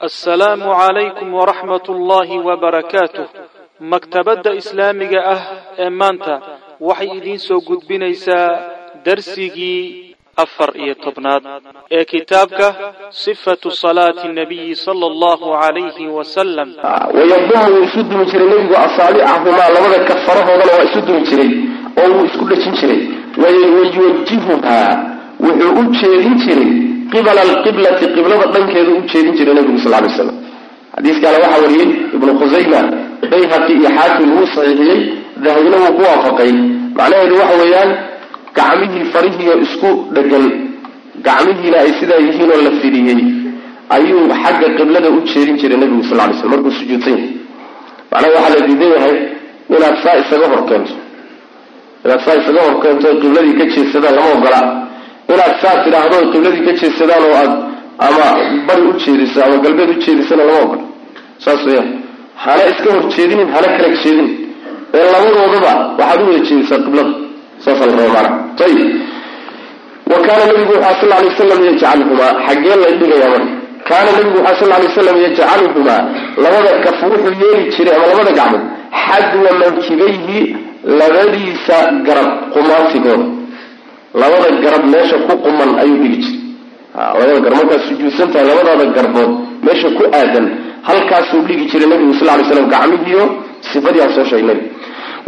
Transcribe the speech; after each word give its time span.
assalaamu 0.00 0.70
calaykum 0.78 1.34
waraxmat 1.34 1.88
ullaahi 1.88 2.38
wabarakaatuh 2.38 3.26
maktabadda 3.92 4.54
islaamiga 4.60 5.20
ah 5.34 5.40
ee 5.84 5.90
maanta 5.90 6.34
waxay 6.88 7.10
idiin 7.18 7.38
soo 7.46 7.58
gudbinaysaa 7.68 8.48
darsigii 9.04 10.14
afar 10.44 10.70
iyo 10.84 10.94
tobnaad 10.94 11.42
ee 11.90 12.04
kitaabka 12.04 12.66
sifatu 13.10 13.70
salaati 13.70 14.28
nabiyi 14.38 14.76
sala 14.76 15.06
allahu 15.12 15.46
calayhi 15.62 16.06
wasalam 16.18 16.68
wayadumu 17.14 17.66
wuu 17.74 17.82
isu 17.84 18.02
dumi 18.10 18.24
jiray 18.30 18.48
nebigu 18.48 18.74
asaabicahumaa 18.86 19.68
labada 19.74 19.98
kafarahoodana 20.10 20.72
waa 20.78 20.84
isu 20.90 21.00
dumi 21.08 21.20
jiray 21.30 21.50
oo 22.00 22.08
wuu 22.14 22.24
isku 22.30 22.44
dhejin 22.50 22.74
jiray. 22.80 23.00
Wayuwajihuhaa 23.42 24.90
wuxuu 25.40 25.72
u 25.80 25.84
jeedin 26.00 26.34
jiray 26.44 26.70
qibala 27.12 27.40
alqiblati 27.48 28.04
qiblada 28.14 28.46
dhankeedu 28.54 28.90
u 28.98 29.00
jeedin 29.12 29.34
jiray 29.38 29.54
nabigu 29.58 29.78
sal 29.84 29.92
lay 30.04 30.10
slam 30.18 30.30
xadiiskaana 30.96 31.38
waxaa 31.44 31.60
wariyey 31.64 31.88
ibnu 32.16 32.32
khusayma 32.40 32.80
bayhaqi 33.32 33.72
iyo 33.80 33.90
xaakim 33.98 34.28
wuu 34.36 34.46
saxiixiyey 34.54 35.00
dahabina 35.44 35.76
wuu 35.82 35.92
ku 35.96 36.02
waafaqay. 36.08 36.52
Macnaheedu 36.98 37.34
waxa 37.40 37.56
weeyaan 37.62 37.90
gacmihii 38.58 39.04
farihiio 39.12 39.54
isku 39.64 39.90
dhegan 40.16 40.44
gacmihiina 41.26 41.76
ay 41.84 41.90
sidaa 42.00 42.20
yihiin 42.26 42.50
oo 42.54 42.60
la 42.66 42.72
fidiyey 42.80 43.20
ayuu 43.96 44.22
xagga 44.42 44.68
qiblada 44.78 45.08
u 45.16 45.18
jeedin 45.32 45.56
jiray 45.60 45.78
nabigu 45.82 46.02
sal 46.10 46.18
lay 46.18 46.36
slam 46.40 46.50
markuu 46.54 46.72
sujuudsan 46.80 47.14
yahay 47.16 47.30
macnaha 48.12 48.34
waxaa 48.36 48.54
la 48.54 48.66
diidan 48.68 48.90
yahay 48.96 49.16
inaad 49.74 49.96
saa 50.04 50.16
isaga 50.22 50.46
horkeento 50.52 50.94
inaad 52.04 52.20
saa 52.26 52.36
isaga 52.40 52.60
horkeento 52.68 53.08
qibladii 53.22 53.54
ka 53.60 53.64
jeedsadaan 53.74 54.14
lama 54.18 54.30
ogola 54.36 54.60
inaad 55.32 55.54
saa 55.62 55.76
tidhaahdo 55.84 56.16
qibladii 56.32 56.62
ka 56.66 56.72
jeedsadaan 56.80 57.22
oo 57.28 57.34
aad 57.42 57.52
ama 58.06 58.26
bari 58.68 58.82
u 58.90 58.92
jeediso 59.04 59.38
ama 59.46 59.56
galbeed 59.64 59.90
u 59.94 59.96
jeedisana 60.04 60.42
lama 60.48 60.60
ogola 60.64 60.82
saas 61.44 61.60
weyaan 61.68 61.88
hana 62.44 62.62
iska 62.72 62.88
hor 62.94 63.04
jeedinin 63.16 63.48
hana 63.54 63.68
kala 63.76 63.88
jeedinin. 64.02 64.28
Ee 64.94 65.04
labadoodaba 65.12 65.72
waxaad 65.98 66.20
u 66.22 66.26
wada 66.28 66.40
jeedisaa 66.48 66.78
qiblada. 66.84 67.12
Saasa 67.64 67.82
la 67.86 67.92
raba 68.00 68.10
maana 68.16 68.30
ayib 68.66 68.80
wa 70.10 70.18
kaana 70.26 70.42
nabigu 70.50 70.72
waxaa 70.76 71.00
sal 71.00 71.08
lay 71.12 71.22
waslam 71.30 71.60
yajcaluhumaa 71.68 72.32
xaggee 72.46 72.76
la 72.82 72.88
dhigayaa 73.00 73.30
marka 73.34 73.52
kaana 73.88 74.10
nabigu 74.16 74.38
waxaa 74.46 74.60
sal 74.60 74.68
lay 74.72 74.82
waslam 74.88 75.16
yajcaluhumaa 75.24 76.00
labada 76.44 76.70
kaf 76.84 76.98
wuxuu 77.12 77.34
yeeli 77.42 77.64
jiray 77.74 77.94
ama 77.96 78.06
labada 78.12 78.32
gacmood 78.38 78.64
xadwa 79.06 79.50
mankibayhi 79.62 80.40
labadiisa 81.00 81.76
garab 82.06 82.28
qumaatigooda 82.54 83.26
labada 84.14 84.48
garab 84.64 84.84
meesha 84.94 85.16
ku 85.26 85.34
quman 85.44 85.70
ayuu 85.82 85.98
dhigi 86.02 86.18
jiray. 86.24 86.40
Labada 87.20 87.40
garab. 87.44 87.56
Markaad 87.60 87.82
sujuudsan 87.88 88.28
tahay 88.32 88.46
labadaada 88.50 88.84
garbood 88.96 89.30
meesha 89.66 89.88
ku 89.98 90.04
aadan 90.20 90.46
halkaasuu 90.88 91.42
dhigi 91.48 91.64
jiray 91.72 91.88
nabigu 91.92 92.14
sal 92.20 92.28
lay 92.38 92.44
slam 92.50 92.66
gacmihiio 92.74 93.24
sifadii 93.70 94.02
aan 94.04 94.12
soo 94.16 94.24
sheegnay 94.30 94.58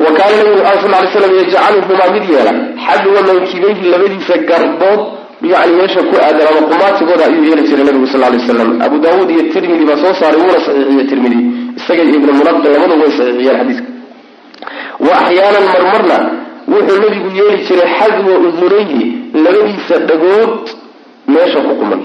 wa 0.05 0.11
kaana 0.19 0.37
nabigu 0.41 0.63
a 0.71 0.73
sal 0.83 0.91
lay 0.95 1.09
slam 1.15 1.33
yajcaluhumaa 1.41 2.11
mid 2.15 2.25
yeela 2.35 2.53
xadwa 2.87 3.21
mankibayhi 3.29 3.85
labadiisa 3.93 4.35
garbood 4.51 5.01
yani 5.53 5.73
meesha 5.81 6.01
ku 6.11 6.15
aadan 6.27 6.47
ama 6.51 6.61
qumaatigooda 6.71 7.25
ayuu 7.29 7.45
yeeli 7.51 7.63
jiray 7.69 7.85
nabigu 7.89 8.07
sal 8.15 8.23
lay 8.33 8.41
slam 8.49 8.71
abu 8.87 8.97
daawuud 9.05 9.31
iyo 9.35 9.43
tirmidi 9.55 9.85
baa 9.91 9.99
soo 10.03 10.15
saaray 10.21 10.39
wuuna 10.43 10.61
saxiixiye 10.67 11.05
tirmidi 11.13 11.39
isaga 11.79 12.03
iyo 12.07 12.15
ibnu 12.21 12.33
munaqi 12.41 12.67
labadu 12.75 12.95
way 13.03 13.11
saxiixiyeen 13.19 13.57
xadiiska. 13.61 13.89
Wa 15.07 15.13
axyaanan 15.23 15.65
marmarna 15.75 16.19
wuxuu 16.73 16.99
nabigu 17.05 17.29
yeeli 17.39 17.59
jiray 17.69 17.89
xadwa 17.99 18.35
udunayhi 18.49 19.03
labadiisa 19.45 19.97
dhagood 20.09 20.63
meesha 21.35 21.61
ku 21.67 21.73
quman. 21.81 22.01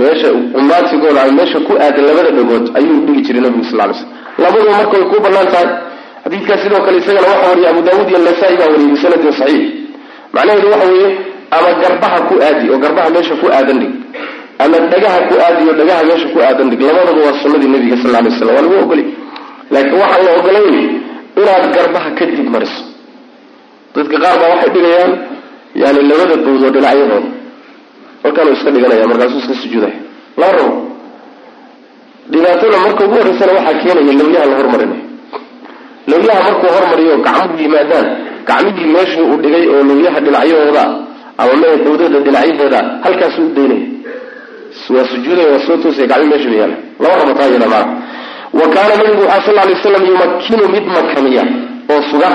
Meesha 0.00 0.28
qumaatigooda 0.54 1.20
ama 1.22 1.32
meesha 1.38 1.58
ku 1.66 1.72
aadan 1.84 2.04
labada 2.08 2.30
dhagood 2.38 2.64
ayuu 2.78 2.98
dhigi 3.06 3.20
jiray 3.26 3.42
nabigu 3.46 3.64
sal 3.70 3.78
lay 3.78 3.94
slm 3.98 4.08
labaduba 4.42 4.70
marka 4.78 4.94
way 4.98 5.04
ku 5.12 5.16
bannaan 5.24 5.48
tahay 5.52 5.68
xadiidkaas 6.24 6.60
sidoo 6.64 6.80
kale 6.86 6.96
isagana 7.02 7.28
waxa 7.32 7.46
wariyay 7.50 7.70
abu 7.72 7.80
daawuud 7.86 8.08
iyo 8.10 8.18
nasaa-i 8.26 8.56
baa 8.60 8.68
wariyay 8.72 8.90
bisanadin 8.94 9.32
saxiix. 9.40 9.64
Macnaheedu 10.34 10.66
waxa 10.72 10.86
weeye 10.92 11.08
ama 11.56 11.68
garbaha 11.82 12.18
ku 12.28 12.34
aadi 12.46 12.64
oo 12.72 12.78
garbaha 12.84 13.08
meesha 13.14 13.34
ku 13.40 13.46
aadan 13.56 13.78
dhig 13.82 13.92
ama 14.64 14.76
dhagaha 14.92 15.18
ku 15.28 15.34
aadi 15.46 15.62
oo 15.70 15.74
dhagaha 15.80 16.02
meesha 16.10 16.28
ku 16.34 16.38
aadan 16.48 16.66
dhig 16.70 16.80
labadaba 16.88 17.20
waa 17.26 17.36
sunadii 17.42 17.70
nabiga 17.74 17.96
sal 18.02 18.12
lay 18.24 18.32
slam 18.38 18.48
waa 18.56 18.62
lagu 18.66 18.76
ogolay 18.84 19.06
laakiin 19.72 19.98
waxaan 20.02 20.22
la 20.26 20.30
ogolayn 20.38 20.76
inaad 21.40 21.64
garbaha 21.76 22.08
kadib 22.18 22.48
mariso 22.54 22.82
dadka 23.94 24.16
qaar 24.22 24.36
baa 24.40 24.50
waxay 24.54 24.70
dhigayaan 24.74 25.12
yani 25.82 26.00
labada 26.10 26.36
bawdoo 26.44 26.70
dhinacyahooda 26.76 27.18
halkaanu 28.24 28.50
iska 28.56 28.70
dhiganaya 28.74 29.06
markaasuu 29.10 29.38
iska 29.42 29.54
sujuudaya 29.62 29.96
lama 30.40 30.52
rabo 30.58 30.72
dhibaatada 32.32 32.76
marka 32.84 33.00
ugu 33.04 33.14
horreysana 33.20 33.52
waxaa 33.58 33.78
keenaya 33.82 34.12
lawyaha 34.20 34.46
la 34.50 34.56
hormarinayo 34.60 35.04
lawyaha 36.10 36.40
markuu 36.48 36.70
hormariyo 36.76 37.14
gacmuhu 37.26 37.62
yimaadaan. 37.62 38.08
Gacmihii 38.48 38.92
meeshii 38.94 39.24
uu 39.30 39.36
dhigay 39.44 39.64
oo 39.68 39.82
lawyaha 39.88 40.20
dhinacyahooda 40.24 40.84
ama 41.40 41.52
me 41.60 41.68
bawdada 41.84 42.18
dhinacyaheeda 42.26 42.80
halkaasuu 43.04 43.46
u 43.48 43.54
daynaya 43.56 43.86
waa 44.94 45.04
sujuudaya 45.12 45.48
waa 45.52 45.66
soo 45.66 45.76
toosaya 45.82 46.06
gacmihi 46.12 46.30
meesha 46.32 46.50
yaalla 46.60 47.34
taa 47.38 47.48
iyada 47.50 47.68
maana 47.74 47.92
wa 48.60 48.66
kaana 48.74 48.94
nabigu 48.96 49.22
waxaa 49.22 49.46
sal 49.46 49.56
lay 49.68 49.76
slam 49.82 50.04
yumakinu 50.10 50.64
mid 50.74 50.84
makaniya 50.96 51.44
oo 51.92 52.02
suga 52.10 52.30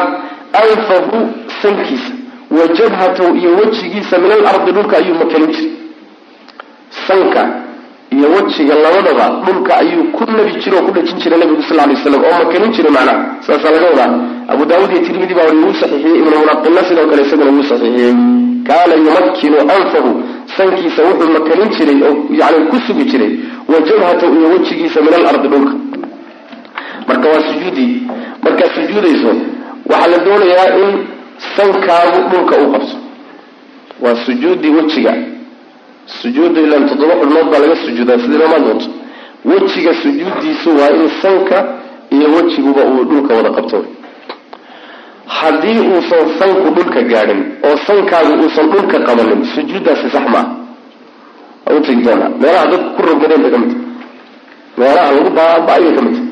anfahu 0.61 1.17
sankiisa 1.63 2.11
wa 2.57 2.65
jabhatahu 2.77 3.29
iyo 3.41 3.51
wejigiisa 3.59 4.15
min 4.23 4.31
alardi 4.37 4.71
dhulka 4.77 4.95
ayuu 4.97 5.15
makanin 5.21 5.51
jiray 5.55 5.71
sanka 7.07 7.43
iyo 8.15 8.27
wejiga 8.35 8.75
labadaba 8.83 9.25
dhulka 9.45 9.71
ayuu 9.81 10.03
ku 10.15 10.23
nabi 10.37 10.51
jira 10.63 10.77
oo 10.77 10.85
ku 10.87 10.91
dhajin 10.95 11.17
jiray 11.23 11.39
nabigu 11.39 11.63
sal 11.69 11.77
lay 11.77 11.95
slam 12.03 12.21
oo 12.27 12.35
makanin 12.43 12.71
jiray 12.75 12.91
macnaha 12.97 13.23
saasaa 13.45 13.71
laga 13.75 13.87
wadaa. 13.91 14.11
Abu 14.53 14.65
daawuud 14.69 14.91
iyo 14.91 15.01
tirmidi 15.07 15.33
baa 15.37 15.47
wuu 15.49 15.73
saxiixiyey 15.81 16.17
ibnu 16.21 16.35
munaqina 16.41 16.81
sidoo 16.87 17.07
kale 17.09 17.21
isaguna 17.25 17.51
wuu 17.55 17.63
saxiixiyey. 17.71 18.13
Kaana 18.67 18.93
yumakinu 19.01 19.57
anfahu 19.75 20.11
sankiisa 20.57 21.01
wuxuu 21.07 21.31
makanin 21.37 21.69
jiray 21.77 21.97
oo 22.07 22.13
yani 22.41 22.59
ku 22.69 22.75
sugi 22.87 23.05
jiray 23.11 23.31
wa 23.71 23.77
jabhatahu 23.87 24.33
iyo 24.39 24.47
wejigiisa 24.53 24.99
min 25.05 25.13
alardi 25.19 25.47
dhulka. 25.53 25.73
Marka 27.07 27.25
waa 27.33 27.41
sujuudii 27.49 27.93
markaad 28.43 28.69
sujuudayso 28.77 29.31
waxaa 29.89 30.07
la 30.13 30.17
doonayaa 30.25 30.69
in 30.83 30.91
sankaagu 31.55 32.19
dhulka 32.31 32.55
u 32.63 32.71
qabso. 32.73 32.97
Waa 34.03 34.15
sujuudii 34.25 34.69
wejiga. 34.77 35.13
Sujuudda 36.05 36.59
ilaan 36.61 36.85
toddoba 36.89 37.13
xubnood 37.21 37.47
laga 37.53 37.75
sujuudaa 37.85 38.19
sidii 38.23 38.37
doonto 38.37 38.87
wejiga 39.45 39.93
sujuudiisu 40.01 40.69
waa 40.79 40.89
in 40.99 41.09
sanka 41.21 41.57
iyo 42.15 42.27
wejiguba 42.35 42.81
uu 42.91 43.03
dhulka 43.09 43.33
wada 43.33 43.49
qabto. 43.49 43.85
Haddii 45.27 45.79
uusan 45.79 46.25
sanku 46.39 46.67
dhulka 46.75 47.01
gaadhin 47.11 47.41
oo 47.67 47.77
sankaagu 47.87 48.33
uusan 48.43 48.67
dhulka 48.71 48.97
qabanin 49.07 49.45
sujuuddaasi 49.55 50.09
sax 50.09 50.25
maaha 50.33 50.51
waa 51.65 51.75
utegi 51.79 52.01
doonaa 52.05 52.29
meelaha 52.41 52.65
dadku 52.71 52.89
ku 52.95 53.01
rogmadeen 53.07 53.41
bay 53.43 53.51
ka 53.51 53.57
mid 53.57 53.69
tahay. 53.71 53.85
Meelaha 54.77 55.11
lagu 55.15 55.29
baaba-ay 55.37 55.81
bay 55.83 55.93
ka 55.97 56.01
mid 56.01 56.15
tahay. 56.15 56.29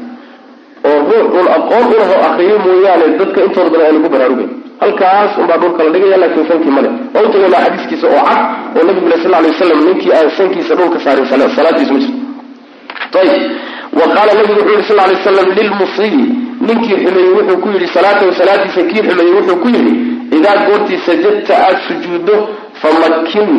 Oo 0.88 1.00
ruux 1.10 1.26
uun 1.38 1.48
aqoon 1.58 1.86
ulahoo 1.94 2.22
akriyo 2.28 2.56
mooyaane 2.66 3.06
dadka 3.20 3.40
intooda 3.46 3.70
badan 3.74 3.86
ayna 3.88 4.00
ku 4.06 4.10
baraarugayn 4.14 4.52
halkaas 4.82 5.38
unbaa 5.42 5.58
dhulka 5.58 5.84
la 5.84 5.90
dhigaya 5.90 6.18
laakiin 6.18 6.48
sankii 6.48 6.72
male 6.78 6.90
waa 7.14 7.22
u 7.28 7.30
tagaynaa 7.34 7.64
xadiiskiisa 7.66 8.08
oo 8.08 8.24
cad 8.30 8.42
oo 8.78 8.84
nabigu 8.88 9.08
le 9.12 9.18
sal 9.24 9.32
lay 9.32 9.52
waslam 9.52 9.80
ninkii 9.88 10.12
aan 10.18 10.30
sankiisa 10.38 10.76
dhulka 10.76 11.00
saarin 11.06 11.26
salaadiisu 11.56 11.94
ma 11.94 12.00
jirto 12.00 13.20
ayib 13.20 13.52
wa 14.00 14.06
qaala 14.16 14.32
nabigu 14.40 14.54
wuxuu 14.60 14.74
yihi 14.74 14.88
sal 14.88 14.98
lay 14.98 15.16
waslam 15.16 15.50
lilmusiibi 15.60 16.24
ninkii 16.68 16.96
xumeeyey 17.04 17.34
wuxuu 17.38 17.58
ku 17.64 17.70
yidhi 17.74 17.88
salaatahu 17.88 18.34
salaadiisa 18.40 18.82
kii 18.90 19.02
xumeeyey 19.08 19.34
wuxuu 19.38 19.58
ku 19.64 19.68
yidhi 19.76 19.94
idaa 20.38 20.58
goortii 20.68 21.00
sajadta 21.06 21.54
aada 21.66 21.80
sujuuddo 21.88 22.36
famakin 22.82 23.50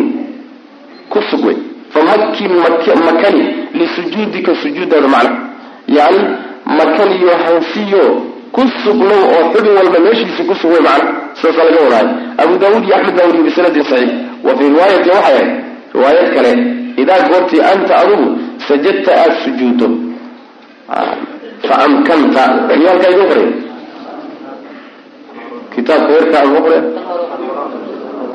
ku 1.12 1.18
sug 1.30 1.44
wey 1.46 1.56
famakin 1.94 2.52
makani 3.08 3.44
lisujuudika 3.74 4.54
sujuudaada 4.62 5.08
macna. 5.08 5.36
Yani 5.88 6.20
makaniyo 6.66 7.30
hansiyo 7.44 8.22
ku 8.54 8.62
sugnow 8.84 9.22
oo 9.34 9.42
xubin 9.52 9.72
walba 9.78 9.98
meeshiisa 10.04 10.42
ku 10.48 10.54
sug 10.60 10.70
wey 10.74 10.82
macna 10.88 11.10
sidaasaa 11.38 11.64
laga 11.68 11.80
wadaay 11.86 12.06
abu 12.42 12.52
daawuud 12.62 12.84
iyo 12.86 12.94
axmed 12.96 13.14
baa 13.18 13.26
wariye 13.28 13.44
bisanadin 13.48 13.84
saxiix. 13.90 14.12
Wa 14.44 14.52
fii 14.58 14.68
riwaayati 14.74 15.08
waxay 15.16 15.34
ahayd 15.36 15.48
riwaayad 15.94 16.28
kale 16.36 16.52
idaa 17.02 17.20
goortii 17.30 17.62
anta 17.72 17.94
adugu 18.02 18.26
sajadta 18.68 19.10
aada 19.20 19.34
sujuuddo 19.44 19.86
faamkanta 21.68 22.42
iyo 22.76 22.88
halkaa 22.92 23.10
idin 23.14 23.26
qoray. 23.30 23.48
Kitaabka 25.74 26.10
weerka 26.12 26.36
aan 26.40 26.50
qore 26.64 26.78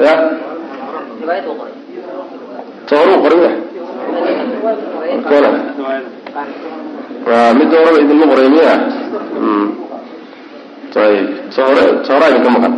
ya? 0.05 0.13
Tooruu 2.89 3.17
qoray. 3.23 3.41
Midda 7.59 7.75
horeba 7.81 7.99
idinma 8.03 8.25
qoray 8.31 8.49
miya 8.55 8.73
tooraa 9.37 9.86
idinka 12.31 12.49
maqan. 12.55 12.73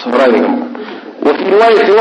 Tooraa 0.00 0.28
idinka 0.30 0.48
maqan. 0.54 0.70
Wa 1.26 1.30
fii 1.36 1.44
riwaayati 1.52 1.92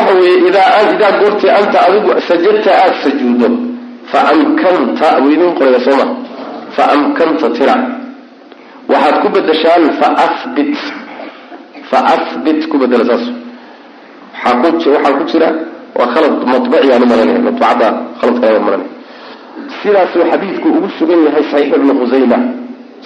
sidaasuu 19.83 20.23
xadiidku 20.31 20.67
ugu 20.77 20.89
sugan 20.99 21.19
yahay 21.25 21.43
saxiix 21.51 21.73
ibnu 21.77 21.91
khusayma 21.99 22.37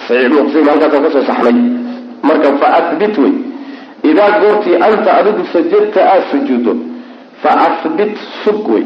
khusayma 0.08 0.70
halkaasaan 0.72 1.02
ka 1.04 1.10
soo 1.14 1.24
saxnay 1.30 1.56
marka 2.22 2.48
fa 2.60 2.66
ahbit 2.78 3.18
wey. 3.18 3.34
Idaa 4.10 4.30
goortii 4.40 4.76
anta 4.86 5.10
adigu 5.20 5.42
sajadta 5.52 6.00
aada 6.12 6.24
sujuuddo 6.30 6.72
fa 7.42 7.50
ahbit 7.66 8.14
sug 8.44 8.68
wey. 8.68 8.84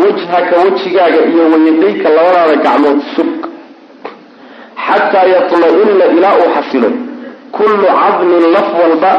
Wajhaka 0.00 0.54
wejigaaga 0.64 1.20
iyo 1.30 1.42
wayadayka 1.52 2.08
labadaada 2.16 2.56
gacmood 2.64 3.00
sug 3.16 3.32
xataa 4.86 5.26
yatma-ina 5.34 6.04
ilaa 6.16 6.34
uu 6.42 6.50
xasilo. 6.56 6.90
Kullu 7.52 7.86
cadmin 8.00 8.44
laf 8.54 8.68
walba 8.80 9.12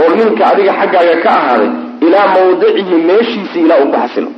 oo 0.00 0.08
minka 0.16 0.46
adiga 0.50 0.72
xaggaaga 0.80 1.16
ka 1.24 1.30
ahaaday 1.38 1.70
ilaa 2.06 2.26
mawdicihi 2.34 2.94
meeshiisi 3.08 3.58
ilaa 3.64 3.78
uu 3.82 3.90
ku 3.92 3.96
xasilo. 4.02 4.30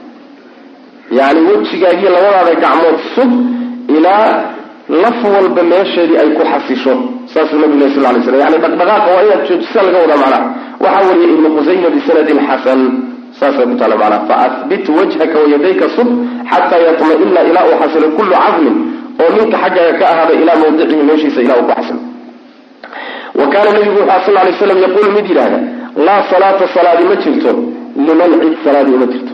Yacni 1.19 1.41
wejigaagiyo 1.49 2.11
labadaada 2.17 2.55
gacmood 2.65 2.99
sug 3.15 3.33
ilaa 3.97 4.54
laf 4.89 5.19
walba 5.35 5.63
meesheedii 5.63 6.17
ay 6.23 6.29
ku 6.37 6.43
xasisho 6.53 6.95
saasuu 7.33 7.59
nabigu 7.63 7.89
sal 7.95 8.03
lay 8.15 8.23
slam 8.23 8.41
yani 8.45 8.57
dhaqdhaqaaqa 8.65 9.09
waa 9.17 9.23
inaad 9.27 9.43
joojisa 9.49 9.83
laga 9.87 9.99
wadaa 10.05 10.19
macnaha 10.23 10.47
waxaa 10.85 11.09
wariyay 11.09 11.31
ibnu 11.35 11.49
khusayma 11.57 11.89
bisanadin 11.97 12.39
xasan 12.49 12.81
saasay 13.41 13.65
ku 13.71 13.75
taala 13.81 13.97
macnaha 14.03 14.27
fa 14.29 14.35
ahbit 14.47 14.85
wajhaka 14.99 15.37
wayadayka 15.45 15.87
sug 15.97 16.09
xataa 16.51 16.81
yatma-ina 16.89 17.41
ilaa 17.51 17.65
uu 17.71 17.77
xasilo 17.83 18.07
kullu 18.19 18.35
cadmin 18.45 18.77
oo 19.23 19.29
ninka 19.37 19.57
xaggaaga 19.65 19.93
ka 20.01 20.05
ahaaday 20.13 20.37
ilaa 20.43 20.57
mawdicihi 20.63 21.03
meeshiisa 21.11 21.41
ilaa 21.47 21.59
uu 21.61 21.67
ku 21.69 21.73
xasilo 21.79 22.01
wa 23.39 23.47
kaana 23.53 23.71
nabigu 23.77 23.99
wuxu 24.01 24.21
sal 24.27 24.35
lay 24.47 24.55
slam 24.61 24.79
yaquulu 24.87 25.09
mid 25.17 25.27
yidhaahda 25.31 25.59
laa 26.07 26.21
salaata 26.31 26.65
salaadi 26.77 27.05
ma 27.11 27.17
jirto 27.25 27.51
liman 28.07 28.31
cid 28.43 28.55
salaadi 28.65 28.91
uma 28.97 29.07
jirto. 29.13 29.33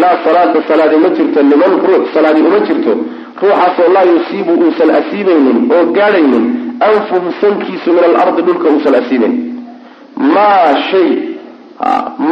Laa 0.00 0.14
salaata 0.24 0.58
salaadi 0.68 0.96
ma 1.04 1.08
jirto 1.16 1.38
liman 1.50 1.72
ruux 1.86 2.04
salaadi 2.14 2.40
uma 2.48 2.58
jirto 2.68 2.92
ruuxaasoo 3.42 3.92
laa 3.94 4.04
yusiibu 4.12 4.52
uusan 4.64 4.90
asiibaynin 5.00 5.58
oo 5.76 5.84
gaadhaynin 5.96 6.44
anfuhu 6.88 7.32
sankiisu 7.40 7.92
min 7.92 8.04
alardi 8.04 8.42
dhulka 8.42 8.68
uusan 8.74 8.94
asiibayn. 9.00 9.34
Maa 10.16 10.74
shay 10.90 11.10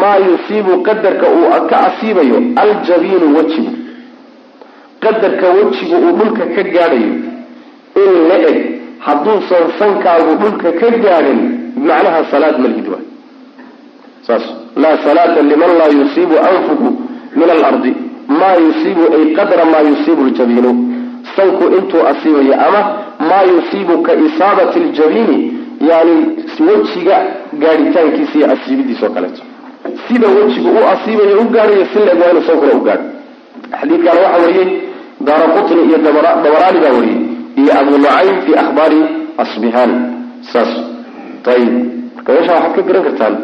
maa 0.01 0.17
yusiibu 0.29 0.83
qadarka 0.89 1.27
uu 1.39 1.67
ka 1.71 1.77
asiibayo 1.89 2.39
aljabiinu 2.63 3.27
wejigu. 3.37 3.73
Qadarka 5.01 5.47
wejigu 5.59 5.97
uu 6.07 6.13
dhulka 6.19 6.45
ka 6.55 6.63
gaadhayo 6.63 7.13
in 8.03 8.13
la 8.29 8.37
eg 8.51 8.59
hadduusan 9.07 9.65
sankaagu 9.79 10.33
dhulka 10.43 10.73
ka 10.81 10.89
gaadhin 11.05 11.41
macnaha 11.89 12.21
salaad 12.31 12.59
malhid 12.65 12.89
waay. 12.93 13.07
Saas 14.27 14.45
laa 14.77 14.97
salaata 15.05 15.43
liman 15.43 15.73
laa 15.81 15.89
yusiibu 16.01 16.35
anfuhu 16.51 16.89
min 17.37 17.51
alardi. 17.57 17.93
Maa 18.29 18.57
yusiibu 18.65 19.03
ay 19.17 19.25
qadra 19.39 19.65
maa 19.73 19.81
yusiibu 19.91 20.23
ljabiinu 20.31 20.88
sanku 21.37 21.65
intuu 21.79 22.03
asiibayo 22.11 22.55
ama 22.67 22.81
maa 23.29 23.43
yusiibu 23.53 24.03
ka 24.03 24.13
isaabati 24.27 24.79
ljabiini 24.81 25.39
yani 25.91 26.15
wejiga 26.69 27.17
gaadhitaankiisa 27.63 28.35
iyo 28.39 28.47
asiibidiisa 28.53 29.07
oo 29.07 29.11
kaleeto. 29.15 29.43
Sida 30.09 30.29
wejigu 30.29 30.69
u 30.69 30.81
asiibayo 30.93 31.41
u 31.41 31.45
gaadhayo 31.55 31.87
si 31.93 31.99
leeg 31.99 32.21
waa 32.21 32.31
inuu 32.31 32.43
sankuna 32.49 32.73
u 32.73 32.81
gaadho 32.81 33.05
xadiidkaana 33.81 34.21
waxaa 34.21 34.43
wariyey 34.45 34.69
daara 35.27 35.47
qutni 35.55 35.83
iyo 35.89 35.99
dabaraani 35.99 36.79
baa 36.85 36.93
wariyey 36.99 37.21
iyo 37.61 37.71
abu 37.81 37.91
nucaym 37.99 38.37
fi 38.47 38.53
ahbaari 38.63 39.01
asbihaan 39.43 39.93
saas. 40.53 40.71
Ayib 41.53 41.73
marka 42.17 42.33
meesha 42.33 42.53
waxaad 42.55 42.75
ka 42.77 42.83
garan 42.89 43.03
kartaan 43.09 43.35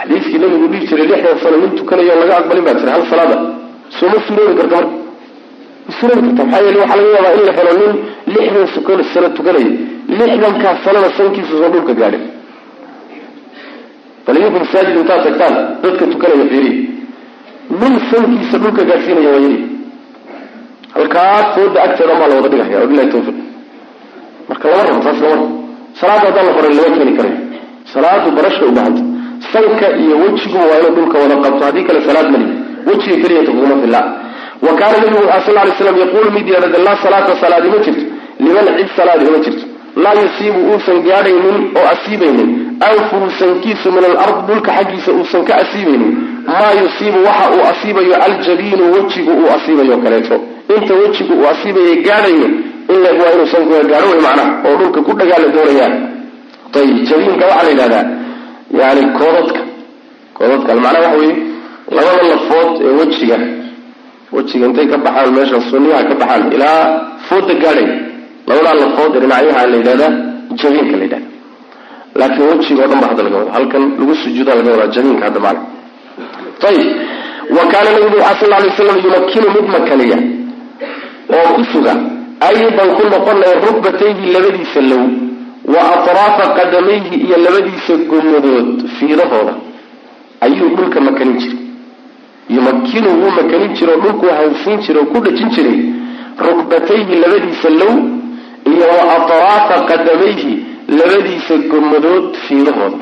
xadiiskii 0.00 0.38
nabigu 0.42 0.66
dhihi 0.72 0.86
jiray 0.90 1.06
lixdan 1.10 1.38
sano 1.42 1.56
nin 1.62 1.70
tukanayo 1.78 2.14
laga 2.20 2.34
aqbalin 2.40 2.64
baa 2.66 2.74
jira 2.80 2.92
hal 2.94 3.02
salaada. 3.10 3.36
Sooma 3.98 4.18
suroobi 4.26 4.54
karta 4.60 4.76
marka 4.76 5.01
ma 5.86 5.92
suroobi 5.98 6.28
karta 6.28 6.44
maxaa 6.44 6.62
laga 6.66 7.10
yaabaa 7.16 7.34
in 7.38 7.44
la 7.48 7.52
helo 7.58 7.72
nin 7.80 7.92
lixdan 8.34 8.66
sukn 8.74 9.00
sano 9.12 9.28
tukanaya 9.36 9.70
lixdankaas 10.18 10.78
sanada 10.84 11.08
sankiisa 11.18 11.52
soo 11.60 11.68
dhulka 11.74 11.92
gaadhin 12.00 12.24
bal 14.26 14.36
idinku 14.38 14.58
masaajid 14.64 14.96
intaad 15.02 15.20
tagtaan 15.26 15.54
dadka 15.82 16.04
tukanaya 16.12 16.44
fiiriya 16.52 16.74
nin 17.80 17.94
sankiisa 18.10 18.56
dhulka 18.62 18.82
gaadhsiinaya 18.90 19.30
waa 19.34 19.42
yari 19.46 19.58
halkaas 20.96 21.46
fooda 21.54 21.78
agteeda 21.86 22.14
maa 22.20 22.28
la 22.32 22.48
dhigaya 22.52 22.76
wabilahi 22.82 23.08
tawfiiq. 23.14 23.38
Marka 24.48 24.64
lama 24.70 24.82
rabo 24.88 25.00
taas 25.06 25.18
lama 25.22 25.34
rabo. 25.40 25.46
Salaada 26.00 26.26
haddaan 26.28 26.46
la 26.48 26.52
baran 26.58 26.72
lama 26.78 26.96
keeni 26.96 27.12
karayo 27.18 27.38
salaadu 27.92 28.28
barashka 28.36 28.64
u 28.70 28.72
bahanta 28.78 29.02
sanka 29.52 29.86
iyo 30.02 30.14
wejigu 30.22 30.58
waa 30.70 30.78
inuu 30.80 30.94
dhulka 30.96 31.16
wada 31.22 31.36
qabto 31.44 31.62
haddii 31.68 31.84
kale 31.88 32.00
salaad 32.08 32.28
mali 32.34 32.46
wejiga 32.88 33.16
keliyata 33.22 33.50
kuguma 33.56 33.76
filla 33.82 34.00
wa 34.62 34.72
kaana 34.78 34.96
nabigu 34.98 35.22
wuxu 35.26 35.40
sal 35.46 35.54
lay 35.54 35.72
slam 35.78 35.96
yaquulu 36.04 36.30
mid 36.36 36.48
yihahda 36.48 36.78
laa 36.78 36.96
salaata 37.02 37.36
salaadi 37.40 37.68
ma 37.68 37.78
jirto 37.84 38.04
liman 38.40 38.66
cid 38.78 38.88
salaadi 38.96 39.24
uma 39.30 39.38
jirto 39.38 39.64
laa 39.96 40.14
yusiibu 40.22 40.58
uusan 40.72 41.02
gaadhaynin 41.02 41.58
oo 41.78 41.86
asiibaynin 41.94 42.50
anfuhu 42.88 43.30
sankiisu 43.38 43.92
min 43.92 44.04
alard 44.04 44.46
dhulka 44.46 44.72
xaggiisa 44.78 45.12
uusan 45.12 45.44
ka 45.44 45.54
asiibaynin 45.62 46.12
maa 46.46 46.72
yusiibu 46.82 47.18
waxa 47.26 47.50
uu 47.54 47.62
asiibayo 47.72 48.14
aljabiinu 48.26 48.84
wejigu 48.94 49.30
uu 49.40 49.48
asiibayo 49.56 49.98
kaleeto 50.04 50.36
inta 50.76 50.94
wejigu 50.94 51.32
uu 51.34 51.46
asiibaya 51.52 51.96
gaadhayo 52.08 52.48
waa 53.20 53.32
inuu 53.34 53.82
gaadho 53.90 54.08
wey 54.12 54.20
macnaha 54.26 54.52
oo 54.68 54.76
dhulka 54.76 55.00
ku 55.02 55.12
dhagaala 55.18 55.48
doonayaan 55.48 55.94
ayib 56.74 57.04
jabiinka 57.08 57.44
waxaa 57.46 57.62
la 57.62 57.70
yidhahdaa 57.70 58.04
yani 58.80 59.02
koodadka 59.18 59.60
koodadka 60.34 60.74
macnaha 60.74 61.04
waxa 61.04 61.18
weye 61.18 61.36
labada 61.96 62.22
lafood 62.32 62.70
ee 62.86 62.94
wejiga 63.00 63.38
wejiga 64.34 64.64
intay 64.70 64.86
ka 64.92 64.96
baxaan 65.06 65.30
meesha 65.36 65.58
sunniyaha 65.70 66.02
ka 66.10 66.14
baxaan 66.22 66.52
ilaa 66.56 66.80
fooda 67.28 67.54
gaadhay 67.64 67.88
labadaa 68.48 68.74
lafood 68.82 69.12
ee 69.16 69.20
dhinacyaha 69.24 69.62
la 69.72 69.76
yidhahdaa 69.80 70.12
jabiinka 70.60 70.96
la 71.00 71.04
yidhahda 71.06 71.28
laakiin 72.20 72.46
wejiga 72.52 72.84
dhan 72.90 72.98
ba 73.02 73.06
hadda 73.10 73.22
laga 73.26 73.36
wada 73.40 73.52
halkan 73.56 73.82
lagu 74.00 74.14
sujuuda 74.24 74.52
laga 74.58 74.70
wadaa 74.74 74.90
jabiinka 74.96 75.24
hadda 75.28 75.40
maana 75.46 75.60
ayib 76.68 76.88
wa 77.56 77.62
kaana 77.72 77.88
nabigu 77.96 78.16
waxaa 78.26 78.40
sal 78.40 78.50
lay 78.64 78.70
slam 78.78 78.96
yumakinu 79.04 79.46
mid 79.56 79.66
makaniya 79.76 80.18
oo 81.36 81.48
ku 81.56 81.62
suga 81.72 81.92
aydan 82.48 82.88
ku 82.98 83.02
noqonaya 83.14 83.54
rukbatayhi 83.66 84.24
labadiisa 84.34 84.80
low 84.90 85.04
wa 85.74 85.80
atraafa 85.94 86.44
qadamayhi 86.58 87.14
iyo 87.26 87.36
labadiisa 87.46 87.92
gomadood 88.10 88.68
fiidahooda. 88.98 89.54
Ayuu 90.44 90.68
dhulka 90.76 90.98
makanin 91.08 91.36
jiray 91.42 91.61
yumakinu 92.50 93.08
wuu 93.20 93.30
makanin 93.30 93.72
jira 93.74 93.92
oo 93.94 94.00
dhulkuu 94.00 94.30
hawsiin 94.38 94.80
jiray 94.80 95.02
oo 95.02 95.06
ku 95.12 95.20
dhajin 95.24 95.50
jiray 95.50 95.78
rukbatayhi 96.46 97.14
labadiisa 97.22 97.70
low 97.70 97.94
iyo 98.72 98.86
atraafa 99.16 99.76
qadamayhi 99.90 100.52
labadiisa 100.98 101.54
gomadood 101.70 102.34
fiidahooda 102.48 102.98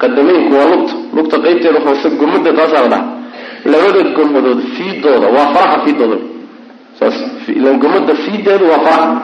qadameynku 0.00 0.54
waa 0.58 0.66
lugta 0.72 0.94
lugta 1.16 1.36
qaybteeda 1.44 1.80
hoose 1.86 2.08
gomada 2.20 2.52
taasaa 2.52 2.82
la 2.82 2.88
dhaha. 2.88 3.04
Labada 3.72 4.02
gomadood 4.16 4.60
fiidooda 4.76 5.26
waa 5.36 5.46
faraha 5.54 5.78
fiidooda. 5.84 6.16
Saas 6.98 7.14
gomada 7.82 8.14
fiideedu 8.24 8.64
waa 8.72 8.78
faraha. 8.86 9.20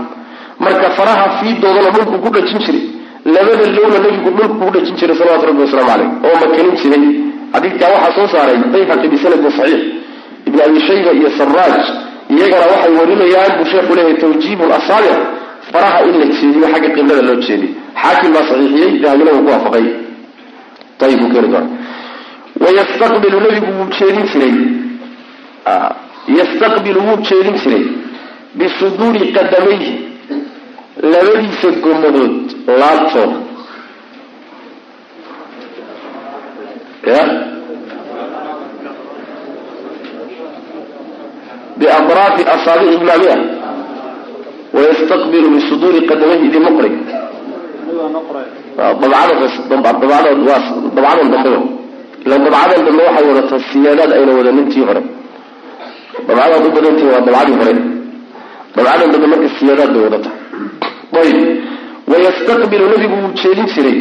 Marka 0.61 0.91
faraha 0.99 1.27
fiidoodana 1.39 1.91
dhulku 1.91 2.19
ku 2.25 2.29
dhajin 2.35 2.59
jiray 2.67 2.83
labada 3.25 3.65
lowna 3.77 3.99
nabigu 4.05 4.31
dhulku 4.39 4.55
ku 4.65 4.71
dhajin 4.75 4.97
jiray 4.97 5.17
salawatu 5.17 5.47
rabbi 5.47 5.61
wasalaamu 5.63 5.91
caleyh 5.91 6.11
oo 6.27 6.35
makanin 6.43 6.77
jiray 6.83 7.05
xadiidkaa 7.55 7.91
waxaa 7.95 8.15
soo 8.17 8.29
saaray 8.35 8.57
bayhaqi 8.75 9.09
bisanadin 9.13 9.51
saxiix. 9.59 9.83
Ibn 10.49 10.59
abi 10.67 10.81
shayba 10.89 11.11
iyo 11.19 11.31
saraaj 11.39 11.85
iyagana 12.35 12.67
waxay 12.73 12.93
warinayaan 13.01 13.53
buu 13.59 13.67
sheekhu 13.73 13.93
leeyahay 13.97 14.17
tawjiibu 14.25 14.65
lasaabic 14.73 15.19
faraha 15.73 15.99
in 16.09 16.15
la 16.21 16.27
jeediyo 16.39 16.67
xagga 16.73 16.89
qiblada 16.97 17.23
loo 17.29 17.39
jeediyo 17.47 17.71
xaakim 18.03 18.31
baa 18.35 18.45
saxiixiyey 18.51 18.91
dahabina 19.03 19.31
ku 19.37 19.49
waafaqay. 19.51 19.87
Ayib 21.07 21.21
keeni 21.33 21.49
doona 21.53 21.69
wayastaqbilu 22.63 23.37
nabigu 23.45 23.71
wuu 23.79 23.89
jeedin 23.99 24.27
jiray. 24.33 24.55
Yastaqbilu 26.39 27.01
wuu 27.07 27.19
jeedin 27.29 27.57
jiray. 27.63 27.85
Bisuduuri 28.59 29.33
qadamayhi 29.37 29.93
labadiisa 31.13 31.69
gomadood 31.85 32.35
laabtooda 32.81 33.37
ya? 37.07 37.23
Biatraafi 41.79 42.43
asaabici 42.55 43.05
maamia 43.05 43.37
wayastaqbilu 44.75 45.49
bisuduuri 45.55 46.01
qadamayhi 46.09 46.49
waa 50.49 50.59
dabcadan 50.95 51.31
dambe. 51.33 51.51
Ila 52.25 52.39
dabcadan 52.39 52.85
dambe 52.87 53.03
waxay 53.09 53.27
wadataa 53.29 53.61
siyaadaad 53.73 54.13
ayna 54.13 54.33
wadanintii 54.39 54.85
hore. 54.89 55.03
Dabcadaad 56.29 56.67
u 56.67 56.71
badantihi 56.77 57.09
waa 57.13 57.21
dabcadii 57.27 57.57
hore. 57.61 57.75
Dabcadan 58.77 59.11
dambe 59.13 59.27
marka 59.33 59.49
siyaadaad 59.59 59.91
bay 59.95 60.03
wadata 60.07 60.31
ayb 61.23 61.39
wayastaqbilu 62.11 62.85
nabigu 62.93 63.17
wuu 63.23 63.33
jeedin 63.43 63.67
jiray. 63.75 63.99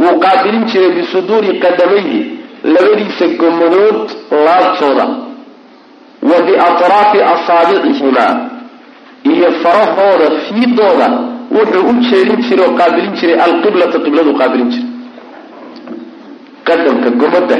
Wuu 0.00 0.14
qaabilin 0.24 0.64
jiray 0.70 0.90
bisuduuri 0.96 1.58
qadamayhi 1.64 2.18
labadiisa 2.64 3.26
gomadood 3.40 4.10
laabtooda 4.46 5.06
wa 6.30 6.38
biatraafi 6.46 7.18
asaabicihimaa 7.34 8.32
iyo 9.32 9.48
farahooda 9.62 10.26
fiidooda 10.46 11.08
wuxuu 11.56 11.88
u 11.90 11.92
jeedin 12.10 12.40
jiray 12.46 12.66
oo 12.66 12.74
qaabilin 12.80 13.12
jiray 13.20 13.36
alqiblata 13.46 13.98
qibladu 14.04 14.32
qaabilin 14.40 14.70
jiray. 14.74 14.88
Qadamka 16.66 17.10
gomada 17.20 17.56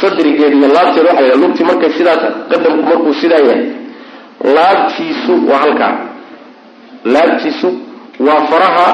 sadrigeeda 0.00 0.56
iyo 0.56 0.68
laabteeda 0.74 1.10
waxa 1.10 1.26
la 1.28 1.34
lugtii 1.42 1.64
markay 1.70 1.90
sidaa 1.98 2.16
qadamku 2.50 2.82
markuu 2.90 3.14
sidaa 3.20 3.42
yahay 3.48 3.62
laabtiisu 4.56 5.32
waa 5.50 5.58
halkaa. 5.64 5.94
Laabtiisu 7.14 7.68
waa 8.26 8.40
faraha 8.50 8.88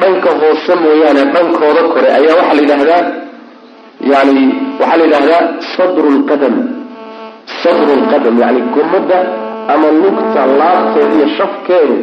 dhanka 0.00 0.30
hoose 0.40 0.72
mooyaane 0.82 1.22
dhankooda 1.34 1.82
kore 1.94 2.08
ayaa 2.18 2.36
waxaa 2.40 2.54
la 2.54 2.62
yidhaahdaa 2.62 3.02
yani 4.00 4.44
waxaa 4.80 4.96
la 5.00 5.04
yidhahdaa 5.04 5.44
sadru 5.76 6.08
lqadam 6.18 6.54
sadru 7.62 7.92
lqadam 8.02 8.34
yani 8.44 8.60
gomada 8.74 9.18
ama 9.74 9.88
lugta 10.02 10.40
laabteeda 10.60 11.14
iyo 11.18 11.28
shafkeedu 11.38 11.96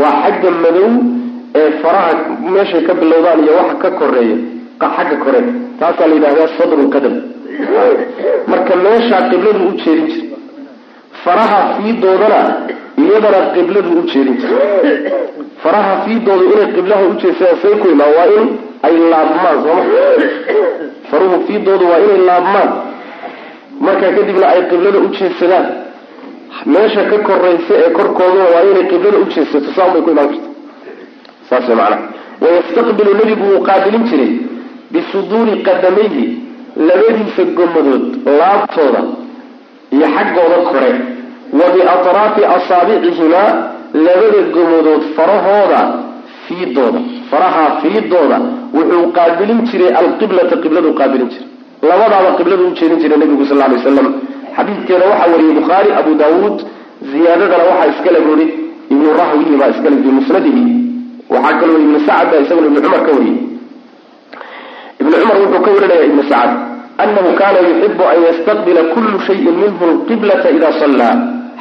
waa 0.00 0.14
xagga 0.22 0.50
madow 0.64 0.90
ee 1.60 1.70
faraha 1.82 2.12
meeshay 2.54 2.82
ka 2.88 2.94
bilowdaan 3.00 3.40
iyo 3.44 3.52
waxa 3.60 3.76
ka 3.82 3.90
koreeya 4.00 4.36
xagga 4.96 5.16
kore 5.24 5.40
taasaa 5.80 6.06
la 6.10 6.14
yidhahdaa 6.18 6.48
sadru 6.58 6.80
lqadam 6.86 7.14
marka 8.52 8.74
meeshaa 8.86 9.22
qibladu 9.30 9.60
u 9.68 9.72
jeedin 9.82 10.06
jira 10.12 10.31
faraha 11.24 11.60
fiidoodana 11.76 12.40
iyadana 13.02 13.40
qibladu 13.54 13.90
u 13.98 14.02
jeedin. 14.12 14.36
Jira 14.42 14.60
faraha 15.62 15.92
fiidooda 16.04 16.44
inay 16.54 16.68
qiblaha 16.76 17.02
ujeedsadaan 17.12 17.56
say 17.62 17.74
ku 17.82 17.86
imaan 17.94 18.12
waa 18.18 18.28
in 18.40 18.48
ay 18.86 18.94
laabmaan 19.12 19.56
sooma 19.64 19.82
faruhu 21.10 21.36
fiidooda 21.46 21.84
waa 21.92 22.00
inay 22.06 22.20
laabmaan. 22.30 22.70
Markaa 23.86 24.12
kadibna 24.16 24.46
ay 24.54 24.62
qiblada 24.70 24.98
u 24.98 25.08
jeedsadaan. 25.18 25.66
Meesha 26.72 27.02
ka 27.10 27.18
koraysa 27.28 27.74
ee 27.84 27.90
korkooduna 27.98 28.46
waa 28.54 28.64
inay 28.70 28.84
qiblada 28.92 29.18
u 29.24 29.26
jeedsato 29.34 29.70
saan 29.76 29.90
bay 29.94 30.02
ku 30.06 30.10
imaan 30.14 30.28
karta 30.28 30.48
saas 31.48 31.66
way 31.68 31.76
macanaha 31.76 32.08
wayastaqbilu 32.42 33.12
nebigu 33.20 33.44
wuu 33.50 33.62
qaabilin 33.68 34.04
jiray 34.10 34.32
bisuduuri 34.92 35.54
qadamayhi 35.66 36.24
labadiisa 36.88 37.42
gomadood 37.58 38.04
laabtooda 38.38 39.00
iyo 39.94 40.06
xaggooda 40.16 40.58
kore. 40.70 40.92
Wa 41.58 41.66
biatraafi 41.74 42.42
asaabicihimaa 42.56 43.50
labada 44.06 44.40
gomadood 44.54 45.02
farahooda 45.16 45.80
fiidooda. 46.46 47.00
Faraha 47.30 47.64
fiidooda 47.82 48.38
wuxuu 48.76 49.12
qaabilin 49.16 49.60
jiray 49.68 49.92
alqiblata 50.00 50.56
qibladu 50.62 50.90
qaabilin 51.00 51.28
jiray. 51.32 51.48
Labadaaba 51.88 52.30
qibladu 52.38 52.62
u 52.68 52.74
jeedin 52.78 52.98
jiray 53.02 53.18
nabigu 53.22 53.44
sal 53.50 53.58
lay 53.62 53.70
waslam 53.76 54.08
xadiidkeeda 54.56 55.04
waxaa 55.12 55.30
wariyey 55.32 55.54
bukhaari 55.60 55.90
abu 56.00 56.10
daawuud 56.20 56.56
ziyaadadana 57.12 57.64
waxaa 57.70 57.88
iskale 57.92 58.20
buri 58.26 58.46
ibnu 58.92 59.08
rahwihi 59.20 59.54
baa 59.60 59.70
iskale 59.74 59.96
fi 60.04 60.08
musnadihi. 60.18 60.64
Waxaa 61.34 61.58
kaloo 61.60 61.78
ibnu 61.84 61.98
sacad 62.06 62.28
baa 62.32 62.40
isaguna 62.44 62.66
ibnu 62.70 62.80
cumar 62.84 63.02
ka 63.06 63.10
wariyey. 63.16 63.38
Ibnu 65.00 65.14
cumar 65.20 65.36
wuxuu 65.42 65.62
ka 65.64 65.70
warinaya 65.76 66.04
ibnu 66.10 66.22
sacad 66.30 66.50
anahu 67.02 67.30
kana 67.40 67.58
yuxibu 67.68 68.02
an 68.12 68.18
yastaqbila 68.28 68.82
kulu 68.94 69.18
shayin 69.26 69.54
minhu 69.62 69.84
lqiblata 69.96 70.48
ida 70.56 70.70
sallaa 70.82 71.14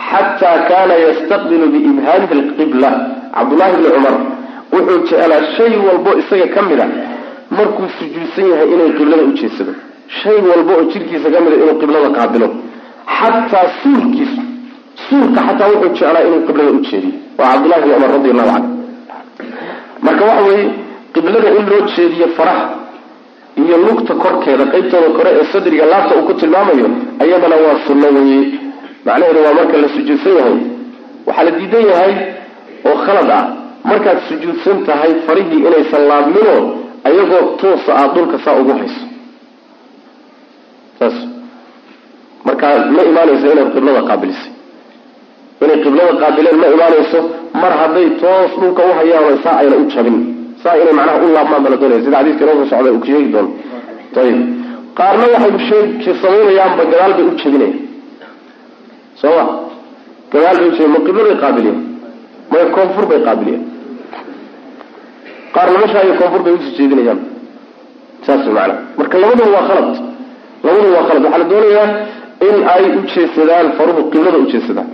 xata 0.09 0.51
kana 0.69 0.95
yastaqbilu 1.07 1.65
biibhaamihi 1.73 2.35
lqibla 2.47 2.89
cabdullahi 3.35 3.73
bni 3.77 3.89
cumar 3.95 4.15
wuxuu 4.73 4.99
jeclaa 5.09 5.41
shay 5.57 5.73
walbo 5.87 6.11
isaga 6.21 6.47
ka 6.55 6.61
mid 6.69 6.79
a 6.79 6.87
markuu 7.57 7.87
sujuudsan 7.99 8.45
yahay 8.51 8.67
inay 8.75 8.89
qiblada 8.99 9.23
u 9.29 9.31
jeedsado 9.39 9.73
shay 10.21 10.37
walba 10.49 10.71
oo 10.79 10.85
jirkiisa 10.93 11.27
ka 11.33 11.39
mida 11.45 11.55
inuu 11.63 11.75
qiblada 11.81 12.09
qaabilo 12.17 12.47
xataa 13.17 13.67
suulkiisa 13.81 14.41
suulka 15.07 15.39
xataa 15.47 15.69
wuxuu 15.73 15.93
jeclaa 15.97 16.23
inuu 16.27 16.41
qiblada 16.47 16.71
u 16.77 16.79
jeediyo 16.89 17.13
waa 17.39 17.51
cabdullahi 17.53 17.81
bni 17.83 17.93
cumar 17.95 18.11
radi 18.17 18.29
allahu 18.33 18.51
canhu 18.53 18.69
marka 20.05 20.23
waxa 20.29 20.43
weeye 20.49 20.65
qiblada 21.15 21.49
in 21.59 21.65
loo 21.71 21.81
jeediyo 21.95 22.27
faraha 22.37 22.65
iyo 23.63 23.77
lugta 23.85 24.13
korkeeda 24.23 24.65
qaybtooda 24.73 25.09
kore 25.17 25.29
ee 25.39 25.45
sadriga 25.53 25.85
laabta 25.91 26.13
uu 26.17 26.25
ku 26.27 26.33
tilmaamayo 26.41 26.87
ayadana 27.23 27.55
waa 27.63 27.77
sunno 27.87 28.07
weye 28.17 28.39
macnaheedu 29.05 29.39
waa 29.45 29.53
marka 29.59 29.77
la 29.83 29.87
sujuudsan 29.95 30.33
yahay. 30.39 30.57
Waxaa 31.27 31.43
la 31.47 31.51
diidan 31.57 31.85
yahay 31.91 32.13
oo 32.89 32.95
khalad 33.05 33.29
ah. 33.39 33.43
Markaad 33.89 34.17
sujuudsan 34.29 34.77
tahay 34.87 35.11
farihii 35.27 35.59
inaysan 35.67 36.03
laabminoo 36.11 36.59
ayagoo 37.07 37.43
toosa 37.61 37.91
aad 38.01 38.11
dhulka 38.15 38.37
saa 38.45 38.55
ugu 38.61 38.73
hayso. 38.79 39.03
Saas. 40.99 41.13
Markaa 42.45 42.75
ma 42.95 43.01
imaanayso 43.09 43.45
inaad 43.53 43.69
qiblada 43.75 44.01
qaabilisay 44.09 44.51
inay 45.63 45.77
qiblada 45.85 46.13
qaabileen 46.21 46.57
ma 46.61 46.67
imaanayso 46.75 47.19
mar 47.61 47.73
hadday 47.81 48.07
toos 48.21 48.51
dhulka 48.61 48.81
u 48.89 48.93
hayaan 48.99 49.37
saa 49.43 49.55
ayna 49.61 49.75
u 49.81 49.85
jabin 49.93 50.17
saa 50.63 50.75
inay 50.81 50.93
macnaha 50.99 51.17
u 51.25 51.33
laabmaan 51.35 51.63
bala 51.65 51.77
doonaya. 51.81 52.01
Sida 52.05 52.17
xadiiska 52.17 52.43
inoo 52.45 52.55
soo 52.61 52.69
socda 52.71 52.89
uu 52.95 53.03
sheegi 53.05 53.31
doono 53.33 53.49
ayib 54.21 54.39
qaarna 54.99 55.25
waxay 55.33 55.51
sheeg 55.69 55.87
gadaal 56.91 57.13
bay 57.17 57.25
u 57.29 57.33
jebinayaan. 57.41 57.79
Soo 59.21 59.33
ma? 59.37 59.43
Gadaal 60.31 60.57
bay 60.59 60.67
ujebi 60.71 60.89
ma 60.95 60.99
qaabiliyeen 61.43 61.79
maya 62.51 62.65
koonfur 62.75 63.05
bay 63.11 63.19
qaabiliyeen 63.27 63.63
qaarna 65.55 65.77
meshaa 65.83 66.03
iyo 66.05 66.13
koonfur 66.19 66.41
bay 66.45 66.53
u 66.53 66.59
sii 66.65 66.75
saas 68.25 68.45
macanaa 68.47 68.79
marka 68.97 69.17
labaduba 69.21 69.49
waa 69.57 69.67
khalad. 69.69 69.89
Labaduba 70.63 70.89
waa 70.97 71.05
khalad. 71.07 71.23
Waxaa 71.25 71.41
la 71.43 71.47
doonayaa 71.51 71.87
in 72.47 72.55
ay 72.75 72.83
u 72.97 73.01
jeedsadaan 73.13 73.67
faruhu 73.77 74.01
qiblada 74.11 74.37
u 74.37 74.45
jeedsadaan 74.53 74.89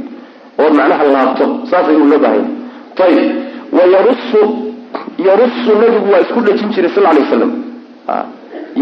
ood 0.64 0.74
macnaha 0.80 1.04
laabto. 1.16 1.46
Saasay 1.70 1.96
u 1.96 2.06
ayib 3.08 3.28
wayarusu 3.78 4.42
yarusu 5.27 5.72
nabigu 5.82 6.12
waa 6.13 6.22
isku 6.25 6.41
dhajin 6.41 6.70
jiray 6.75 6.91
sal 6.96 7.03
lay 7.03 7.20
waslam 7.24 7.51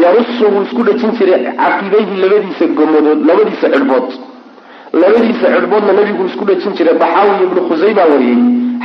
yarusu 0.04 0.44
wuu 0.54 0.64
isku 0.68 0.84
dhajin 0.84 1.12
jiray 1.20 1.42
caqibayhi 1.62 2.16
labadiisa 2.24 2.66
gomadood 2.78 3.20
labadiisa 3.30 3.68
cidhbood 3.74 4.10
labadiisa 4.94 5.48
cidhboodna 5.56 5.94
nabigu 6.00 6.26
isku 6.26 6.46
dhajin 6.46 6.74
jiray. 6.78 6.96
Daxaawi 7.04 7.44
ibnu 7.48 7.62
khusayma 7.70 8.04
wariyey. 8.12 8.40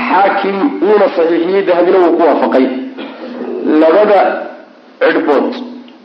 Xaakim 0.09 0.57
wuuna 0.83 1.07
saxiixiyey 1.17 1.63
dahabina 1.69 1.99
wuu 2.05 2.17
ku 2.17 2.23
waafaqay. 2.29 2.67
Labada 3.83 4.21
cidhbood 5.05 5.49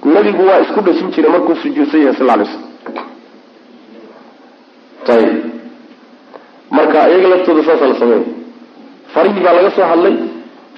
nabigu 0.05 0.43
waa 0.50 0.60
isku 0.65 0.81
dhajin 0.81 1.12
jiray 1.12 1.31
markuu 1.31 1.55
sujuudsan 1.63 2.01
yahay 2.01 2.17
sal 2.19 2.27
lay 2.27 2.48
ayib 5.13 5.38
marka 6.72 7.10
iyaga 7.10 7.27
laftooda 7.27 7.63
saasa 7.63 7.88
la 7.88 7.95
sameeya 8.00 8.24
farihii 9.13 9.43
baa 9.43 9.53
laga 9.53 9.72
soo 9.72 9.88
hadlay 9.91 10.15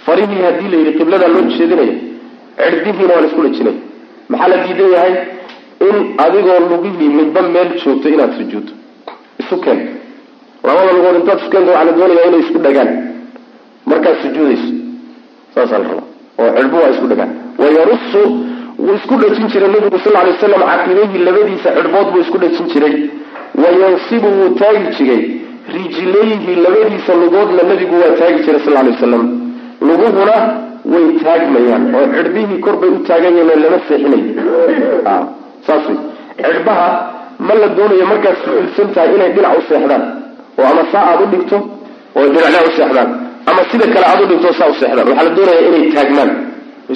farihii 0.08 0.42
haddii 0.48 0.70
la 0.74 0.78
yidhi 0.82 0.98
qibladaa 1.00 1.34
loo 1.36 1.44
jeedinaya 1.58 1.96
cirdihiina 2.58 3.14
waa 3.14 3.22
la 3.22 3.28
isku 3.28 3.42
maxaa 4.30 4.48
la 4.48 4.58
diidan 4.64 4.92
yahay? 4.92 5.14
In 5.88 5.96
adigoo 6.18 6.60
lugihii 6.70 7.10
midba 7.20 7.42
meel 7.42 7.70
joogto 7.84 8.10
inaad 8.10 8.32
sujuuddo. 8.38 8.72
Isu 9.40 9.58
keen. 9.62 9.80
Labada 10.64 10.92
lugood 10.94 11.16
intaad 11.20 11.40
isu 11.40 11.50
keento 11.50 11.72
waxaa 11.72 11.86
la 11.86 11.92
doonayaa 11.92 12.28
inay 12.30 12.40
isku 12.40 12.60
dhagaan. 12.66 12.90
Markaad 13.86 14.18
sujuudayso 14.24 14.74
saasaa 15.56 15.80
la 15.84 15.88
rabaa 15.92 16.08
oo 16.40 16.50
cirbu 16.58 16.76
waa 16.82 16.90
isku 16.96 17.08
dhagaan. 17.12 17.32
Wayarusu 17.62 18.22
wuu 18.80 18.96
isku 19.00 19.16
dhajin 19.22 19.48
jiray 19.54 19.70
nabigu 19.76 20.00
sal 20.04 20.14
lay 20.14 20.32
waslam 20.32 20.62
caqibayhi 20.72 21.18
labadiisa 21.28 21.70
cirbood 21.78 22.08
buu 22.12 22.22
isku 22.26 22.38
dhajin 22.44 22.68
jiray. 22.74 22.96
Wayansibu 23.64 24.28
wuu 24.38 24.50
taagi 24.60 24.88
jiray. 24.98 25.24
Rijlayhi 25.76 26.56
labadiisa 26.66 27.14
lugoodna 27.22 27.64
nabigu 27.72 27.96
waa 28.02 28.16
taagi 28.20 28.44
jiray 28.46 28.62
sal 28.66 28.74
lay 28.74 28.92
wasalam 28.92 29.47
luguhuna 29.82 30.38
way 30.94 31.06
taagmayaan 31.24 31.84
oo 31.98 32.06
cirbihii 32.16 32.60
kor 32.66 32.76
bay 32.82 32.90
u 32.96 33.00
taagan 33.08 33.34
yihiin 33.38 33.62
lama 33.64 33.80
seexinayo 33.88 34.24
saas 35.68 35.84
wey 35.90 35.98
cirbaha 36.42 36.88
ma 37.48 37.54
la 37.62 37.68
doonayo 37.78 38.06
markaad 38.12 38.36
sujuudsan 38.44 38.88
tahay 38.96 39.10
inay 39.16 39.30
dhinac 39.36 39.54
u 39.60 39.62
seexdaan 39.70 40.04
oo 40.60 40.66
ama 40.72 40.84
saa 40.92 41.04
aad 41.12 41.22
u 41.26 41.28
dhigto 41.34 41.58
oo 42.18 42.26
dhinacnaa 42.34 42.64
u 42.70 42.72
seexdaan 42.78 43.10
ama 43.50 43.62
sida 43.72 43.86
kale 43.94 44.06
aad 44.12 44.20
u 44.24 44.26
dhigto 44.32 44.50
saa 44.60 44.70
u 44.74 44.76
seexdaan. 44.80 45.08
Waxaa 45.10 45.26
la 45.28 45.32
doonaya 45.38 45.62
inay 45.70 45.84
taagmaan. 45.96 46.30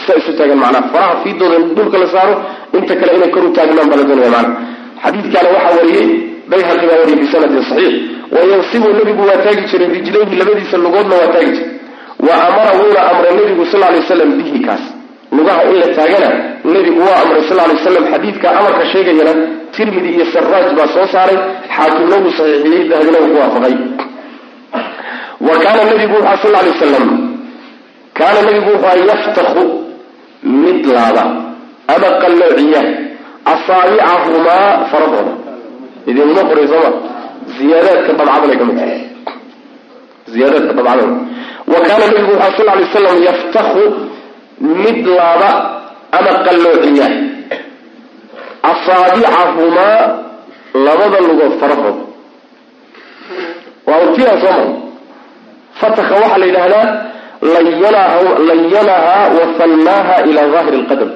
Saa 0.05 0.15
isu 0.19 0.31
taagaan 0.39 0.59
macnaha. 0.63 0.83
Faraha 0.93 1.15
fiidooda 1.23 1.57
dhulka 1.77 1.97
la 2.03 2.07
saaro 2.13 2.33
inta 2.77 2.93
kale 2.99 3.11
inay 3.17 3.29
kor 3.35 3.43
u 3.49 3.51
taagmaan 3.57 3.87
baa 3.91 3.99
la 4.01 4.05
doonaya 4.09 4.31
macnaha. 4.35 4.59
Xadiidkaana 5.03 5.49
waxaa 5.55 5.73
wariyey 5.79 6.07
bayhaqi 6.51 6.85
baa 6.89 6.97
wariyey 7.01 7.19
bisanadin 7.23 7.63
saxiix 7.69 7.93
wayansibu 8.35 8.87
nabigu 8.97 9.23
waa 9.29 9.39
taagi 9.45 9.63
jiray 9.71 9.89
rijlayhi 9.95 10.35
labadiisa 10.41 10.77
lugoodna 10.85 11.15
waa 11.21 11.29
taagi 11.35 11.51
jiray 11.57 11.69
wa 12.27 12.33
amara 12.47 12.71
wuuna 12.79 13.01
amray 13.11 13.33
nabigu 13.39 13.65
sal 13.71 13.79
lay 13.81 13.99
waslam 13.99 14.31
bihi 14.37 14.59
kaas. 14.65 14.83
Lugaha 15.31 15.63
in 15.71 15.75
la 15.81 15.87
taagana 15.97 16.29
nebigu 16.63 17.01
waa 17.07 17.21
amray 17.23 17.41
sal 17.49 17.57
lay 17.57 17.75
waslam 17.75 18.05
xadiidka 18.13 18.47
amarka 18.59 18.83
sheegayana 18.93 19.33
tirmidi 19.75 20.09
iyo 20.15 20.25
saraaj 20.33 20.67
baa 20.77 20.87
soo 20.95 21.07
saaray 21.13 21.37
xaakimna 21.75 22.15
wuu 22.23 22.31
saxiixiyey 22.37 22.83
dahabina 22.89 23.17
uu 23.23 23.29
ku 23.33 23.37
waafaqay. 23.41 23.75
Wa 25.47 25.53
kaana 25.63 25.81
nabigu 25.89 26.15
wuxua 26.15 26.37
sal 26.43 26.51
lay 26.55 26.71
wasalam 26.73 27.05
kaana 28.13 28.39
nabigu 28.47 28.69
wuxua 28.75 28.93
yaftaku 29.11 29.63
mid 30.43 30.85
laaba 30.85 31.23
ama 31.93 32.09
qalloociya 32.21 32.81
asaabicahumaa 33.53 34.85
faradooda 34.91 35.33
idinma 36.09 36.41
qoray 36.49 36.67
ziyaadaadka 37.57 38.13
dabcadan 38.19 38.51
ay 38.51 38.57
ka 38.61 38.65
mid 38.69 38.77
tahay 38.79 38.99
ziyaadaadka 40.33 40.73
dabcadan 40.77 41.11
wa 41.73 41.79
kaana 41.87 42.05
nabigu 42.07 42.31
wuxua 42.33 42.51
sal 42.57 42.65
lay 42.69 42.83
wasalam 42.85 43.17
yaftaku 43.27 43.83
mid 44.83 44.99
laaba 45.17 45.51
ama 46.17 46.31
qalloociya. 46.45 47.07
Asaabicahumaa 48.71 49.99
labada 50.85 51.17
lugood 51.27 51.53
farahood 51.61 51.97
waa 53.87 53.99
urtiyaa 54.05 54.37
soo 54.43 54.51
mara 54.57 54.73
fataka 55.81 56.13
waxaa 56.21 56.37
la 56.41 56.45
yidhahdaa 56.49 56.87
layanahaa 58.49 59.23
wafannaaha 59.37 60.15
ilaa 60.29 60.47
daahiri 60.53 60.77
lqadam 60.83 61.11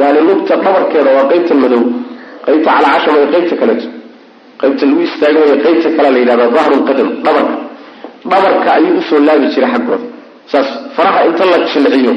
yani 0.00 0.20
lugta 0.28 0.54
dhabarkeeda 0.64 1.10
waa 1.16 1.26
qeybta 1.32 1.54
madow 1.62 1.82
qeybta 2.46 2.70
calacasham 2.76 3.14
iyo 3.18 3.26
qeybta 3.34 3.54
kaleeto. 3.60 3.88
Qeybta 4.60 4.82
lagu 4.88 5.00
istaagamayo 5.08 5.56
qeybta 5.64 5.88
kalea 5.96 6.10
la 6.14 6.18
yidhahda 6.22 6.46
dahru 6.56 6.74
lqadam 6.82 7.08
dhabarka 7.24 7.54
dhabarka 8.30 8.68
ayuu 8.78 8.98
u 8.98 9.02
soo 9.08 9.18
laabi 9.26 9.46
jiray 9.54 9.70
xaggooda 9.74 10.06
saas 10.52 10.68
faraha 10.96 11.20
inta 11.28 11.44
la 11.52 11.58
jilciyo 11.72 12.12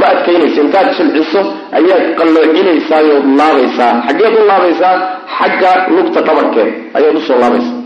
ma 0.00 0.06
adkaynaysa 0.12 0.60
intaad 0.66 0.88
jilciso 0.98 1.40
ayaad 1.78 2.02
qalloocinaysaayoo 2.18 3.20
laabaysaa. 3.38 3.92
Xaggeed 4.06 4.34
u 4.40 4.46
laabaysaa 4.50 4.94
xagga 5.38 5.70
lugta 5.96 6.20
dhabarkeeda 6.26 6.72
ayaad 6.98 7.16
u 7.16 7.20
soo 7.28 7.38
laabaysaa. 7.42 7.76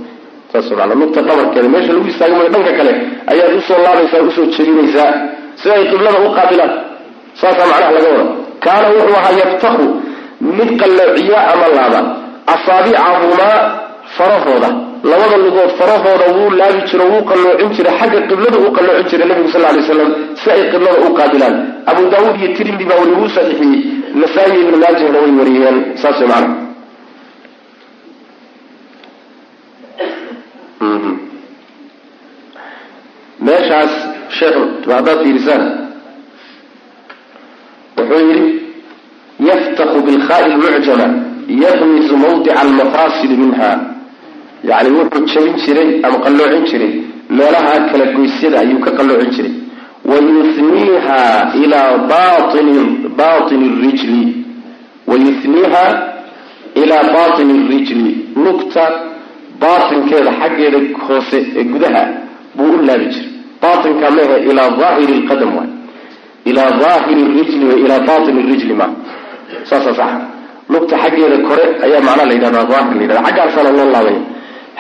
Saas 0.53 0.67
maana 0.79 0.95
lugta 1.01 1.21
dhabarkeeda 1.29 1.69
meesha 1.75 1.93
lagu 1.97 2.07
istaagamayo 2.13 2.49
dhanka 2.55 2.73
kale 2.79 2.93
ayaad 3.33 3.53
u 3.59 3.61
soo 3.69 3.79
laabaysaa 3.87 4.21
u 4.29 4.31
soo 4.37 4.47
jerinaysaa 4.57 5.11
si 5.61 5.67
ay 5.77 5.83
qiblada 5.91 6.19
u 6.27 6.31
qaabilaan 6.39 6.73
saasaa 7.41 7.67
macnaha 7.71 7.93
laga 7.97 8.09
wada 8.17 8.25
kaana 8.65 8.87
wuxuu 8.95 9.17
ahaa 9.21 9.35
yaftaku 9.43 9.85
mid 10.59 10.71
qalloociya 10.81 11.39
ama 11.53 11.67
laaba 11.77 12.01
asaabicahumaa 12.55 13.59
farahooda 14.17 14.71
labada 15.05 15.37
lugood 15.37 15.71
farahooda 15.79 16.27
wuu 16.37 16.51
laabi 16.51 16.81
jiro 16.91 17.05
wuu 17.13 17.25
qalloocin 17.31 17.71
jiray 17.77 17.95
xagga 18.01 18.21
qiblada 18.31 18.59
uu 18.59 18.73
qalloocin 18.77 19.09
jiray 19.11 19.29
nabigu 19.29 19.49
sal 19.53 19.63
lay 19.63 19.83
slam 19.83 20.11
si 20.41 20.51
ay 20.51 20.63
qiblada 20.73 20.99
u 21.09 21.15
qaabilaan 21.19 21.55
abu 21.91 22.03
daawuud 22.13 22.37
iyo 22.41 22.49
tirmidi 22.57 22.85
baa 22.91 22.99
weli 23.03 23.15
wuu 23.21 23.29
saxiixiyey 23.37 23.81
nasaa-i 24.23 24.61
ibnu 24.65 24.77
maajahna 24.83 25.19
way 25.23 25.33
wariyeen 25.41 25.77
saas 26.03 26.21
macna. 26.33 26.57
Meeshaas 33.47 33.93
sheekh 34.39 34.59
haddaad 34.95 35.19
fiirisaan 35.25 35.63
wuxuu 37.97 38.21
yidhi 38.29 38.49
yaftaku 39.49 39.99
bilkhaai 40.07 40.51
lmucjama 40.53 41.07
yaqmisu 41.65 42.17
mawdica 42.17 42.61
almafaasili 42.61 43.37
minha 43.37 43.90
yani 44.65 44.89
wuxuu 44.99 45.27
jabin 45.27 45.55
jiray 45.65 46.01
ama 46.07 46.19
qalloocin 46.25 46.65
jiray. 46.71 46.93
Meelaha 47.31 47.75
kala 47.91 48.05
goysyada 48.17 48.61
ayuu 48.61 48.81
ka 48.81 48.91
qalloocin 48.99 49.31
jiray. 49.37 49.53
Wayuniiha 50.05 51.53
ilaa 51.63 51.99
baini 53.19 53.69
rijli. 53.83 54.23
Wayuniiha 55.07 55.85
ilaa 56.75 57.05
baini 57.15 57.69
rijli. 57.69 58.27
Lugta 58.45 58.85
baatinkeeda 59.61 60.31
xaggeeda 60.41 60.79
hoose 61.09 61.39
ee 61.57 61.65
gudaha 61.65 62.03
buu 62.55 62.73
u 62.79 62.83
laabi 62.87 63.07
jiray. 63.15 63.29
Baatinka 63.63 64.11
mehe 64.11 64.37
ilaa 64.51 64.71
aahiri 64.87 65.15
lqadam 65.21 65.57
waay. 65.57 65.71
Ilaa 66.45 66.71
aahiri 66.91 67.25
rijli 67.37 67.67
ilaa 67.85 68.01
baini 68.09 68.43
rijli 68.53 68.75
ma. 68.75 68.87
Saasa 69.65 69.95
sax 69.95 70.11
lugta 70.69 70.97
xaggeeda 71.03 71.39
kore 71.49 71.65
ayaa 71.85 72.01
macnaha 72.01 72.27
la 72.29 72.35
yidhahda 72.35 72.59
aahir 72.59 72.95
la 72.97 73.03
yidhahda 73.03 73.23
xaggaasaana 73.29 73.71
loo 73.71 73.91
laabaya 73.95 74.21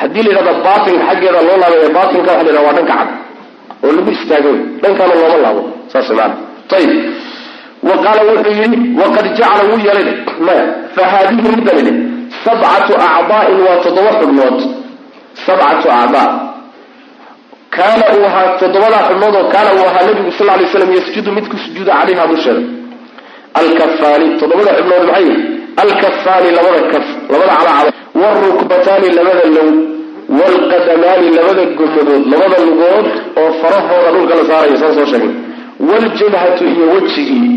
haddii 0.00 0.22
la 0.26 0.30
yidhahda 0.30 0.52
batinka 0.66 1.02
xaggeeda 1.08 1.40
loo 1.48 1.56
laabaya 1.62 1.88
batinka 1.98 2.30
waxa 2.32 2.44
la 2.46 2.50
yhahda 2.52 2.66
waa 2.66 2.74
dhanka 2.78 2.94
cad 2.98 3.08
oo 3.84 3.92
lagu 3.96 4.10
istaago 4.16 4.50
dhankaana 4.82 5.14
looma 5.20 5.36
laabo. 5.44 5.62
Saas 5.92 6.08
maana 6.18 6.34
ayib 6.76 6.90
wa 7.88 7.94
qaala 8.04 8.20
wuxuu 8.28 8.54
yidhi 8.60 8.78
waqad 9.00 9.26
jacala 9.38 9.62
wuu 9.70 9.80
yeelay. 9.86 10.06
Maya 10.46 10.64
fa 10.94 11.02
haadihi 11.12 11.48
middanide 11.56 11.92
sabcatu 12.44 12.92
acdaa'in 13.08 13.58
waa 13.66 13.76
toddoba 13.84 14.10
xubnood. 14.20 14.58
Sabcatu 15.46 15.88
acdaa. 16.00 16.28
Kaana 17.76 18.04
uu 18.16 18.24
ahaa 18.28 18.48
toddobadaa 18.60 19.02
xubnood 19.08 19.34
oo 19.40 19.46
kaana 19.54 19.70
uu 19.76 19.84
ahaa 19.90 20.04
nabigu 20.08 20.30
sal 20.38 20.46
lay 20.58 20.66
slam 20.72 20.90
yasjudu 20.98 21.30
mid 21.36 21.46
ku 21.50 21.56
sujuuda 21.64 21.92
calayha 21.98 22.24
dusheeda 22.30 22.62
alkafaani 23.60 24.26
toddobada 24.40 24.70
xubnood 24.78 25.04
maxay? 25.10 25.28
Alkafaani 25.82 26.48
labada 26.56 26.80
kaf 26.92 27.06
labada 27.32 27.52
calacaba 27.56 27.90
waalrukbataani 28.20 29.08
labada 29.18 29.44
low 29.56 29.70
waalqadamaani 30.38 31.28
labada 31.38 31.62
gomadood 31.78 32.22
labada 32.32 32.58
lugood 32.68 33.06
oo 33.40 33.50
farahooda 33.60 34.08
dhulka 34.14 34.34
la 34.40 34.44
saaraya 34.50 34.76
saan 34.82 34.94
soo 34.94 35.06
sheegay. 35.12 35.30
Waaljabhatu 35.88 36.64
iyo 36.72 36.84
wejigii 36.94 37.50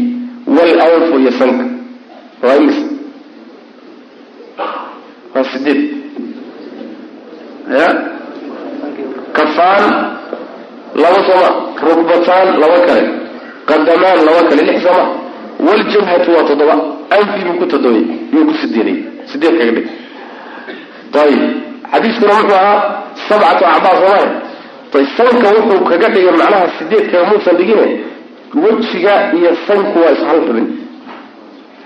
waalanfu 0.58 1.20
iyo 1.20 1.32
sanka 1.40 1.66
waa 5.36 5.44
sideed 5.44 5.82
ya? 7.80 7.88
Kafaan 9.34 9.84
laba 10.96 11.20
sooma 11.28 11.50
rukbataan 11.88 12.48
laba 12.62 12.78
kale. 12.88 13.04
Qadamaan 13.66 14.20
laba 14.28 14.42
kale. 14.50 14.62
Lix 14.70 14.80
sooma 14.84 15.06
waljabhatu 15.68 16.30
waa 16.36 16.44
toddoba. 16.50 16.76
Anfi 17.16 17.46
buu 17.46 17.58
ku 17.60 17.66
todobay 17.66 18.04
yuu 18.34 18.46
ku 18.48 18.54
sideeday 18.62 18.98
sideed 19.32 19.56
kaga 19.60 19.72
dhig 19.72 19.88
ayib 21.22 21.42
xadiiskuna 21.92 22.34
wuxuu 22.34 22.56
ahaa 22.56 23.04
sabcatu 23.30 23.66
acdaa 23.66 23.96
soomaya 24.02 24.28
ay 24.98 25.06
sanka 25.18 25.48
wuxuu 25.58 25.84
kaga 25.90 26.08
dhigay 26.10 26.32
macnaha 26.32 26.68
sideed 26.78 27.06
kaga 27.12 27.26
muusan 27.30 27.56
dhigine 27.58 27.86
wejiga 28.64 29.14
iyo 29.38 29.52
sanku 29.68 30.00
waa 30.00 30.12
is 30.16 30.22
hal 30.30 30.40
xubin 30.48 30.68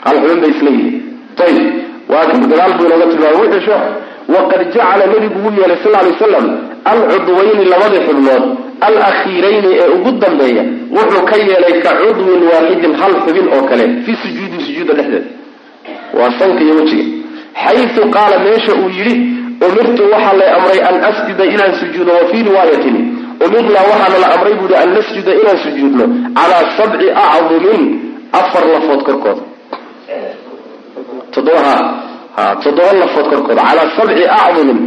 hal 0.06 0.16
xubin 0.22 0.40
bay 0.42 0.52
isla 0.56 0.70
yihiin 0.70 1.68
waa 2.10 2.26
kan 2.30 2.42
gadaal 2.52 2.74
buu 2.78 2.86
inooga 2.88 3.06
tilmaamay 3.12 3.38
wuxuu 3.42 3.62
sheekh 3.68 3.84
waqad 4.36 4.62
jacala 4.76 5.06
nabigu 5.12 5.40
wuu 5.44 5.54
yeelay 5.60 5.78
sal 5.84 5.92
lay 5.96 6.12
wasalam 6.12 6.46
alcudwayni 6.92 7.66
labadii 7.74 8.02
xubnood 8.08 8.44
alakhiirayni 8.88 9.70
ee 9.82 9.90
ugu 9.96 10.12
dambeeya 10.24 10.64
wuxuu 10.98 11.24
ka 11.30 11.36
yeelay 11.50 11.76
ka 11.86 11.92
cudwin 12.02 12.42
waaxidin 12.52 12.94
hal 13.02 13.14
xubin 13.26 13.48
oo 13.56 13.62
kale 13.70 13.84
fii 14.06 14.18
sujuudi 14.24 14.58
sujuuda 14.66 14.94
dhexdeeda 14.94 15.30
waa 16.20 16.32
sanka 16.40 16.62
iyo 16.64 16.76
wejiga 16.76 17.06
xayu 17.64 18.12
qaala 18.16 18.40
meesha 18.40 18.74
uu 18.82 18.90
yidhi 18.98 19.16
umirtu 19.68 20.04
waxaa 20.14 20.34
lay 20.40 20.50
amray 20.58 20.80
an 20.90 20.96
asjuda 21.10 21.44
inaan 21.54 21.74
sujuudo 21.80 22.12
wa 22.20 22.24
fii 22.32 22.44
riwaayatin 22.50 22.96
umirnaa 23.46 23.84
waxaana 23.92 24.18
la 24.24 24.28
amray 24.36 24.54
buuhi 24.54 24.76
an 24.76 24.90
nasjuda 24.94 25.32
inaan 25.42 25.58
sujuudno 25.66 26.06
calaa 26.38 26.64
sabci 26.78 27.08
acdumin 27.26 27.82
afar 28.40 28.64
lafood 28.74 29.02
korkooda 29.08 29.44
toddoba 31.32 32.94
lafood 33.02 33.26
korkooda 33.32 33.62
calaa 33.70 33.90
sabci 33.98 34.24
acdumin 34.26 34.80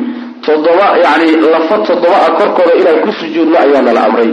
toddoba 0.47 0.87
yani 1.05 1.37
lafo 1.53 1.77
toddoba 1.87 2.17
a 2.27 2.31
korkooda 2.39 2.75
inaan 2.81 3.01
ku 3.05 3.13
sujuudno 3.13 3.57
ayaana 3.59 3.93
la 3.93 4.03
amray. 4.09 4.31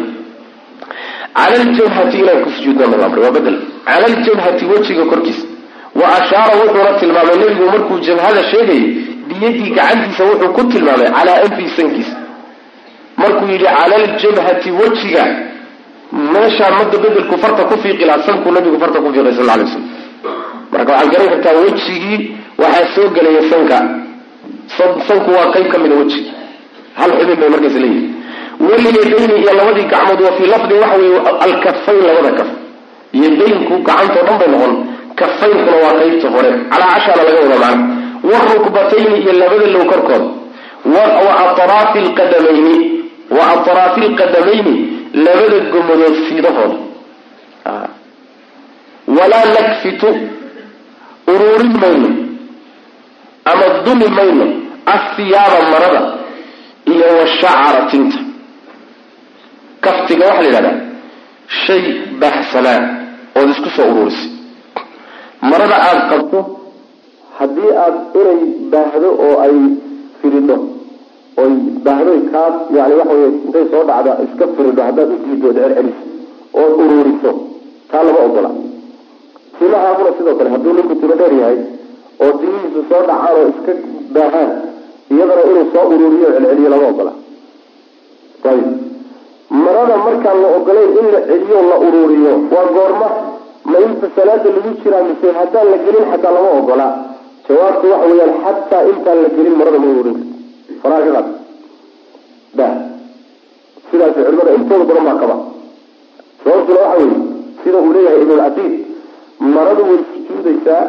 Cala 1.38 1.58
ljabhati 1.64 2.18
inaan 2.18 2.42
ku 2.44 2.50
sujuudno 2.56 2.98
la 2.98 3.06
amray 3.06 3.24
waa 3.24 3.32
bedel 3.32 3.58
cala 3.86 4.08
ljabhati 4.08 4.66
wejiga 4.66 5.06
korkiisa 5.06 5.46
wa 6.00 6.08
ashaara 6.20 6.54
wuxuuna 6.62 6.92
tilmaamay 7.00 7.36
nebigu 7.42 7.66
markuu 7.74 7.98
jabhada 8.08 8.42
sheegayay 8.52 8.86
biyadii 9.28 9.70
gacantiisa 9.78 10.24
wuxuu 10.30 10.54
ku 10.58 10.64
tilmaamay 10.74 11.10
calaa 11.18 11.38
anfii 11.46 11.70
sankiisa 11.78 12.18
markuu 13.22 13.48
yidhi 13.54 13.66
cala 13.78 13.96
aljabhati 14.04 14.70
wejiga 14.80 15.24
meeshaa 16.34 16.72
madda 16.80 16.98
bedelku 17.04 17.36
farta 17.44 17.64
ku 17.70 17.76
fiiqi 17.84 18.06
lahaa 18.10 18.26
sankuu 18.28 18.52
nabigu 18.58 18.78
farta 18.84 19.00
ku 19.04 19.10
fiiqay 19.14 19.34
sal 19.40 19.50
alay 19.56 19.68
slam 19.74 19.86
marka 20.72 20.92
waxaad 20.94 21.12
garan 21.14 21.30
kartaa 21.34 21.56
wejigii 21.66 22.20
waxaa 22.62 22.86
soo 22.96 23.08
gelaya 23.16 23.42
sanka. 23.52 23.80
Sanku 25.08 25.30
waa 25.32 25.52
qayb 25.54 25.68
ka 25.72 25.78
mida 25.84 25.96
wejiga 25.96 26.32
hal 27.00 27.12
xubin 27.20 27.36
bay 27.42 27.50
markaas 27.54 27.76
leeyihi 27.84 28.10
walyadayni 28.68 29.36
iyo 29.42 29.52
labadii 29.60 29.88
gacmood 29.92 30.22
wa 30.28 30.32
fii 30.38 30.48
lafdin 30.54 30.78
waxa 30.84 30.98
weeye 31.02 31.20
alkafayn 31.46 32.02
labada 32.08 32.32
kaf. 32.40 32.50
Yadaynku 33.14 33.74
gacantoo 33.88 34.24
dhan 34.28 34.38
bay 34.42 34.50
noqon 34.54 34.74
kafaynkuna 35.20 35.76
waa 35.84 35.94
qaybta 36.00 36.28
hore. 36.36 36.50
Calaa 36.72 36.90
cashaana 36.94 37.24
laga 37.28 37.40
wada 37.44 37.58
macna 37.64 37.86
warukbatayni 38.32 39.16
iyo 39.22 39.34
labada 39.42 39.68
low 39.76 39.86
korkood. 39.92 40.24
Wa 40.96 41.04
atraafi 41.44 42.00
lqadamayni 42.08 42.76
wa 43.38 43.44
atraafi 43.54 44.02
lqadamayni 44.10 44.74
labada 45.26 45.58
gomadood 45.74 46.16
fiidahooda 46.28 46.78
walaa 49.18 49.46
nakfitu 49.56 50.10
uruurin 51.32 51.74
mayno 51.82 52.10
ama 53.52 53.66
dumi 53.86 54.08
mayno 54.18 54.46
asiyaaba 54.96 55.60
marada 55.72 56.02
iyo 56.86 57.08
washacra 57.20 57.82
tinta. 57.92 58.18
Kaftiga 59.82 60.26
waxaa 60.26 60.42
la 60.42 60.48
yidhahdaa 60.48 60.76
shay 61.66 61.84
baahsanaa 62.20 62.80
ood 63.40 63.50
isku 63.54 63.70
soo 63.76 63.88
uruurisay 63.92 64.30
marada 65.42 65.76
aada 65.88 66.02
qabto 66.12 66.40
haddii 67.40 67.72
aada 67.84 68.00
inay 68.22 68.40
baahdo 68.74 69.10
oo 69.26 69.36
ay 69.46 69.56
firidho 70.22 70.58
oy 71.44 71.52
baahdoy 71.86 72.20
kaa 72.34 72.48
yani 72.78 72.94
waxa 73.00 73.14
wey 73.22 73.30
intay 73.46 73.66
soo 73.72 73.84
dhacda 73.90 74.12
iska 74.26 74.46
firidho 74.58 74.82
haddaad 74.88 75.10
u 75.16 75.18
diido 75.26 75.48
od 75.50 75.58
celceliso 75.60 76.04
ood 76.62 76.74
uruuriso 76.84 77.32
taa 77.92 78.04
lama 78.08 78.20
ogola. 78.28 78.50
Timahaaguna 79.60 80.10
sidoo 80.18 80.36
kale 80.40 80.50
hadduu 80.56 80.74
ninku 80.78 80.96
timo 81.02 81.16
dheer 81.20 81.34
yahay 81.42 81.58
oo 82.24 82.32
timihiisu 82.40 82.80
soo 82.90 83.02
dhacaan 83.10 83.36
oo 83.40 83.48
iska 83.54 83.72
baahaan 84.16 84.52
iyadana 85.14 85.44
inuu 85.50 85.66
soo 85.74 85.86
uruuriyo 85.94 86.28
celceliyo 86.36 86.70
lama 86.74 86.88
ogola. 86.94 87.14
Ayib 88.50 88.68
marada 89.50 89.96
markaan 90.06 90.38
la 90.44 90.48
ogolayn 90.58 90.92
in 91.00 91.08
la 91.14 91.20
celiyo 91.30 91.60
la 91.70 91.78
uruuriyo 91.88 92.34
waa 92.54 92.68
goorma 92.76 93.08
ma 93.72 93.78
inta 93.86 94.08
salaada 94.16 94.50
lagu 94.56 94.70
jiraa 94.84 95.04
mise 95.10 95.28
haddaan 95.40 95.68
la 95.74 95.78
gelin 95.86 96.06
xataa 96.12 96.32
lama 96.38 96.50
ogola. 96.60 96.88
Jawaabtu 97.48 97.86
waxa 97.92 98.08
weyaan 98.12 98.34
xataa 98.46 98.84
intaan 98.92 99.18
la 99.24 99.30
gelin 99.36 99.56
marada 99.60 99.80
ma 99.84 99.88
uruurin 99.92 100.18
karto 100.18 100.80
faraha 100.82 101.02
ka 101.06 101.12
qaad 101.16 101.28
ba. 102.60 102.68
Sidaas 103.90 104.14
culimada 104.26 104.52
intooda 104.58 104.84
badan 104.90 105.06
baa 105.10 105.18
qaba. 105.22 105.36
Sababtuna 106.44 106.80
waxa 106.86 106.98
weye 107.04 107.18
sida 107.64 107.78
uu 107.86 107.94
leeyahay 107.96 108.22
ibnulcasiid 108.24 108.74
maradu 109.56 109.82
way 109.90 110.00
sujuudaysaa 110.12 110.82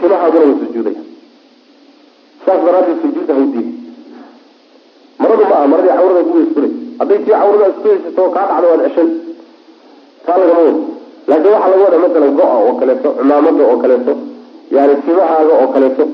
timahaaguna 0.00 0.44
way 0.48 0.54
sujuudaya 0.62 1.00
saas 2.46 2.60
daraaddeed 2.66 2.98
sujuudda 3.02 3.34
hawdiin 3.38 3.68
maradu 5.22 5.44
ma 5.50 5.54
aha 5.58 5.66
maradii 5.72 5.94
cawrada 5.98 6.22
kuwa 6.28 6.42
iskulay 6.46 6.70
hadday 7.00 7.18
tii 7.24 7.30
cawrada 7.40 7.66
isku 7.72 7.88
haysato 7.92 8.24
kaa 8.36 8.46
dhacda 8.50 8.68
waad 8.72 8.82
ceshan 8.86 9.08
taa 10.26 10.38
lagama 10.42 10.60
wado 10.66 10.80
laakiin 11.28 11.52
waxaa 11.54 11.70
laga 11.72 11.84
wadaa 11.84 12.02
masalan 12.04 12.32
go-a 12.38 12.56
oo 12.66 12.72
kaleeto 12.80 13.08
cumaamada 13.18 13.64
oo 13.70 13.76
kaleeto 13.84 14.12
yani 14.76 14.94
timahaaga 15.06 15.52
oo 15.62 15.68
kaleeto. 15.74 16.04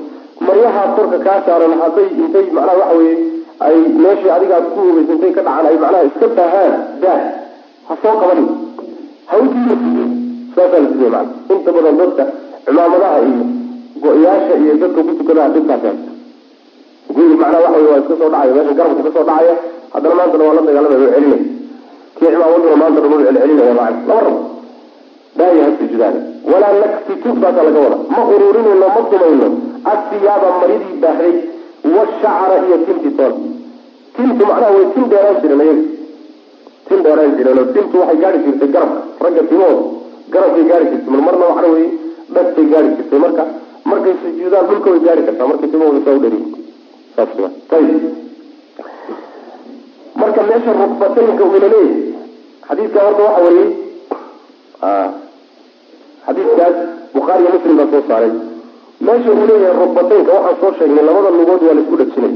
Maryaha 0.47 0.81
korka 0.95 1.17
kaa 1.25 1.39
saaran 1.45 1.73
hadday 1.81 2.07
intay 2.21 2.45
macnaha 2.55 2.77
waxa 2.81 2.95
weye 2.99 3.13
ay 3.65 3.75
meeshii 4.03 4.31
adiga 4.35 4.55
aad 4.59 4.65
ku 4.73 4.79
hubaysa 4.87 5.13
intay 5.15 5.31
ka 5.37 5.41
dhacaan 5.47 5.65
ay 5.71 5.77
macnaha 5.83 6.03
iska 6.09 6.27
baahaan 6.37 6.73
daa 7.03 7.19
ha 7.87 7.93
soo 8.03 8.15
qabanin 8.21 8.47
hawdiina 9.31 10.05
saasaa 10.55 10.79
la 10.83 10.89
siiyey 10.93 11.11
macana 11.15 11.55
inta 11.55 11.71
badan 11.77 11.95
dadka 12.01 12.23
cimaamadaha 12.65 13.17
iyo 13.29 13.43
go-yaasha 14.03 14.53
iyo 14.63 14.73
dadka 14.83 14.99
ku 15.07 15.11
tukadaha 15.19 15.47
dhibkaas 15.55 15.99
guriga 17.15 17.35
macnaha 17.43 17.63
waxa 17.65 17.77
wey 17.77 17.87
waa 17.91 17.99
iska 18.03 18.15
soo 18.21 18.29
dhacaya 18.33 18.53
meesha 18.57 18.73
garabka 18.79 19.01
ka 19.07 19.11
soo 19.15 19.25
dhacaya 19.29 19.53
haddana 19.93 20.15
maantana 20.19 20.43
waa 20.47 20.55
la 20.57 20.61
dagaalamaya 20.67 20.99
waa 21.05 21.13
celinaya 21.15 21.41
walaa 26.51 26.73
nakfitu 26.83 27.29
baasaa 27.43 27.63
laga 27.67 27.79
wada 27.85 27.97
ma 28.15 28.21
ururinayno 28.35 28.87
ma 28.95 29.01
dumayno 29.11 29.47
asiyaaba 29.93 30.47
maridii 30.61 30.97
baahday 31.03 31.33
washacra 31.95 32.55
iyo 32.67 32.77
tinti 32.87 33.09
toon 33.17 33.33
tintu 34.15 34.43
macnaha 34.49 34.71
way 34.75 34.85
tin 34.95 35.05
dheeraan 35.11 35.37
jireen 35.43 35.61
ayaga 35.65 35.83
tin 36.87 36.99
dheeraan 37.05 37.31
jireen 37.37 37.59
oo 37.61 37.65
tintu 37.75 37.95
waxay 38.01 38.17
gaari 38.23 38.39
jirtay 38.45 38.69
garabka 38.75 39.01
ragga 39.25 39.43
timahooda 39.49 39.83
garabkay 40.33 40.65
gaari 40.71 40.85
jirtay 40.91 41.11
mar 41.25 41.35
marna 41.41 41.67
wey 41.75 41.85
dhagtay 42.35 42.65
gaari 42.73 42.89
jirtay 42.97 43.19
marka 43.25 43.43
markay 43.91 44.15
sujuudaan 44.23 44.65
dhulka 44.69 44.89
way 44.93 45.01
gaari 45.07 45.21
kartaa 45.27 45.47
markay 45.51 45.69
timahooda 45.73 45.99
saa 46.05 46.15
u 46.17 46.23
dhariy 46.25 46.43
saas 47.15 47.29
ayib 47.77 48.03
marka 50.21 50.41
meesha 50.49 50.71
rukbataynka 50.81 51.43
uuna 51.49 51.67
leeyahay 51.73 52.02
xadiidka 52.67 52.99
horta 53.05 53.21
waxa 53.27 53.41
wariyey 53.45 53.69
xadiidkaas 56.25 56.75
bukhaariyo 57.15 57.49
muslim 57.55 57.75
baa 57.79 57.87
soo 57.93 58.03
saaray. 58.09 58.31
Meesha 59.05 59.29
uu 59.37 59.45
leeyahay 59.49 59.75
rukbataynka 59.81 60.31
waxaan 60.37 60.57
soo 60.61 60.71
sheegnay 60.77 61.03
labada 61.09 61.29
lugood 61.37 61.61
waa 61.67 61.75
la 61.77 61.81
isku 61.83 61.95
dhajinay 62.01 62.33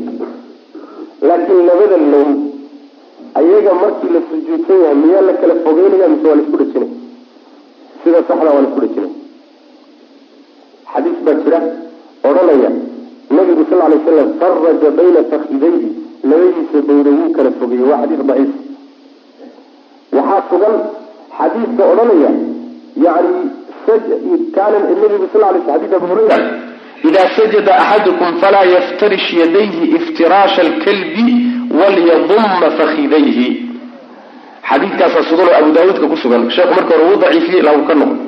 laakiin 1.28 1.62
labada 1.70 1.98
low 2.14 2.28
ayaga 3.40 3.72
markii 3.82 4.10
la 4.16 4.22
sujuudsan 4.30 4.78
yahay 4.84 4.96
miyaa 5.04 5.22
la 5.30 5.34
kala 5.42 5.56
fogeynaya 5.66 6.08
mise 6.14 6.26
waa 6.30 6.36
la 6.40 6.44
isku 6.46 6.58
dhajinay 6.62 6.90
sida 8.04 8.20
saxda 8.28 8.50
waa 8.56 8.62
la 8.64 8.68
isku 8.70 8.80
dhajinay 8.84 9.12
xadiis 10.94 11.20
baa 11.26 11.36
jira 11.44 11.60
odhanaya 12.30 12.70
nabigu 13.38 13.64
sal 13.70 13.80
lay 13.92 14.00
slam 14.06 14.30
faraja 14.40 14.90
bayna 15.00 15.22
fakidayhi 15.32 15.90
labadiisa 16.30 16.78
bawda 16.90 17.12
wuu 17.20 17.30
kala 17.38 17.50
fogeeyey 17.60 17.88
waa 17.92 18.00
xadiis 18.04 18.22
daciif 18.30 18.52
waxaa 20.16 20.42
sugan 20.50 20.76
xadiiska 21.38 21.84
odhanaya 21.92 22.32
yani 23.06 23.32
kaana 24.56 24.78
nabigu 24.80 25.28
sal 25.34 25.42
lay 25.42 25.62
xadis 25.68 25.92
abu 25.98 26.08
hurayra. 26.12 26.38
Ida 27.08 27.22
sajada 27.38 27.72
axadukum 27.82 28.40
falaa 28.42 28.66
yaftarish 28.76 29.34
yadayhi 29.42 29.84
iftiraasha 29.98 30.62
alkalbi 30.68 31.28
walyaduma 31.80 32.68
fakidayhi 32.78 33.48
xadiidkaasaa 34.70 35.24
sugan 35.30 35.48
oo 35.48 35.58
abu 35.62 35.72
daawuudka 35.76 36.08
ku 36.12 36.18
sugan 36.24 36.50
sheekhu 36.56 36.74
marka 36.78 36.92
hore 36.96 37.06
wuu 37.10 37.22
daciifiyey 37.24 37.62
ilaa 37.62 37.76
wuu 37.78 37.88
ka 37.90 37.96
noqdo. 38.02 38.22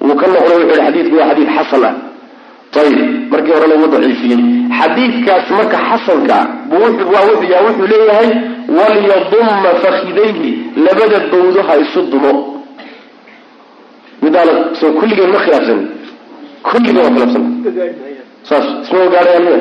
Wuu 0.00 0.16
ka 0.20 0.26
noqdo 0.26 0.50
wuxuu 0.54 0.68
yihi 0.70 0.82
xadiidku 0.86 1.14
waa 1.18 1.28
xadiid 1.30 1.50
xasan 1.56 1.84
ah. 1.84 1.94
Ayib 2.80 2.98
markii 3.32 3.54
horena 3.56 3.74
wuu 3.80 3.90
daciifiyey. 3.94 4.40
Xadiidkaas 4.78 5.46
marka 5.58 5.78
xasanka 5.90 6.38
yaa 7.52 7.62
wuxuu 7.66 7.86
leeyahay 7.92 8.55
walyaduma 8.68 9.70
fakidayhi 9.82 10.50
labada 10.76 11.18
bawdo 11.32 11.62
ha 11.62 11.76
isu 11.76 12.02
dumo 12.12 12.32
soo 14.80 14.92
kulligeen 15.00 15.30
ma 15.30 15.38
khilaafsan 15.38 15.80
kulligeen 16.62 16.96
waa 16.98 17.10
khilaafsan 17.10 17.44
saas 18.48 18.66
isma 18.82 19.06
gaadhayaan 19.14 19.44
miya 19.44 19.58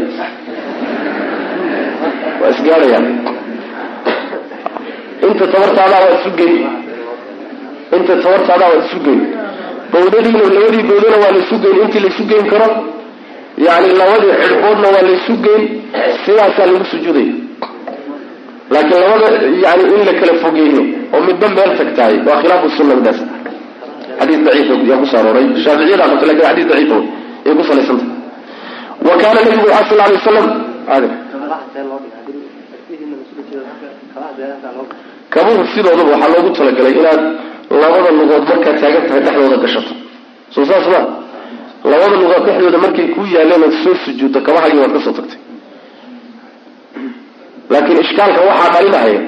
waa 2.41 2.50
isgaadhayaan 2.50 3.06
inta 5.28 5.46
tabartaadaa 5.54 6.02
waa 6.06 6.15
isu 6.20 6.32
geyn 6.39 6.56
inta 7.98 8.13
tabartaadaa 8.24 8.70
waa 8.74 8.84
isu 8.86 9.00
geyn 9.06 9.22
bawdadiina 9.94 10.39
labadii 10.58 10.84
bawdana 10.91 11.18
waa 11.24 11.32
laysu 11.38 11.56
geyn 11.63 11.78
intii 11.84 12.00
laysu 12.06 12.24
geyn 12.32 12.46
karo 12.52 12.70
yani 13.68 13.89
labadii 14.02 14.34
xidhboodna 14.41 14.88
waa 14.96 15.08
laysu 15.10 15.34
geyn 15.46 15.63
sidaasaa 16.26 16.65
lagu 16.65 16.86
sujuudaya 16.91 17.45
laakiin 18.73 18.99
labada 19.04 19.28
yani 19.65 19.84
in 19.95 20.01
la 20.08 20.13
kala 20.19 20.34
fogeeyo 20.43 20.82
oo 21.13 21.21
midba 21.28 21.47
meel 21.58 21.71
tagtahay 21.80 22.15
waa 22.28 22.38
khilaafu 22.41 22.67
sunna 22.78 22.95
midaas. 22.99 23.19
Xadiis 24.19 24.39
daciif 24.45 24.67
yaa 24.89 24.97
ku 25.01 25.06
soo 25.12 25.19
arooray. 25.21 25.45
Shaaficiyada 25.63 26.04
qabta 26.12 26.25
laakiin 26.30 26.47
xadiis 26.49 26.67
daciif 26.71 26.91
ay 27.47 27.54
ku 27.58 27.63
salaysantah 27.69 28.08
wa 29.08 29.13
kaana 29.21 29.39
nabigu 29.45 29.67
waxaa 29.73 29.89
sal 29.89 29.99
alay 30.06 30.15
wasalam 30.19 30.47
kabuhu 35.34 35.62
sidoodaba 35.73 36.12
waxaa 36.13 36.32
loogu 36.36 36.49
talagalay 36.58 36.93
inaad 36.99 37.21
labada 37.82 38.10
lugood 38.19 38.43
markaad 38.49 38.78
taagan 38.82 39.04
tahay 39.08 39.21
dhexdooda 39.25 39.58
gashato. 39.63 39.93
Soo 40.54 40.65
saas 40.69 40.86
ma 40.93 40.99
labada 41.91 42.15
lugood 42.21 42.43
dhexdooda 42.47 42.78
markay 42.86 43.08
kuu 43.15 43.25
yaaleen 43.36 43.63
ood 43.67 43.75
soo 43.84 43.95
sujuudto 44.06 44.39
kabahagii 44.47 44.80
waad 44.84 44.93
ka 44.95 44.99
soo 45.06 45.13
tagtay 45.17 45.39
laakiin 47.76 48.00
ishkaalka 48.06 48.42
waxaa 48.50 48.70
dhalinahaya 48.76 49.20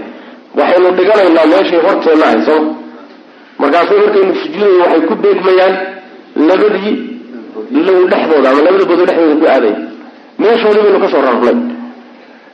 waxaynu 0.60 0.90
dhiganaynaa 0.98 1.46
meeshay 1.54 1.80
horteenna 1.88 2.26
ahay 2.30 2.42
sooma 2.48 2.72
markaasay 3.62 3.98
markaynu 4.06 4.34
sujuudayo 4.42 4.78
waxay 4.84 5.02
ku 5.10 5.16
beegmayaan 5.24 5.74
labadii 6.50 6.94
low 7.88 8.00
dhexdooda 8.12 8.48
ama 8.52 8.62
labada 8.68 8.86
bodo 8.92 9.04
dhexdooda 9.10 9.36
ku 9.42 9.46
aadaya 9.54 9.78
meeshoodii 10.42 10.84
baynu 10.86 11.00
ka 11.04 11.08
soo 11.14 11.22
rarnay. 11.28 11.58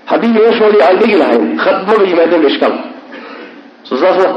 Haddii 0.09 0.31
meeshoodii 0.37 0.81
aan 0.87 0.97
dhigi 1.01 1.17
lahayn 1.21 1.43
khadmaba 1.63 2.03
yimaadeen 2.09 2.43
ishkaal. 2.51 2.73
Soo 3.87 3.97
ma 4.19 4.27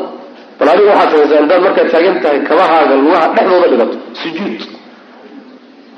bal 0.59 0.69
adiga 0.73 0.91
waxaad 0.93 1.11
samaysaa 1.13 1.41
intaad 1.45 1.63
markaad 1.67 1.89
taagan 1.93 2.17
tahay 2.23 2.41
kabahaaga 2.49 2.95
lugaha 3.05 3.27
dhexdooda 3.37 3.67
dhigato 3.73 3.97
sujuud. 4.23 4.59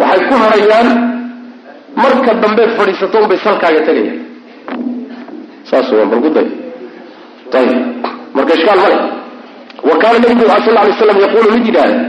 Waxay 0.00 0.20
ku 0.28 0.34
harayaan 0.42 0.88
marka 2.02 2.32
dambeed 2.42 2.70
fadhiisato 2.78 3.16
unbay 3.24 3.38
salkaaga 3.46 3.80
tegayaan 3.88 4.27
saas 5.70 5.90
weyaan 5.92 6.10
bal 6.10 6.20
ku 6.24 6.30
day. 6.36 6.48
Ayib 7.58 7.78
marka 8.34 8.52
ishkaal 8.58 8.78
male 8.84 8.98
wa 9.88 9.94
kaana 10.02 10.18
nabigu 10.18 10.44
sal 10.64 10.74
lay 10.74 10.92
slam 11.00 11.18
yaquulu 11.24 11.48
mid 11.54 11.66
yidhaahda 11.66 12.00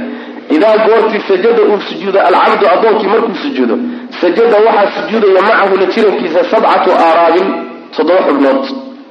idaa 0.55 0.77
goortii 0.85 1.21
sajada 1.27 1.61
uu 1.69 1.79
sujuudo 1.89 2.19
alcabdu 2.19 2.65
addoonkii 2.73 3.07
markuu 3.13 3.35
sujuudo 3.43 3.75
sajada 4.21 4.57
waxaa 4.67 4.91
sujuudaya 4.97 5.41
macahu 5.47 5.75
la 5.81 5.85
jirankiisa 5.93 6.43
sabcatu 6.51 6.89
aaraabin 7.05 7.47
toddoba 7.95 8.21
xubnood. 8.27 8.63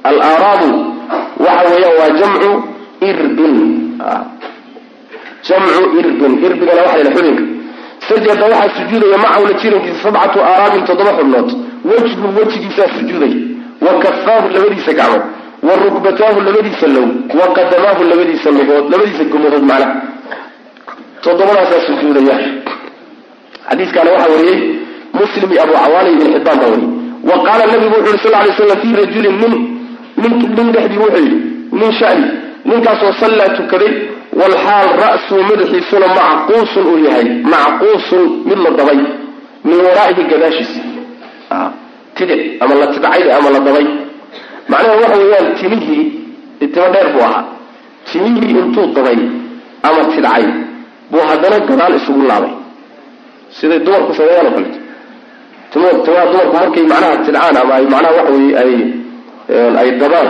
Alaaraabu 0.03 0.69
waxa 1.45 1.69
weeyaan 1.73 1.95
waa 1.99 2.09
jamcu 2.19 2.51
irbin 3.09 3.55
jamcu 5.47 5.81
irbin 5.99 6.33
irbigana 6.45 6.81
waxa 6.85 7.03
la 7.03 7.11
xubinka. 7.15 7.43
Sajada 8.07 8.45
waxaa 8.53 8.69
sujuudaya 8.77 9.17
macawla 9.23 9.53
jirankiisa 9.61 9.99
sabcatu 10.03 10.37
aaraabin 10.49 10.83
toddoba 10.89 11.11
xubnood. 11.19 11.49
Wejhu 11.89 12.27
wejigiisaa 12.37 12.89
sujuudaya 12.99 13.37
wa 13.85 13.93
kafaahu 14.03 14.47
labadiisa 14.55 14.93
gacmood 14.93 15.23
wa 15.67 15.75
rukbataahu 15.83 16.41
labadiisa 16.41 16.87
low. 16.87 17.07
Wa 17.39 17.47
qadamaahu 17.55 18.03
labadiisa 18.03 18.49
lugood 18.51 18.83
labadiisa 18.91 19.23
gumadood 19.23 19.63
macnaha 19.63 19.95
toddobadaasaa 21.23 21.81
sujuudaya. 21.87 22.37
Xadiiskaana 23.69 24.11
waxaa 24.11 24.31
wariyey 24.35 24.59
muslim 25.13 25.49
abu 25.63 25.73
cawaani 25.73 26.09
ibn 26.15 26.25
xibaan 26.33 26.57
baa 26.59 26.69
wariyey. 26.73 26.89
Wa 27.29 27.35
qaala 27.45 27.63
nabigu 27.71 27.95
wuxu 27.95 28.11
yhi 28.13 28.23
sal 28.23 28.31
lay 28.45 28.51
slam 28.57 28.77
fii 28.81 28.95
rajulin 29.01 29.35
nin 29.41 30.33
nin 30.57 30.67
dhexdii 30.75 30.97
wuxuu 31.03 31.23
yidhi 31.23 31.37
nin 31.79 31.91
shani. 31.99 32.27
Ninkaasoo 32.65 33.11
sallaa 33.19 33.49
tukaday 33.57 33.93
walxaal 34.39 34.87
ra'suu 35.03 35.41
madaxiisuna 35.49 36.07
macquusun 36.19 36.85
uu 36.91 36.99
yahay. 37.05 37.27
Macquusun 37.53 38.23
mid 38.49 38.59
la 38.65 38.69
dabay. 38.79 38.99
Min 39.67 39.77
waraa'ihi 39.85 40.23
gadaashiisa 40.31 40.81
tidic 42.19 42.41
ama 42.63 42.73
la 42.81 42.87
tidcayda 42.93 43.31
ama 43.37 43.49
la 43.55 43.59
dabay. 43.67 43.85
Macnaha 44.71 44.95
waxa 45.01 45.17
weeyaan 45.21 45.47
timihii 45.59 46.03
timo 46.73 46.87
dheer 46.93 47.07
buu 47.13 47.23
ahaa. 47.27 47.43
Timihii 48.11 48.51
intuu 48.61 48.85
dabay 48.97 49.19
ama 49.87 50.01
tidcay 50.13 50.43
buu 51.11 51.23
haddana 51.29 51.57
gadaal 51.69 51.93
isugu 51.99 52.21
laabay. 52.29 52.53
Siday 53.57 53.79
dumarku 53.85 54.11
sameeyaan 54.19 54.47
oo 54.47 54.53
kaleeto 54.57 54.79
tim 55.71 55.81
timaha 56.05 56.25
dumarku 56.31 56.53
markay 56.59 56.83
macnaha 56.91 57.15
tidcaan 57.25 57.55
ama 57.61 57.73
ay 57.79 57.85
macnaha 57.93 58.13
waxa 58.17 58.31
weye 58.37 58.53
ay 58.63 58.71
ay 59.81 59.89
dabaan 60.01 60.29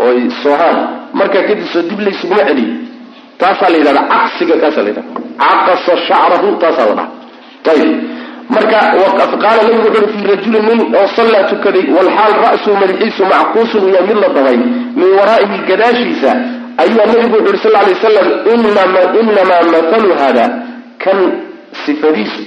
oo 0.00 0.08
ay 0.12 0.20
soohaan 0.42 0.76
markaa 1.18 1.42
kadib 1.48 1.66
soo 1.72 1.82
dib 1.88 2.00
laysuguma 2.06 2.42
celiyo 2.48 2.74
taasaa 3.40 3.68
la 3.72 3.76
yidhahda 3.80 4.02
caqsiga 4.12 4.54
kaasaa 4.62 4.82
la 4.86 4.90
yidhahda 4.90 5.12
caqasa 5.42 5.92
shacrahu 6.08 6.48
taasaa 6.62 6.86
la 6.90 6.94
dhaha 6.98 7.08
ayib 7.74 7.90
marka 8.54 8.80
qaala 9.44 9.62
nabigu 9.62 9.88
wuxu 9.88 10.04
uhi 10.04 10.12
fii 10.12 10.26
rajulin 10.32 10.64
nin 10.68 10.80
oo 10.96 11.06
sallaa 11.16 11.44
tukaday 11.50 11.84
walxaal 11.96 12.34
ra'suu 12.46 12.74
madaxiisu 12.82 13.22
macquusun 13.32 13.84
uu 13.84 13.94
yahay 13.94 14.06
mid 14.10 14.18
la 14.24 14.28
dabay 14.36 14.56
min 15.00 15.08
waraa'ihi 15.18 15.58
gadaashiisa. 15.68 16.30
Ayaa 16.82 17.06
nabigu 17.12 17.36
wuxu 17.36 17.52
uhi 17.52 17.62
sal 17.62 17.72
lay 17.72 17.94
waslam 17.94 18.28
inamaa 19.20 19.62
mathalu 19.74 20.10
hada 20.22 20.46
kan 21.04 21.18
sifadiisu 21.84 22.42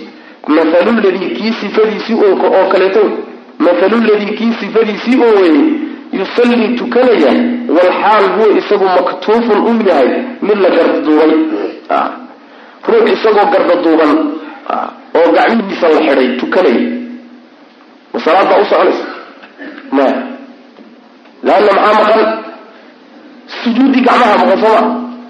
mathalu 0.48 0.92
ladii 1.06 1.30
kii 1.38 1.54
sifadiisii 1.62 2.14
oo 2.14 2.66
kaleeto 2.72 3.04
mathalu 3.60 3.98
ladii 4.10 4.36
kii 4.38 4.54
sifadiisii 4.62 5.18
oo 5.28 5.34
weye 5.42 5.64
yusallii 6.20 6.76
tukanaya 6.78 7.32
walxaal 7.78 8.26
huwa 8.36 8.58
isagu 8.58 8.86
maktuufun 8.86 9.60
u 9.70 9.90
yahay 9.90 10.10
mid 10.42 10.58
la 10.64 10.70
gardaduubay 10.70 11.32
ruux 12.88 13.12
isagoo 13.14 13.46
gardaduuban 13.54 14.12
oo 15.18 15.28
gacmihiisa 15.38 15.88
la 15.94 16.00
xidhay 16.06 16.28
tukanaya 16.40 16.84
ma 18.14 18.18
salaad 18.26 18.48
baa 18.50 18.62
u 18.62 18.66
soconaysa. 18.72 19.06
Maya 19.96 20.16
laanna 21.48 21.72
maxaa 21.78 21.94
maqan? 22.00 22.28
Sujuuddii 23.64 24.04
gacmaha 24.08 24.36
maqan 24.42 24.60
sooma 24.64 24.82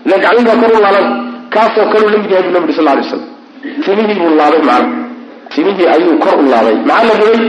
ila 0.05 0.17
gacmihii 0.23 0.47
baa 0.49 0.57
kor 0.61 0.71
u 0.77 0.81
laaban 0.85 1.07
kaasoo 1.53 1.85
kaleu 1.91 2.09
la 2.13 2.17
mid 2.21 2.31
yahay 2.31 2.43
bu 2.47 2.51
nabi 2.55 2.73
sal 2.77 2.85
lay 2.87 3.03
slam 3.09 3.23
timihii 3.85 4.19
buu 4.21 4.35
laabay 4.39 4.61
macna 4.69 4.95
timihii 5.53 5.87
ayuu 5.95 6.17
kor 6.23 6.35
u 6.43 6.45
laabay 6.53 6.75
maxaa 6.89 7.07
la 7.09 7.13
rabay? 7.21 7.41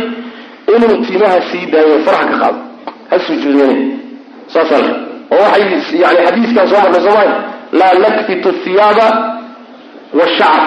Inuu 0.75 0.97
timaha 1.07 1.39
sii 1.51 1.67
daayo 1.73 1.99
faraha 2.07 2.25
ka 2.31 2.37
qaado. 2.43 2.59
Ha 3.11 3.17
sujuudeen 3.27 3.79
saasa 4.53 4.77
oo 5.35 5.39
waxay 5.43 6.01
yani 6.03 6.19
xadiiskan 6.27 6.67
soo 6.71 6.81
marnay 6.83 7.03
soomaalia 7.07 7.39
laa 7.79 7.95
nakfitu 8.05 8.49
thiyaaba 8.65 9.07
washacr 10.19 10.63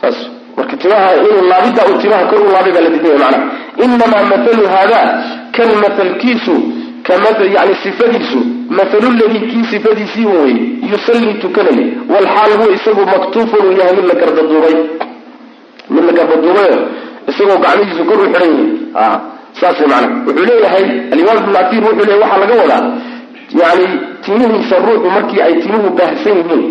saas 0.00 0.18
marka 0.56 0.76
timaha 0.76 1.08
inuu 1.16 1.48
laabidda 1.50 1.82
uu 1.90 1.98
timaha 2.02 2.24
kor 2.30 2.40
u 2.40 2.50
laabay 2.52 2.72
baa 2.72 2.80
la 2.80 2.90
diidaya 2.90 3.18
macnaha 3.18 3.44
inamaa 3.84 4.24
mathalu 4.32 4.66
haada 4.74 5.00
kan 5.56 5.68
mathalkiisu 5.84 6.56
yani 7.54 7.74
sifadiisu 7.82 8.38
mathalu 8.70 9.10
ladii 9.20 9.46
kii 9.50 9.64
sifadiisii 9.70 10.26
weye 10.26 10.56
yusallii 10.92 11.34
tukanaya 11.34 11.86
walxaal 12.14 12.52
huwa 12.60 12.74
isagu 12.74 13.00
maktuufun 13.06 13.66
uu 13.66 13.72
yahay 13.80 13.96
mid 13.96 14.06
la 14.10 14.14
gardaduubay 14.14 14.74
mid 15.90 16.04
la 16.04 16.12
gardaduubayo 16.12 16.78
isagoo 17.28 17.58
gacmihiisu 17.64 18.04
kor 18.04 18.18
u 18.20 18.26
xidhan 18.26 18.50
yahay. 18.94 19.18
Saas 19.60 19.80
macna. 19.80 20.22
Wuxuu 20.26 20.44
leeyahay 20.46 20.84
alimaam 21.12 21.38
ibn 21.44 21.56
atir 21.56 21.82
wuxuu 21.84 22.04
leeyahy 22.06 22.20
waxaa 22.22 22.38
laga 22.38 22.54
wadaa 22.62 22.82
yani 23.62 23.86
timihiisa 24.24 24.76
ruuxu 24.86 25.10
markii 25.10 25.40
ay 25.46 25.54
timuhu 25.62 25.90
baahsan 25.98 26.36
yihiin 26.38 26.62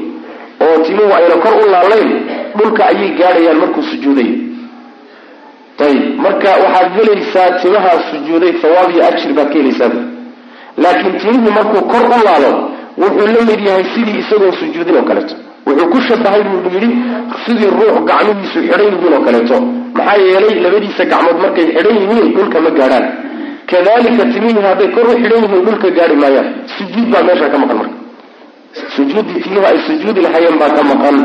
oo 0.65 0.77
timuhu 0.85 1.11
ayna 1.19 1.35
kor 1.43 1.53
u 1.63 1.65
laalayn 1.73 2.09
dhulka 2.57 2.81
ayay 2.91 3.09
gaadhayaan 3.19 3.57
markuu 3.63 3.83
sujuudayo 3.91 4.35
ayib 5.85 6.03
marka 6.25 6.49
waxaad 6.63 6.89
helaysaa 6.97 7.49
timaha 7.61 7.91
sujuuday 8.11 8.51
hawaab 8.61 8.89
iyo 8.95 9.03
ajir 9.09 9.31
baad 9.37 9.47
ka 9.53 9.57
helaysaa. 9.59 9.91
Laakiin 10.83 11.15
timihii 11.21 11.53
markuu 11.59 11.81
kor 11.91 12.03
u 12.15 12.19
laalo 12.27 12.51
wuxuu 13.01 13.27
la 13.35 13.41
mid 13.49 13.61
yahay 13.67 13.85
sidii 13.93 14.17
isagoo 14.23 14.51
sujuudin 14.61 14.95
oo 14.99 15.05
kaleeto. 15.09 15.35
Wuxuu 15.67 15.87
ku 15.93 15.97
shabahay 16.07 16.43
buu 16.49 16.59
yidhi 16.75 16.89
sidii 17.45 17.69
ruux 17.77 17.95
gacmihiisu 18.09 18.59
xidhan 18.63 18.81
yihiin 18.85 19.13
oo 19.17 19.21
kaleeto. 19.27 19.57
Maxaa 19.97 20.17
yeelay 20.25 20.55
labadiisa 20.65 21.03
gacmood 21.11 21.37
markay 21.43 21.65
xidhan 21.75 21.95
yihiin 22.01 22.27
dhulka 22.35 22.57
ma 22.65 22.69
gaadhaan. 22.79 23.05
Kadalika 23.71 24.23
timihii 24.33 24.63
hadday 24.67 24.89
kor 24.95 25.05
u 25.11 25.15
xidhan 25.23 25.41
yihiin 25.45 25.63
dhulka 25.67 25.87
gaadhi 25.97 26.15
maayaan. 26.23 26.47
Sujuud 26.77 27.07
baa 27.13 27.23
meesha 27.27 27.47
ka 27.53 27.57
maqan 27.63 27.77
marka 27.81 27.95
sujuuddii 28.95 29.41
timihi 29.43 29.65
ay 29.65 29.77
sujuudi 29.87 30.21
lahayeen 30.25 30.57
baa 30.61 30.69
ka 30.77 30.83
maqan 30.91 31.17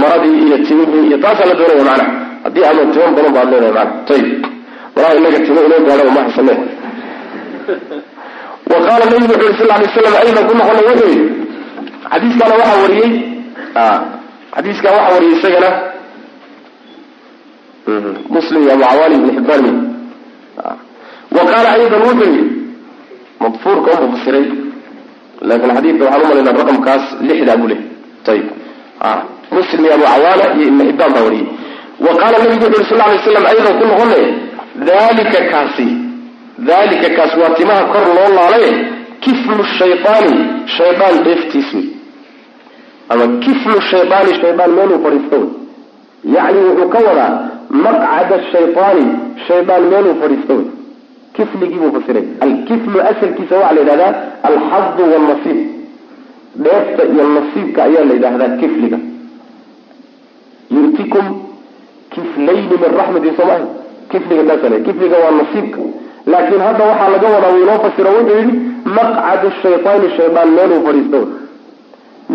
maradii 0.00 0.36
iyo 0.46 0.56
timihii 0.66 1.06
iyo 1.08 1.18
taasaa 1.24 1.46
la 1.50 1.54
doonaya 1.54 1.84
macna. 1.88 2.06
Haddii 2.44 2.64
ama 2.70 2.82
timo 2.92 3.06
badan 3.16 3.32
baad 3.36 3.48
leedahay 3.52 3.72
mana 3.74 3.90
ayib 4.14 4.46
malaha 4.96 5.14
inaga 5.18 5.38
timo 5.46 5.60
inoo 5.66 5.80
gaadho 5.86 6.10
ma 6.16 6.20
haysane 6.24 6.54
wa 8.70 8.78
qaala 8.86 9.04
nabigu 9.10 9.32
wuxu 9.32 9.46
yhi 9.48 9.58
sal 9.58 9.68
lay 9.80 9.88
slam 9.94 10.14
aydan 10.22 10.44
ku 10.48 10.54
noqona 10.58 10.80
wuxuu 10.88 11.08
yidhi. 11.12 11.24
Xadiiskaana 12.12 12.54
waxaa 12.60 12.78
wariyey 12.82 13.10
xadiiskan 14.54 14.92
waxaa 14.96 15.12
wariyey 15.14 15.34
isagana 15.38 15.70
muslim 18.34 18.60
iyo 18.62 18.72
abu 18.74 18.82
cawaani 18.84 19.14
ibn 19.18 19.28
xibaan 19.36 19.62
mi 19.66 19.72
wa 21.36 21.42
qaala 21.50 21.68
aydan 21.76 22.00
wuxuu 22.06 22.26
yidhi 22.30 22.42
madfuurka 23.42 23.90
u 23.92 24.06
mufasiray 24.06 24.46
laakin 25.48 25.70
xadiidka 25.76 26.04
waxaan 26.04 26.22
umalaynaa 26.24 26.56
raqamkaas 26.60 27.04
lixdaa 27.28 27.56
buu 27.60 27.68
lehy 27.72 27.82
ayib 28.32 28.46
muslim 29.56 29.84
abu 29.96 30.04
cawaana 30.12 30.44
iyo 30.56 30.66
ibn 30.70 30.80
xibaan 30.88 31.12
baa 31.16 31.24
wariyey 31.26 31.46
wa 32.06 32.12
qaala 32.20 32.36
nabigu 32.44 32.64
wuxu 32.66 32.80
yhi 32.82 32.88
sal 32.90 32.98
lay 33.10 33.18
slam 33.26 33.44
aydan 33.52 33.74
ku 33.80 33.84
noqonay 33.90 34.24
dalika 34.88 35.40
kaasi 35.52 35.88
dalika 36.70 37.08
kaas 37.16 37.32
waa 37.40 37.54
timaha 37.58 37.84
kor 37.94 38.04
loo 38.16 38.28
laalaye 38.38 38.70
kiflu 39.24 39.64
shayaani 39.78 40.34
shaydaan 40.76 41.16
dheeftiis 41.26 41.68
wey 41.76 41.86
ama 43.12 43.24
kiflu 43.44 43.76
shayaani 43.90 44.32
shaydaan 44.42 44.70
meeluu 44.78 44.98
fadhiisto 45.04 45.38
wey 45.42 46.34
yacni 46.36 46.60
wuxuu 46.68 46.88
ka 46.94 46.98
wadaa 47.08 47.32
maqcada 47.86 48.36
shayaani 48.52 49.06
shaydaan 49.48 49.82
meeluu 49.92 50.14
fadhiisto 50.22 50.54
wey 50.60 50.66
kifligii 51.42 51.78
buu 51.82 51.92
fasiray 51.98 52.24
alkiflu 52.46 53.00
asalkiisa 53.10 53.54
waxaa 53.56 53.74
la 53.76 53.80
yidhahdaa 53.80 54.12
alxadu 54.48 55.02
walnasiib 55.12 55.58
dheefta 56.64 57.02
iyo 57.12 57.24
nasiibka 57.36 57.84
ayaa 57.88 58.04
la 58.08 58.14
yidhaahdaa 58.18 58.56
kifliga. 58.60 58.98
Yutikum 60.76 61.26
kiflayni 62.14 62.76
min 62.82 62.90
raxmati 62.98 63.30
soomaahi 63.36 63.64
kifliga 64.10 64.42
taasa 64.48 64.80
kifliga 64.86 65.16
waa 65.24 65.34
nasiibka. 65.40 65.80
Laakiin 66.26 66.60
hadda 66.68 66.84
waxaa 66.90 67.08
laga 67.14 67.28
wadaa 67.34 67.52
wuu 67.54 67.62
inoo 67.64 67.78
fasiro 67.84 68.10
wuxuu 68.16 68.36
yidhi 68.40 68.54
maqcadu 68.96 69.48
shayaani 69.62 70.08
shaydaan 70.16 70.48
meeluu 70.56 70.80
fadhiisto. 70.86 71.18
Wey 71.18 71.42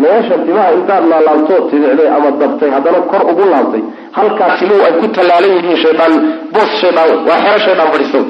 meeshan 0.02 0.40
timaha 0.46 0.70
intaad 0.78 1.04
laalaabtoo 1.12 1.60
tidicday 1.70 2.08
ama 2.16 2.30
dabtay 2.40 2.70
haddana 2.76 3.00
kor 3.10 3.22
ugu 3.30 3.44
laabtay 3.52 3.82
halkaa 4.18 4.50
timuhu 4.58 4.82
ay 4.88 4.92
ku 5.00 5.06
tallaalan 5.16 5.52
yihiin 5.56 5.78
shaydaan 5.84 6.12
boos 6.54 6.70
shaydaan 6.82 7.10
waa 7.28 7.38
xero 7.44 7.58
shaydaan 7.66 7.88
fadhiisto 7.94 8.20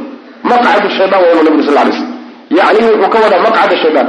maqcadu 0.53 0.89
shaydaan 0.99 1.23
waa 1.27 1.43
nabigu 1.47 1.63
sal 1.69 1.75
lay 1.79 1.93
slam 1.99 2.11
yacni 2.59 2.85
wuxuu 2.91 3.11
ka 3.15 3.19
wadaa 3.25 3.41
maqcada 3.47 3.75
shaydaan 3.83 4.09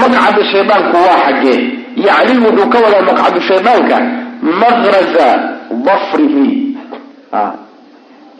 maqcada 0.00 0.40
shaydaanku 0.52 0.96
waa 1.06 1.18
xaggee. 1.26 1.58
Yacni 2.06 2.38
wuxuu 2.46 2.68
ka 2.72 2.78
wadaa 2.84 3.02
maqcadu 3.10 3.40
shaydaanka 3.48 3.96
maqraza 4.62 5.28
dafrihi. 5.86 6.46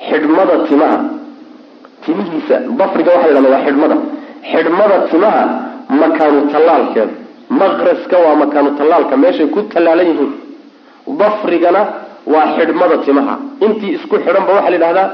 Xidhmada 0.09 0.55
timaha. 0.69 0.99
Timihiisa 2.05 2.57
dafriga 2.81 3.11
waxa 3.17 3.29
la 3.29 3.41
yhahda 3.41 3.51
waa 3.55 3.65
xidhmada. 3.67 3.97
Xidhmada 4.53 4.97
timaha 5.11 5.43
makaanu 6.03 6.41
tallaalkeeda. 6.53 7.13
Maqraska 7.61 8.17
waa 8.25 8.35
makaanu 8.43 8.71
tallaalka 8.79 9.15
meeshay 9.23 9.49
ku 9.55 9.61
tallaalan 9.73 10.07
yihiin. 10.11 10.33
Dafrigana 11.21 11.83
waa 12.33 12.47
xidhmada 12.57 12.97
timaha. 13.07 13.35
Intii 13.67 13.93
isku 13.97 14.15
xidhanba 14.25 14.51
waxaa 14.57 14.71
la 14.73 14.77
yidhahdaa 14.79 15.09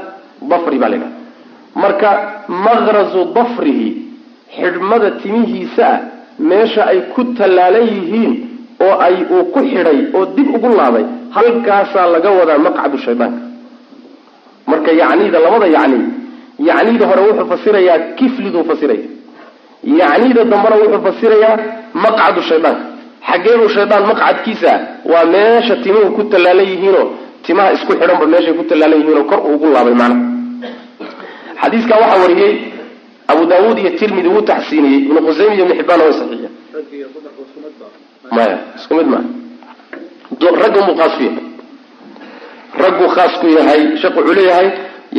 dafri 0.51 0.77
baa 0.81 0.89
la 0.89 0.95
yidhahda 0.97 1.14
marka 1.83 2.09
maqrazu 2.65 3.21
dafrihi 3.37 3.87
xidhmada 4.57 5.09
timihiisa 5.21 5.85
ah 5.93 5.99
meesha 6.49 6.81
ay 6.91 6.99
ku 7.13 7.21
tallaalan 7.37 7.85
yihiin 7.95 8.33
oo 8.85 8.93
ay 9.07 9.15
uu 9.35 9.43
ku 9.53 9.59
xidhay 9.71 9.99
oo 10.17 10.25
dib 10.35 10.47
ugu 10.55 10.69
laabay 10.79 11.05
halkaasaa 11.35 12.07
laga 12.13 12.29
wadaa 12.39 12.57
maqcadu 12.67 12.97
shaydaanka. 13.05 13.41
Marka 14.71 14.91
yacnida 15.01 15.39
labada 15.45 15.67
yacni 15.77 15.99
yacnida 16.69 17.05
hore 17.09 17.21
wuxuu 17.27 17.47
fasirayaa 17.51 17.97
kifliduu 18.17 18.63
fasiraya 18.69 19.07
yacnida 20.01 20.41
dambena 20.51 20.75
wuxuu 20.83 21.01
fasirayaa 21.07 21.55
maqcadu 22.03 22.41
shaydaanka. 22.49 22.83
Xageebuu 23.29 23.69
shaydaan 23.75 24.03
maqcadkiisa 24.11 24.71
waa 25.11 25.25
meesha 25.35 25.75
timuhu 25.83 26.09
ku 26.17 26.23
tallaalan 26.31 26.67
yihiinoo 26.71 27.05
timaha 27.45 27.69
isku 27.75 27.91
xidhanba 27.99 28.25
meeshay 28.33 28.53
ku 28.59 28.63
tallaalan 28.69 28.99
yihiinoo 29.01 29.23
kor 29.31 29.39
ugu 29.53 29.67
laabay 29.75 29.95
macna 30.01 30.34
xadiiskaa 31.65 31.99
waxaa 32.03 32.21
wariyey 32.23 32.53
abu 33.27 33.45
daawuud 33.51 33.77
iyo 33.79 33.91
tirmidi 33.99 34.29
wuu 34.29 34.41
taxsiiniyey 34.41 34.99
ibnu 35.07 35.19
qusaymi 35.27 35.55
iyo 35.55 35.65
ibnu 35.65 35.75
xibbaana 35.79 36.03
way 36.03 36.13
saxiixiyen 36.19 36.53
maya 38.31 38.57
isku 38.77 38.93
mid 38.95 39.07
maa 39.13 39.23
ragga 40.61 40.79
muu 40.87 40.95
khaas 40.99 41.13
ku 41.17 41.23
yahay. 41.23 41.45
Ragguu 42.83 43.07
khaas 43.15 43.33
ku 43.41 43.47
yahay 43.47 43.81
sheekh 44.01 44.15
wuxuu 44.17 44.33
leeyahay 44.39 44.67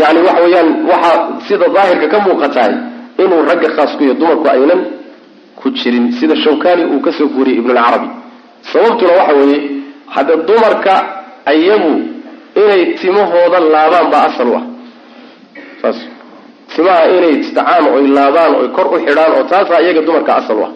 yani 0.00 0.18
waxa 0.26 0.42
weeyaan 0.44 0.68
waxaa 0.90 1.16
sida 1.48 1.66
daahirka 1.76 2.06
ka 2.12 2.18
muuqatahay 2.26 2.74
inuu 3.22 3.42
ragga 3.48 3.68
khaas 3.76 3.92
ku 3.96 4.02
yahay 4.04 4.18
dumarku 4.20 4.46
aynan 4.54 4.80
ku 5.56 5.70
jirin 5.70 6.12
sida 6.18 6.36
shawkani 6.44 6.84
uu 6.92 7.00
ka 7.00 7.12
soo 7.12 7.28
guuriyey 7.34 7.58
ibnulcarabi 7.60 8.08
sababtuna 8.72 9.12
waxa 9.18 9.34
weeye 9.40 9.58
hadda 10.14 10.34
dumarka 10.48 10.94
ayagu 11.46 11.92
inay 12.60 12.82
timahooda 13.00 13.58
laabaan 13.60 14.06
baa 14.12 14.24
asal 14.30 14.48
u 14.48 14.54
ah. 14.60 14.64
Saas 15.80 15.98
timaha 16.76 17.02
inay 17.16 17.34
istacaan 17.42 17.84
oy 17.96 18.04
laabaan 18.16 18.52
oy 18.60 18.68
kor 18.76 18.86
u 18.94 18.98
xidhaan 19.06 19.32
oo 19.38 19.44
taasaa 19.52 19.80
iyaga 19.84 20.02
dumarka 20.06 20.32
asal 20.40 20.58
ah 20.66 20.70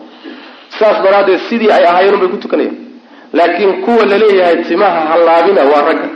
saas 0.78 0.96
daraaddeed 1.04 1.40
sidii 1.48 1.70
ay 1.76 1.84
ahaayeen 1.90 2.14
unbay 2.16 2.28
ku 2.34 2.36
tukanayaan 2.44 2.76
laakiin 3.38 3.72
kuwa 3.84 4.04
la 4.10 4.16
leeyahay 4.22 4.56
timaha 4.68 5.00
halaabina 5.10 5.62
waa 5.72 5.82
ragga. 5.88 6.08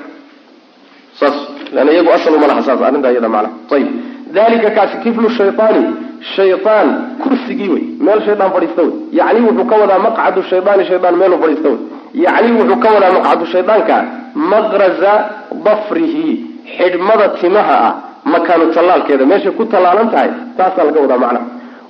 Saas 1.21 1.37
lan 1.77 1.89
iyagu 1.93 2.11
asal 2.17 2.35
uma 2.39 2.47
laha 2.51 2.63
saas 2.69 2.81
arrintaa 2.87 3.13
iyada 3.15 3.29
macnaha 3.29 3.75
ayib 3.77 3.89
dalika 4.37 4.71
kaasi 4.77 4.97
kiflu 5.05 5.29
shaytaani. 5.39 5.83
Shaytaan 6.37 6.89
kursigii 7.23 7.69
wey 7.75 7.85
meel 8.07 8.21
shaydaan 8.27 8.51
fadhiista 8.55 8.83
wey. 8.87 8.93
Yacni 9.19 9.41
wuxuu 9.47 9.67
ka 9.71 9.77
wadaa 9.83 9.99
maqcadu 10.07 10.41
shaydaani 10.51 10.85
shaydaan 10.91 11.15
meeluu 11.21 11.39
fadhiista 11.43 11.69
wey. 11.73 11.79
Yacni 12.25 12.51
wuxuu 12.59 12.79
ka 12.85 12.89
wadaa 12.95 13.13
maqcadu 13.17 13.45
shaydaanka 13.55 13.97
maqraza 14.53 15.13
dafrihi 15.67 16.27
xidhmada 16.77 17.27
timaha 17.41 17.77
ah 17.89 17.95
makaanu 18.33 18.65
tallaalkeeda 18.77 19.25
meeshay 19.33 19.53
ku 19.59 19.65
tallaalan 19.73 20.09
tahay? 20.15 20.31
Taasaa 20.59 20.85
laga 20.89 21.01
wadaa 21.05 21.19
macnaha 21.25 21.47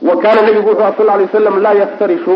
wa 0.09 0.14
kaana 0.23 0.40
nabigu 0.47 0.68
wuxuu 0.70 0.97
sal 0.99 1.07
lay 1.07 1.27
waslam 1.27 1.57
laa 1.64 1.75
yaftarishu 1.83 2.35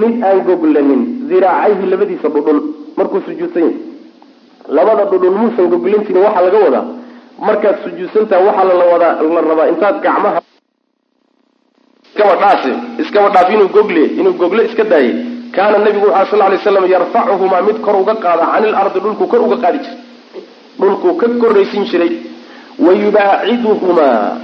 mid 0.00 0.14
aan 0.28 0.38
goglanin 0.48 1.02
diraacayhi 1.28 1.86
labadiisa 1.92 2.28
dhudhun 2.34 2.58
markuu 2.98 3.20
sujuudsan 3.26 3.62
yahay. 3.62 3.76
Labada 4.76 5.04
dhudhun 5.10 5.34
muusan 5.40 5.66
goglan 5.72 6.00
jirin 6.06 6.22
waxaa 6.26 6.42
laga 6.46 6.58
wadaa. 6.66 6.84
Markaad 7.46 7.76
sujuudsantaha 7.84 8.40
waxaa 8.48 8.64
la 9.34 9.40
rabaa 9.50 9.68
intaad 9.72 9.96
gacmaha 10.06 10.40
iskaba 12.08 12.34
dhaase 12.42 12.72
iskaba 13.02 13.28
dhaaf 13.34 13.48
inuu 13.54 13.68
gogle 13.76 14.02
inuu 14.20 14.32
gogle 14.40 14.62
iska 14.68 14.84
daayay 14.92 15.14
kaana 15.56 15.78
nabigu 15.84 16.06
wuxu 16.08 16.30
sal 16.30 16.42
lay 16.52 16.58
slam 16.64 16.84
yarfacuhumaa 16.94 17.62
mid 17.68 17.78
kor 17.84 17.96
uga 18.02 18.14
qaada 18.24 18.44
cani 18.52 18.68
lardi 18.76 18.98
dhulkuu 19.04 19.26
kor 19.32 19.40
uga 19.46 19.56
qaadi 19.64 19.78
jiray. 19.84 19.98
Dhulkuu 20.80 21.12
ka 21.20 21.26
korraysin 21.42 21.84
jiray 21.90 22.10
wayubaaciduhumaa 22.78 24.36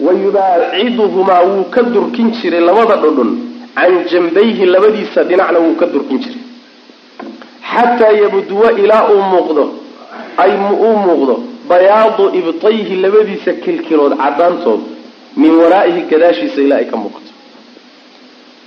wayubaaciduhumaa 0.00 1.42
wuu 1.42 1.64
ka 1.64 1.82
durkin 1.82 2.30
jiray 2.30 2.60
labada 2.60 2.96
dhudhun. 2.96 3.30
can 3.74 4.04
jambayhi 4.10 4.66
labadiisa 4.66 5.24
dhinacna 5.24 5.58
wuu 5.58 5.74
ka 5.74 5.86
durkin 5.86 6.18
jiray. 6.18 6.42
xataa 7.72 8.12
yabduwa 8.22 8.72
ilaa 8.72 9.08
uu 9.12 9.22
muuqdo. 9.22 9.64
ay 10.36 10.50
uu 10.56 10.96
muuqdo. 11.06 11.42
bayaadu 11.68 12.30
ibtayhi 12.40 12.96
labadiisa 12.96 13.52
kilkilood 13.52 14.16
cadaantood 14.22 14.80
min 15.36 15.52
waraa'ihi 15.62 16.00
gadaashiisa 16.10 16.60
ilaa 16.60 16.78
ay 16.78 16.84
ka 16.90 16.96
muuqato. 16.96 17.30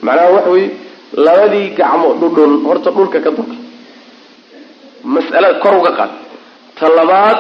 macnaha 0.02 0.30
waxa 0.36 0.50
weye 0.50 0.70
labadii 1.14 1.70
gacmo 1.70 2.14
dhudhun. 2.22 2.64
horta 2.66 2.90
dhulka 2.92 3.20
ka 3.20 3.32
durka 3.32 3.56
mas'alada 5.04 5.60
kor 5.60 5.76
uga 5.80 5.92
qaad 6.00 6.21
ta 6.82 6.88
labaad 7.00 7.38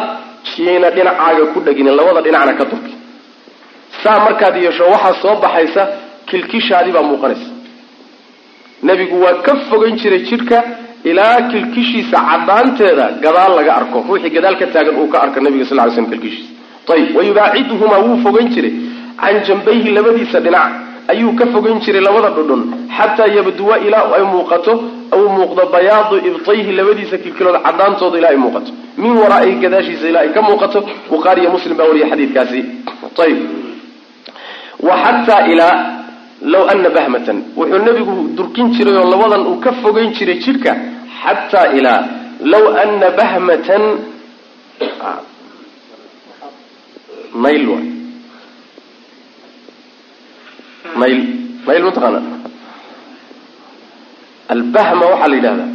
jiina 0.49 0.87
dhinacaaga 0.95 1.45
ku 1.53 1.59
dheginin 1.67 1.95
labada 1.99 2.21
dhinacna 2.25 2.53
ka 2.59 2.65
durki 2.71 2.93
saa 4.03 4.17
markaad 4.25 4.55
yeesho 4.65 4.83
waxaa 4.93 5.13
soo 5.23 5.35
baxaysa 5.43 5.83
kilkishaadii 6.29 6.93
baa 6.97 7.05
muuqanaysa. 7.09 7.47
Nebigu 8.87 9.17
waa 9.23 9.41
ka 9.45 9.53
fogayn 9.69 9.95
jiray 10.01 10.21
jidhka 10.29 10.57
ilaa 11.09 11.37
kilkishiisa 11.51 12.17
cadaanteeda 12.29 13.05
gadaal 13.23 13.51
laga 13.59 13.71
arko. 13.79 13.97
Ruuxii 14.07 14.31
gadaal 14.37 14.55
ka 14.61 14.65
taagan 14.73 14.95
uu 15.01 15.07
ka 15.13 15.17
arko 15.25 15.37
nabiga 15.45 15.65
sal 15.69 15.77
ly 15.87 15.91
slm 15.95 16.07
kilkishiisa. 16.13 16.51
Ayib 16.93 17.09
wayubaaciduhumaa 17.17 17.99
wuu 18.05 18.17
fogayn 18.25 18.47
jiray. 18.55 18.73
Can 19.21 19.35
jambayhi 19.47 19.89
labadiisa 19.97 20.39
dhinac 20.45 20.71
ayuu 21.07 21.33
ka 21.35 21.45
fogayn 21.53 21.79
jiray 21.81 22.01
labada 22.01 22.29
dhudhun 22.37 22.61
xataa 22.97 23.27
yabduwa 23.37 23.79
ilaa 23.79 24.05
ay 24.17 24.23
muuqato 24.33 24.73
uu 25.17 25.29
muuqdo 25.37 25.63
bayaadu 25.73 26.15
ibtayhi 26.29 26.71
labadiisa 26.71 27.17
kilkilood 27.17 27.57
cadaantooda 27.65 28.17
ilaa 28.19 28.29
ay 28.29 28.37
muuqato. 28.37 28.71
Min 28.97 29.13
waraa'ihi 29.17 29.55
gadaashiisa 29.63 30.07
ilaa 30.09 30.21
ay 30.21 30.29
ka 30.35 30.41
muuqato 30.41 30.79
bukhaariyo 31.09 31.49
muslim 31.55 31.77
baa 31.77 31.87
wariya 31.89 32.07
xadiidkaasi. 32.11 32.59
Ayib 33.23 33.39
wa 34.87 34.95
xataa 35.03 35.41
ilaa 35.53 35.75
low 36.41 36.63
ana 36.73 36.89
bahmatan 36.89 37.37
wuxuu 37.57 37.79
nebigu 37.85 38.13
durkin 38.37 38.71
jiray 38.75 38.95
oo 38.97 39.09
labadan 39.13 39.45
uu 39.47 39.59
ka 39.65 39.71
fogayn 39.83 40.11
jiray 40.17 40.37
jidhka 40.45 40.71
xataa 41.23 41.67
ilaa 41.77 41.99
low 42.53 42.65
ana 42.83 43.09
bahmatan 43.19 43.83
nayl 47.43 47.67
waay 50.99 51.13
nayl 51.13 51.19
nayl 51.67 51.83
mataqaana 51.83 52.19
albahma 54.49 55.05
waxaa 55.11 55.27
la 55.27 55.35
yidhahdaa 55.35 55.69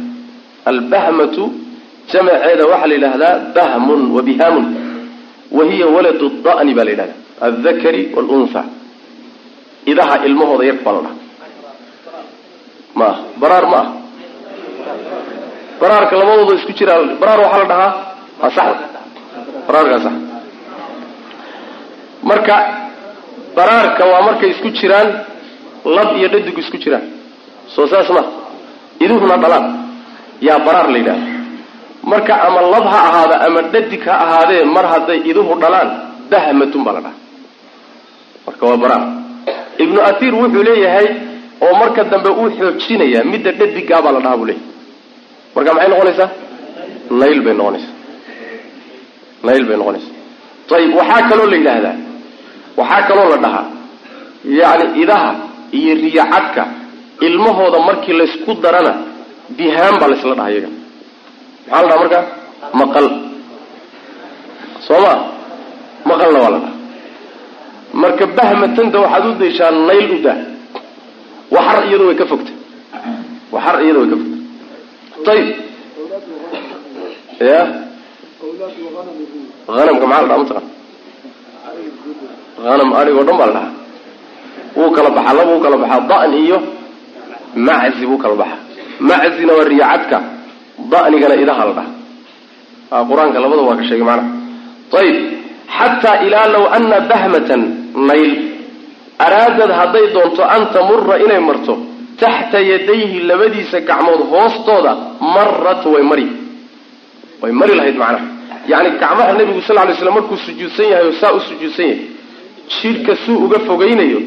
albahmatu 0.71 1.43
jamaceeda 2.11 2.63
waxaa 2.71 2.87
la 2.87 2.95
yidhahdaa 2.95 3.35
bahmun 3.55 4.01
wa 4.15 4.21
bihaamun 4.21 4.65
wa 5.51 5.63
hiya 5.65 5.87
da'ni 6.43 6.73
baa 6.77 6.83
la 6.83 6.91
yidhahdaa. 6.91 7.25
Aldakari 7.41 8.11
waalunha 8.15 8.63
idaha 9.85 10.25
ilmahooda 10.25 10.63
yarka 10.65 10.83
baa 10.83 10.93
la 10.93 11.01
dhaha 11.01 11.15
ma 12.97 13.05
ah 13.05 13.17
baraar 13.37 13.65
ma 13.73 13.81
baraarka 15.81 16.13
labadooda 16.17 16.53
isku 16.59 16.73
jiraa 16.73 17.17
baraar 17.21 17.39
waxaa 17.45 17.61
la 17.61 17.67
dhahaa 17.71 17.91
waa 18.41 18.75
baraarkaa 19.67 19.99
sax. 20.05 20.15
Marka 22.23 22.55
baraarka 23.57 24.03
waa 24.11 24.21
markay 24.27 24.49
isku 24.53 24.69
jiraan 24.79 25.09
lab 25.95 26.09
iyo 26.19 26.27
dhadig 26.33 26.57
isku 26.63 26.77
jiraan. 26.83 27.05
Soo 27.75 27.87
saas 27.91 28.09
ma 28.15 28.21
iduhuna 29.03 29.35
dhalaan. 29.43 29.65
Yaa 30.47 30.59
baraar 30.65 30.87
la 30.93 30.97
yidhahda 31.01 31.25
marka 32.11 32.33
ama 32.47 32.61
lab 32.73 32.85
ha 32.93 32.99
ahaada 33.09 33.35
ama 33.47 33.61
dhadig 33.73 34.01
ha 34.07 34.13
ahaadee 34.25 34.61
mar 34.75 34.85
hadday 34.93 35.19
iduhu 35.31 35.53
dhalaan 35.63 35.89
bahmatun 36.31 36.81
baa 36.85 36.93
la 36.97 37.01
dhaha 37.05 37.15
marka 38.47 38.63
waa 38.69 38.77
baraar. 38.83 39.03
Ibnu 39.83 39.99
ahiir 40.09 40.33
wuxuu 40.41 40.63
leeyahay 40.69 41.07
oo 41.65 41.73
marka 41.81 42.01
dambe 42.11 42.29
uu 42.41 42.49
xoojinayaa 42.59 43.23
midda 43.31 43.51
dhadigaa 43.59 44.01
baa 44.05 44.13
la 44.15 44.19
dhahaa 44.25 44.37
buu 44.39 44.47
leeyahy 44.49 44.65
marka 45.55 45.69
maxay 45.75 45.89
noqonaysaa? 45.93 46.29
Nayl 47.21 47.39
bay 47.45 47.53
noqonaysaa. 47.59 47.93
Nayl 49.47 49.63
bay 49.69 49.77
noqonaysaa. 49.81 50.13
Ayib 50.77 50.91
waxaa 50.99 51.21
kaloo 51.29 51.47
la 51.51 51.57
yidhaahdaa 51.61 51.95
waxaa 52.79 53.01
kaloo 53.09 53.27
la 53.33 53.37
dhahaa 53.43 53.65
yacni 54.59 54.85
idaha 55.03 55.29
iyo 55.79 55.91
riyacadka 56.03 56.63
ilmahooda 57.27 57.79
markii 57.87 58.13
laysku 58.19 58.51
darana 58.63 58.93
bihaan 59.57 59.95
baa 60.01 60.09
laysla 60.11 60.33
dhahaa 60.39 60.51
iyaga. 60.53 60.69
Maxaa 61.69 61.81
la 61.81 61.87
dhahaa 61.87 61.99
marka 62.03 62.19
maqal. 62.79 63.07
Soo 64.87 64.99
ma 65.05 65.13
maqalna 66.09 66.37
waa 66.43 66.51
la 66.55 66.59
dhahaa. 66.63 66.75
Marka 68.01 68.23
bahmatanta 68.37 68.97
waxaad 69.03 69.25
u 69.25 69.33
dayshaa 69.41 69.71
nayl 69.89 70.07
u 70.15 70.19
daa 70.25 70.37
waxar 71.55 71.79
iyado 71.89 72.03
way 72.09 72.15
ka 72.21 72.25
fogta 72.31 72.51
waxar 73.55 73.75
iyado 73.85 73.99
way 74.01 74.09
ka 74.11 74.15
fogta 74.21 75.31
ayib 75.33 75.47
ya 77.49 77.59
hanamka 79.77 80.05
maxaa 80.11 80.21
la 80.21 80.27
dhaha 80.29 80.39
mataqan 80.43 80.65
hanam 82.65 82.89
arig 82.99 83.15
o 83.15 83.23
dhan 83.27 83.37
baa 83.41 83.47
la 83.47 83.53
dhahaa 83.53 83.73
wuu 84.77 84.91
kala 84.95 85.09
baxaa 85.17 85.33
laba 85.39 85.53
kala 85.65 85.77
baxaa 85.83 86.01
dan 86.09 86.33
iyo 86.43 86.57
maczi 87.67 88.03
buu 88.09 88.17
kala 88.23 88.35
baxaa 88.41 88.59
maczina 89.09 89.51
waa 89.57 89.67
riyacadka 89.71 90.17
danigana 90.91 91.35
idaha 91.43 91.63
la 91.69 91.73
dhaha 91.77 91.91
qur'aanka 93.09 93.37
labada 93.43 93.61
waa 93.67 93.77
ka 93.79 93.83
sheegay 93.89 94.05
macnaha 94.09 94.29
ayib 95.01 95.17
xataa 95.77 96.17
ilaa 96.25 96.47
low 96.55 96.65
ana 96.77 96.97
bahmatan 97.11 97.61
nayl. 98.09 98.31
Araadad 99.25 99.71
hadday 99.79 100.05
doonto 100.13 100.43
an 100.55 100.61
tamura 100.73 101.15
inay 101.25 101.39
marto 101.47 101.73
taxta 102.21 102.59
yadayhi 102.71 103.19
labadiisa 103.29 103.77
gacmood 103.89 104.21
hoostooda 104.31 104.91
marat 105.35 105.83
way 105.93 106.03
mari. 106.11 106.27
Way 107.41 107.51
mari 107.59 107.73
lahayd 107.79 107.97
macnaha 108.03 108.25
yacni 108.71 108.89
gacmaha 109.01 109.31
nebigu 109.39 109.61
sal 109.67 109.75
lay 109.87 109.95
slam 109.99 110.13
markuu 110.17 110.37
sujuudsan 110.45 110.85
yahay 110.91 111.05
oo 111.09 111.15
saa 111.21 111.33
u 111.33 111.39
sujuudsan 111.49 111.85
yahay 111.85 111.99
jidhka 112.75 113.13
suu 113.25 113.37
uga 113.45 113.59
fogaynayo 113.69 114.19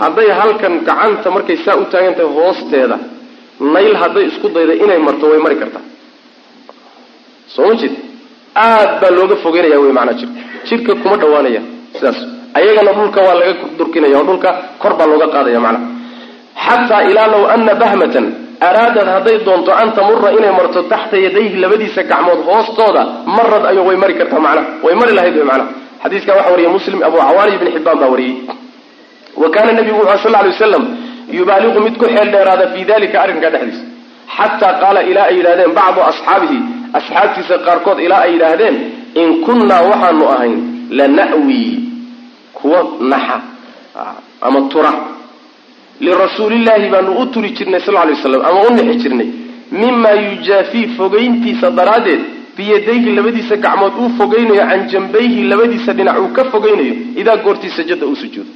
hadday 0.00 0.28
halkan 0.40 0.74
gacanta 0.88 1.28
markay 1.36 1.56
saa 1.64 1.76
u 1.82 1.84
taagan 1.92 2.14
tahay 2.18 2.30
hoosteeda 2.38 2.96
nayl 3.74 3.94
hadday 4.02 4.24
isku 4.30 4.46
dayda 4.56 4.74
inay 4.84 4.98
marto 5.06 5.24
way 5.32 5.40
mari 5.44 5.56
kartaa. 5.62 5.82
Soo 7.54 7.66
ma 7.70 7.74
jeed 7.80 7.94
aad 8.66 8.90
baa 9.00 9.10
looga 9.18 9.36
fogeynaya 9.44 9.78
wey 9.84 9.92
maanaa 9.98 10.16
jirka. 10.20 10.40
Jidhka 10.68 10.92
kuma 11.02 11.16
dhawaanaya 11.22 11.62
sidaas. 11.96 12.18
Ayagana 12.58 12.92
dhulka 12.98 13.20
waa 13.26 13.34
laga 13.40 13.52
durkinaya 13.78 14.16
oo 14.20 14.24
dhulka 14.28 14.50
kor 14.82 14.92
baa 14.98 15.06
looga 15.12 15.26
qaadaya 15.34 15.60
macnaha 15.66 15.86
xataa 16.66 17.02
ilaa 17.10 17.26
low 17.34 17.44
ana 17.54 17.74
bahmatan 17.82 18.26
araadad 18.68 19.06
hadday 19.14 19.36
doonto 19.46 19.70
an 19.80 19.88
tamura 19.96 20.28
inay 20.38 20.52
marto 20.58 20.80
taxta 20.92 21.16
yadayhi 21.26 21.56
labadiisa 21.62 22.02
gacmood 22.10 22.40
hoostooda 22.48 23.02
marad 23.36 23.64
ayo 23.70 23.82
way 23.88 23.96
mari 24.02 24.14
kartaa 24.20 24.40
macnaha 24.46 24.66
way 24.84 24.94
mari 25.00 25.12
lahayd 25.18 25.36
wey 25.40 25.46
macnaha 25.50 25.70
xadiiska 26.04 26.32
waxa 26.36 26.50
wariyay 26.52 26.72
muslim 26.78 26.98
abu 27.08 27.16
cawaani 27.16 27.52
ibni 27.56 27.70
xibaan 27.76 27.98
baa 28.02 28.10
wariyey 28.14 28.36
wa 29.42 29.48
kaana 29.54 29.72
nabigu 29.78 29.98
wuxu 30.00 30.22
sal 30.22 30.32
lay 30.32 30.48
waslam 30.52 30.84
yubaaliqu 31.38 31.78
mid 31.86 31.94
ku 32.00 32.04
xeel 32.14 32.28
dheeraada 32.34 32.66
fii 32.74 32.84
dalika 32.92 33.16
arrinkaa 33.24 33.50
dhexdiisa 33.54 33.84
xataa 34.36 34.72
qaala 34.82 35.00
ilaa 35.10 35.26
ay 35.30 35.36
yidhahdeen 35.38 35.72
bacdu 35.78 36.00
asxaabihi 36.10 36.58
asxaabtiisa 36.98 37.56
qaarkood 37.66 37.98
ilaa 38.06 38.20
ay 38.26 38.32
yidhaahdeen 38.34 38.76
in 39.22 39.28
kunnaa 39.46 39.82
waxaanu 39.90 40.24
ahayn 40.34 40.54
lana'wi 40.98 41.62
kuwa 42.58 42.80
naxa 43.00 43.36
ama 44.46 44.60
tura. 44.72 44.92
Lirasuulillaahi 46.00 46.88
baanu 46.90 47.10
u 47.22 47.26
turi 47.26 47.50
jirnay 47.58 47.80
sal 47.80 47.94
lay 47.94 48.14
waslam 48.14 48.42
ama 48.48 48.60
u 48.68 48.70
nixi 48.74 48.98
jirnay 49.02 49.28
mimaa 49.72 50.16
yujaafii 50.26 50.86
fogayntiisa 50.96 51.70
daraaddeed 51.70 52.20
biyadayhi 52.56 53.10
labadiisa 53.16 53.56
gacmood 53.56 53.94
uu 54.02 54.10
fogaynayo 54.18 54.64
can 54.70 54.88
jambayhi 54.92 55.42
labadiisa 55.50 55.92
dhinac 55.92 56.18
uu 56.22 56.28
ka 56.36 56.44
fogaynayo 56.52 56.94
idaa 57.20 57.36
goortii 57.36 57.70
sajada 57.76 58.06
uu 58.06 58.16
sujuudo. 58.16 58.50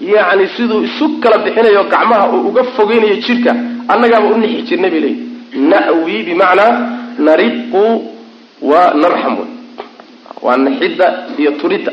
Yacni 0.00 0.46
siduu 0.56 0.82
isu 0.84 1.20
kala 1.20 1.38
bixinayo 1.44 1.84
gacmaha 1.84 2.28
uu 2.32 2.48
uga 2.48 2.64
fogaynayo 2.76 3.16
jidhka 3.26 3.52
annagaaba 3.88 4.26
u 4.34 4.38
nixi 4.38 4.62
jirnay 4.68 4.90
bay 4.90 5.00
leeyihi 5.00 5.24
na'wi 5.70 6.22
bimacnaa 6.26 6.72
nariqu 7.18 7.82
wa 8.70 8.80
narxam 9.02 9.36
waa 10.42 10.56
nixidda 10.56 11.06
iyo 11.38 11.50
turidda. 11.60 11.92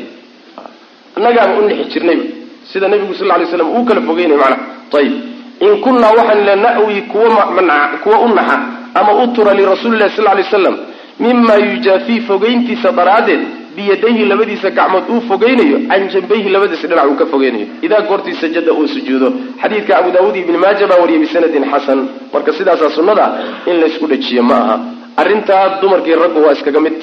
Annagaaba 1.16 1.58
u 1.60 1.68
nixi 1.68 1.84
jirnayba 1.92 2.24
sida 2.72 2.88
nabigu 2.88 3.14
sal 3.14 3.28
lay 3.28 3.46
slam 3.46 3.68
uu 3.76 3.84
kala 3.84 4.00
fogeynay 4.08 4.36
manaa 4.36 4.60
ayib 4.98 5.14
in 5.60 5.80
kunnaa 5.84 6.12
waxaan 6.18 6.60
na'wi 6.64 7.02
kuwa 7.10 8.16
u 8.24 8.28
naxa 8.34 8.77
ama 9.00 9.12
u 9.22 9.26
tura 9.36 9.52
lirasuulilahi 9.60 10.16
sal 10.16 10.24
lay 10.38 10.44
slam 10.50 10.76
mima 11.24 11.54
yujaafii 11.70 12.20
fogayntiisa 12.28 12.88
daraaddeed 12.98 13.42
biyadayhi 13.76 14.24
labadiisa 14.30 14.70
gacmood 14.78 15.04
uu 15.14 15.20
fogaynayo 15.30 15.78
can 15.90 16.02
jambayhi 16.14 16.48
labadiisa 16.54 16.86
dhinac 16.90 17.06
uu 17.10 17.16
ka 17.20 17.26
fogaynayo 17.32 17.66
idaa 17.86 18.00
goortii 18.08 18.34
sajada 18.42 18.72
uu 18.72 18.88
sujuudo. 18.94 19.28
Xadiidka 19.62 19.92
abu 20.00 20.10
daawuud 20.14 20.36
ibni 20.42 20.58
maaja 20.64 20.86
baa 20.90 20.98
wariyay 21.02 21.20
bisanadin 21.24 21.64
xasan. 21.72 21.98
Marka 22.32 22.52
sidaasaa 22.58 22.90
sunnada 22.96 23.26
in 23.70 23.76
laysku 23.82 24.06
dhajiyo 24.10 24.42
ma 24.50 24.56
aha. 24.64 24.76
Arrintaa 25.20 25.64
dumarkii 25.80 26.14
raggu 26.22 26.40
waa 26.44 26.52
iskaga 26.56 26.80
mid. 26.86 26.96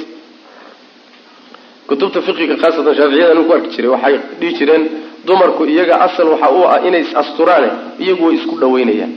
Kutubta 1.88 2.20
fiqiga 2.28 2.56
khaasatan 2.62 2.96
shaaficiyada 3.00 3.34
nin 3.38 3.46
ku 3.48 3.54
arki 3.58 3.70
jiray 3.76 3.90
waxay 3.96 4.16
dhihi 4.40 4.52
jireen 4.60 4.84
dumarku 5.28 5.64
iyaga 5.74 5.96
asal 6.08 6.28
waxa 6.34 6.48
uu 6.58 6.66
ah 6.74 6.80
inay 6.88 7.02
is 7.06 7.12
asturaane 7.22 7.70
iyagu 8.04 8.24
way 8.28 8.36
isku 8.40 8.56
dhawaynayaan 8.62 9.12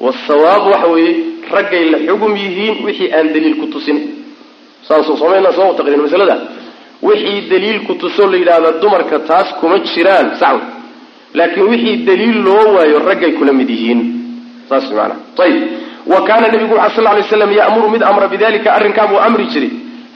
wasawaab 0.00 0.62
waxa 0.72 0.86
weeye 0.94 1.12
raggay 1.50 1.84
la 1.90 1.98
xugum 2.06 2.36
yihiin 2.36 2.84
wixii 2.86 3.12
aan 3.12 3.26
daliil 3.34 3.56
ku 3.60 3.66
tusin 3.74 3.98
saas 4.88 5.06
somayna 5.06 5.52
soo 5.52 5.72
taqriin 5.78 6.02
masalada 6.06 6.36
wixii 7.02 7.40
daliil 7.50 7.80
ku 7.86 7.94
tusoo 7.94 8.26
la 8.30 8.36
yidhaahda 8.36 8.72
dumarka 8.82 9.18
taas 9.30 9.48
kuma 9.60 9.78
jiraan 9.78 10.36
sax 10.40 10.60
laakiin 11.34 11.66
wixii 11.72 11.96
daliil 12.08 12.38
loo 12.46 12.66
waayo 12.76 12.98
raggay 13.08 13.32
kula 13.38 13.52
mid 13.52 13.68
yihiin 13.70 14.00
saas 14.68 14.90
maanaa 14.92 15.16
ayib 15.44 15.62
wa 16.12 16.20
kaana 16.28 16.48
nabigu 16.52 16.74
waxa 16.74 16.96
sal 16.96 17.04
lay 17.16 17.22
slam 17.32 17.52
ya'muru 17.60 17.88
mid 17.94 18.02
amra 18.02 18.28
bidalika 18.28 18.68
arrinkaabuu 18.76 19.18
amri 19.26 19.46
jiray 19.52 19.70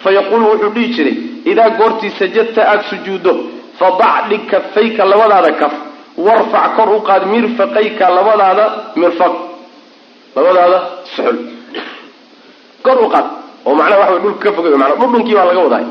fayaquulu 0.04 0.44
wuxuu 0.52 0.70
dhihi 0.74 0.88
jiray 0.96 1.14
idaa 1.52 1.70
goortii 1.78 2.10
sajadta 2.18 2.60
aada 2.70 2.82
sujuuddo 2.90 3.32
fadac 3.78 4.28
dhig 4.30 4.42
kafayka 4.50 5.04
labadaada 5.12 5.52
kaf 5.60 5.72
warfac 6.26 6.76
kor 6.76 6.88
u 6.96 7.00
qaad 7.08 7.22
mirfaqayka 7.32 8.04
labadaada 8.16 8.64
mirfaq 8.96 9.34
labadaada 10.36 10.78
suxul. 11.16 11.36
Kor 12.82 12.98
u 13.04 13.08
qaad 13.14 13.26
oo 13.66 13.74
macnaha 13.74 14.00
waxa 14.00 14.18
dhulka 14.24 14.42
ka 14.50 14.52
fogay 14.56 14.72
mana 14.82 14.94
dhudhunkii 15.00 15.34
baa 15.34 15.44
laga 15.50 15.60
wadaay 15.66 15.84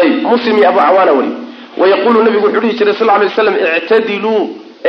ayib 0.00 0.22
muslim 0.32 0.56
iyo 0.58 0.68
abu 0.68 0.78
cawaana 0.80 1.12
wari 1.18 1.30
wayaquulu 1.80 2.22
nabigu 2.24 2.46
wuxuu 2.46 2.60
dhihi 2.60 2.78
jiray 2.78 2.94
sal 2.94 3.06
ly 3.06 3.24
waslam 3.28 3.54
ictadiluu 3.78 4.40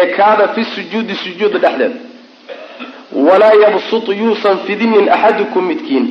ekaada 0.04 0.47
fi 0.56 0.62
sujuudi 0.66 1.16
sujuuda 1.24 1.58
dhexdeeda 1.60 1.95
walaa 3.28 3.54
yabsut 3.64 4.08
yuusan 4.22 4.58
fidinin 4.68 5.10
axadukum 5.10 5.66
midkiin. 5.68 6.06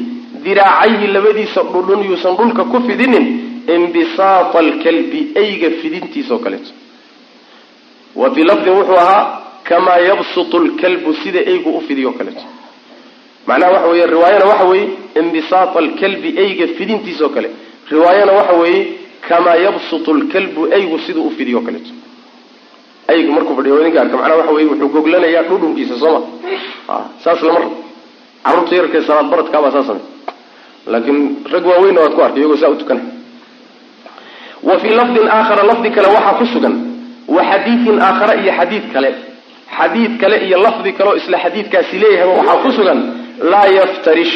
Diraacayhi 0.45 1.07
labadiisa 1.07 1.62
dhudhun 1.62 2.01
yuusan 2.09 2.36
dhulka 2.36 2.64
ku 2.64 2.80
fidinin 2.88 3.24
imbisaata 3.74 4.59
alkalbi 4.59 5.20
eyga 5.43 5.68
fidintiisao 5.82 6.38
kaleeto. 6.38 6.70
Wa 8.16 8.30
fii 8.34 8.45
lafdin 8.45 8.72
wuxuu 8.78 8.99
ahaa 9.05 9.38
kamaa 9.64 9.99
yabsutu 10.09 10.59
lkalbu 10.59 11.14
sida 11.14 11.40
eygu 11.40 11.70
u 11.78 11.80
fidiyo 11.80 12.12
kaleeto 12.12 12.43
macnaha 13.47 13.72
waxa 13.72 13.88
weeye 13.88 14.07
riwaayana 14.07 14.45
waxa 14.45 14.64
weeye 14.64 14.88
imbisaata 15.20 15.78
alkalbi 15.78 16.28
eyga 16.43 16.66
fidintiisao 16.78 17.28
kale. 17.28 17.51
Riwaayana 17.90 18.32
waxa 18.32 18.53
weeye 18.53 18.86
kamaa 19.28 19.55
yabsutu 19.55 20.14
lkalbu 20.14 20.72
eygu 20.72 20.99
siduu 20.99 21.26
u 21.26 21.30
fidiyo 21.30 21.61
kaleeto. 21.61 21.90
Eygu 23.09 23.32
markuu 23.32 23.57
fadhiyo 23.57 23.82
ninka 23.84 24.01
arka 24.01 24.16
macnaha 24.16 24.36
waxa 24.36 24.53
weye 24.53 24.68
wuxuu 24.68 24.88
goglanayaa 24.88 25.43
dhudhunkiisa 25.43 25.99
sooma 25.99 26.20
saas 27.24 27.43
lama 27.43 27.59
rabo. 27.59 27.76
Carruurta 28.45 29.03
salaad 29.07 29.26
baradkaabaa 29.30 29.70
saa 29.70 29.97
laakiin 30.86 31.36
rag 31.53 31.66
waaweynna 31.66 32.01
waad 32.01 32.14
ku 32.14 32.22
arkay 32.22 32.40
iyagoo 32.43 32.57
saa 32.57 32.68
u 32.68 32.76
tukanay 32.76 33.05
wa 34.62 34.78
fii 34.78 34.88
lafdin 34.88 35.28
aakhara 35.28 35.62
lafdi 35.62 35.90
kale 35.90 36.09
waxaa 36.09 36.38
ku 36.38 36.47
sugan. 36.47 36.74
Wa 37.28 37.43
xadiidin 37.45 38.01
aakhara 38.01 38.34
iyo 38.43 38.53
xadiid 38.59 38.93
kale. 38.93 39.14
Xadiid 39.78 40.20
kale 40.20 40.36
iyo 40.47 40.59
lafdi 40.59 40.93
kaleoo 40.93 41.16
isla 41.16 41.38
xadiidkaasi 41.38 41.99
leeyahay 41.99 42.28
waxaa 42.36 42.57
ku 42.62 42.72
sugan 42.72 43.21
laa 43.51 43.66
yaftarish 43.78 44.34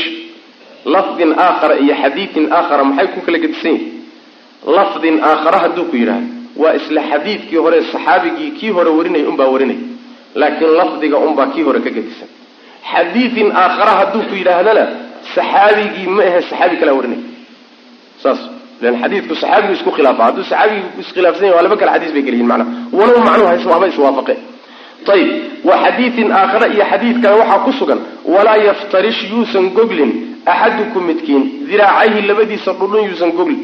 lafdin 0.95 1.31
aakhara 1.47 1.75
iyo 1.85 1.95
xadiidin 2.03 2.47
aakhara 2.59 2.85
maxay 2.85 3.07
ku 3.15 3.21
kala 3.27 3.39
gedisan 3.45 3.73
yihiin 3.73 3.93
lafdin 4.79 5.17
aakhara 5.31 5.59
hadduu 5.65 5.85
ku 5.91 5.97
yidhaahdo. 5.97 6.29
Waa 6.63 6.73
isla 6.79 7.01
xadiidkii 7.11 7.57
hore 7.65 7.79
saxaabigii 7.93 8.51
kii 8.59 8.71
hore 8.77 8.91
warinaya 8.99 9.29
unbaa 9.33 9.49
warinaya 9.55 9.81
laakiin 10.41 10.73
lafdiga 10.81 11.17
unbaa 11.27 11.47
kii 11.55 11.63
hore 11.69 11.81
ka 11.87 11.91
gedisan 11.97 12.29
xadiidin 12.93 13.49
aakhara 13.63 13.93
hadduu 14.01 14.23
ku 14.29 14.35
yidhaahdana 14.41 14.85
saxaabigii 15.35 16.07
ma 16.17 16.23
ahe 16.29 16.41
saxaabi 16.51 16.77
kalaa 16.81 16.95
warinaya 16.99 17.23
saas. 18.23 18.41
Lan 18.85 18.95
xadiidku 19.03 19.35
saxaabigu 19.43 19.73
isku 19.79 19.91
khilaafa. 19.97 20.23
Hadduu 20.29 20.45
saxaabigu 20.51 20.89
iskhilaafsan 21.03 21.45
yahy 21.49 21.57
waa 21.57 21.65
laba 21.67 21.77
kale 21.81 21.91
xadiis 21.95 22.13
bay 22.17 22.23
geliyiin 22.29 22.49
macnaha 22.53 22.71
walow 22.99 23.19
macnuhu 23.29 23.49
hays 23.53 23.65
waaba 23.73 23.87
iswaafaqe 23.93 24.35
ayib 25.15 25.31
wa 25.65 25.75
xadiidin 25.85 26.31
aakhare 26.33 26.67
iyo 26.75 26.85
xadiid 26.91 27.23
kale 27.23 27.37
waxaa 27.41 27.59
ku 27.65 27.73
sugan. 27.73 28.01
Walaa 28.25 28.57
yaftarish 28.57 29.31
yuusan 29.31 29.71
goglin 29.77 30.13
axadukum 30.47 31.03
midkiin. 31.07 31.43
Diraacayhi 31.69 32.27
labadiisa 32.29 32.73
dhudhun 32.73 33.05
yuusan 33.09 33.31
goglin. 33.39 33.61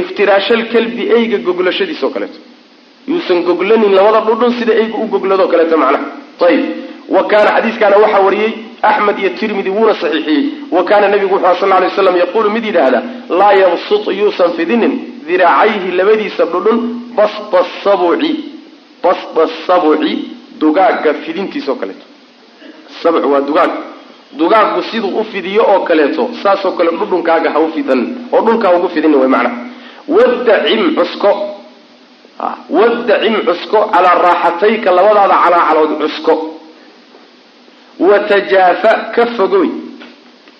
Iftiraashalkalbi 0.00 1.02
eyga 1.16 1.38
goglashadiisao 1.46 2.10
kaleeto. 2.10 2.38
Yuusan 3.08 3.38
goglanin 3.48 3.92
labada 3.98 4.20
dhudhun 4.28 4.52
sida 4.58 4.72
eyga 4.82 4.96
u 5.02 5.06
gogladoo 5.14 5.48
kaleeto 5.52 5.76
macnaha 5.76 6.06
ayib 6.48 6.64
wa 7.14 7.22
kaana 7.30 7.50
xadiiskaana 7.56 7.96
waxaa 8.04 8.20
wariyey 8.26 8.52
axmed 8.82 9.18
iyo 9.18 9.30
tirmidi 9.38 9.70
wuuna 9.70 9.94
saxiixiyey. 9.94 10.42
Wa 10.70 10.84
kaana 10.84 11.08
nabigu 11.08 11.34
wuxu 11.34 11.60
sal 11.60 11.68
lay 11.82 11.90
slam 11.96 12.16
yaquulu 12.16 12.50
mid 12.50 12.64
yidhaahda 12.64 13.00
laa 13.40 13.52
yabsut 13.62 14.04
yuusan 14.20 14.50
fidinin 14.56 14.92
diraacayhi 15.28 15.90
labadiisa 15.98 16.44
dhudhun 16.52 16.78
basta 17.16 17.58
sabuci. 17.84 18.32
Basta 19.02 19.42
sabuci 19.66 20.33
dugaagga 20.60 21.14
fidintiisao 21.24 21.74
kaleeto. 21.74 22.06
Sabc 23.02 23.24
waa 23.32 23.40
dugaag. 23.40 23.70
Dugaaggu 24.32 24.82
siduu 24.90 25.18
u 25.20 25.24
fidiyo 25.24 25.62
oo 25.72 25.80
kaleeto 25.80 26.30
saasoo 26.42 26.72
kale 26.72 26.90
dhudhunkaaga 26.90 27.50
ha 27.50 27.60
u 27.60 27.68
fidan 27.74 28.00
oo 28.32 28.40
dhulka 28.46 28.68
ha 28.68 28.74
ugu 28.76 28.88
fidinin 28.88 29.18
way 29.20 29.28
macnaha 29.28 29.56
wadacim 30.08 30.94
cusko. 30.96 31.30
Wadacim 32.70 33.34
cusko 33.46 33.78
calaa 33.92 34.14
raaxatayka 34.26 34.90
labadaada 34.90 35.36
calaacalood 35.44 35.92
cusko. 36.02 36.34
Watajaafa 38.00 38.92
ka 39.14 39.26
fogoy 39.36 39.68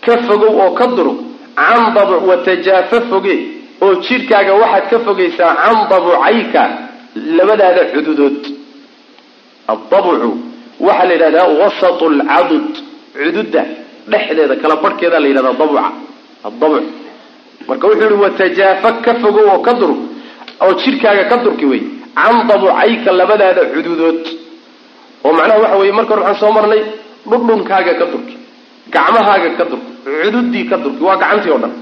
ka 0.05 0.16
fogow 0.22 0.61
oo 0.61 0.70
ka 0.74 0.86
durug 0.86 1.18
can 1.57 1.95
dabuc 1.95 2.28
watajaafa 2.28 3.01
foge. 3.11 3.36
Oo 3.82 3.95
jidhkaaga 3.95 4.55
waxaad 4.55 4.90
ka 4.90 4.99
fogaysaa 4.99 5.55
can 5.57 5.88
dabucayka 5.90 6.62
labadaada 7.36 7.84
cududood 7.92 8.38
addabucu 9.73 10.31
waxaa 10.87 11.07
la 11.09 11.12
yidhahdaa 11.17 11.47
wasatu 11.62 12.05
lcadud 12.19 12.67
cududda 13.17 13.62
dhexdeeda 14.12 14.55
kala 14.62 14.75
barhkeeda 14.85 15.19
la 15.23 15.29
yidhahdaa 15.31 15.53
dabca 15.61 15.85
adabc 16.49 16.85
marka 17.69 17.85
wuxuu 17.89 18.09
yihi 18.11 18.23
watajaafa 18.25 18.91
ka 19.05 19.12
fogow 19.23 19.47
oo 19.55 19.59
ka 19.67 19.73
dur 19.81 19.93
oo 20.65 20.73
jidhkaaga 20.83 21.25
ka 21.31 21.37
durki 21.45 21.67
wey 21.73 21.83
can 22.19 22.37
dabucayka 22.49 23.11
labadaada 23.21 23.62
cududood 23.75 24.21
oo 25.25 25.33
macnaha 25.39 25.59
waxa 25.65 25.77
weye 25.81 25.93
marka 25.99 26.12
waxaan 26.19 26.37
soo 26.43 26.53
marnay 26.57 26.83
dhudhunkaaga 27.31 27.93
ka 28.01 28.07
durki 28.12 28.35
gacmahaaga 28.95 29.49
ka 29.59 29.65
durki 29.71 29.91
cududii 30.05 30.65
ka 30.71 30.77
durki 30.85 31.03
waa 31.09 31.17
gacantii 31.23 31.53
o 31.57 31.59
dhan 31.62 31.73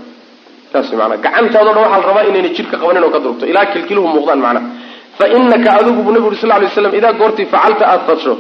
saas 0.73 0.89
maanaa 1.01 1.19
gacantaado 1.25 1.71
dhan 1.75 1.83
waxaa 1.85 2.01
la 2.03 2.07
rabaa 2.11 2.25
inayna 2.31 2.49
jidhka 2.57 2.77
qabanin 2.83 3.03
oo 3.07 3.11
ka 3.17 3.21
durto 3.25 3.45
ilaa 3.51 3.67
kilkiluhu 3.73 4.09
muuqdaan 4.15 4.41
macnaha 4.47 4.67
fa 5.19 5.25
inaka 5.39 5.69
adigu 5.81 6.01
buu 6.05 6.13
nabigu 6.17 6.35
sal 6.43 6.51
lay 6.63 6.69
slam 6.77 6.95
idaa 7.01 7.13
goortii 7.21 7.47
facalta 7.55 7.85
aada 7.93 8.05
fadsho 8.09 8.33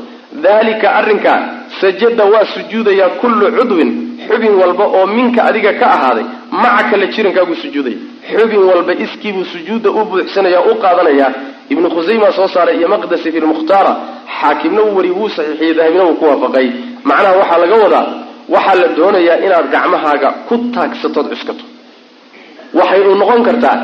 dalika 0.47 0.89
arrinkaa 0.99 1.39
sajada 1.81 2.25
waa 2.33 2.45
sujuudayaa 2.55 3.11
kullu 3.21 3.47
cudwin 3.59 3.91
xubin 4.29 4.55
walba 4.61 4.85
oo 4.97 5.07
minka 5.17 5.41
adiga 5.49 5.73
ka 5.81 5.87
ahaaday 5.97 6.25
macaka 6.63 6.95
la 7.01 7.07
jirankaagu 7.15 7.55
sujuudaya 7.63 7.99
xubin 8.31 8.63
walba 8.71 8.93
iskiibuu 9.05 9.45
sujuudda 9.53 9.89
u 9.91 10.01
buuxsanaya 10.11 10.61
u 10.71 10.75
qaadanaya. 10.83 11.29
Ibnu 11.73 11.89
khusayma 11.95 12.29
soo 12.37 12.49
saaray 12.55 12.77
iyo 12.79 12.89
maqdasi 12.95 13.29
fi 13.35 13.39
lmukhtaara 13.45 13.93
xaakimna 14.41 14.81
uu 14.87 14.97
wari 14.97 15.11
wuu 15.19 15.29
saxiixiyey 15.37 15.75
dahabina 15.79 16.05
uu 16.09 16.15
ku 16.21 16.25
waafaqay. 16.31 16.67
Macnaha 17.09 17.35
waxaa 17.41 17.59
laga 17.63 17.77
wadaa 17.85 18.07
waxaa 18.55 18.75
la 18.81 18.89
doonayaa 18.99 19.39
inaad 19.47 19.67
gacmahaaga 19.75 20.29
ku 20.49 20.55
taagsatood 20.75 21.27
cuskato. 21.33 21.65
Waxay 22.79 23.01
uu 23.09 23.15
noqon 23.21 23.41
kartaa 23.49 23.77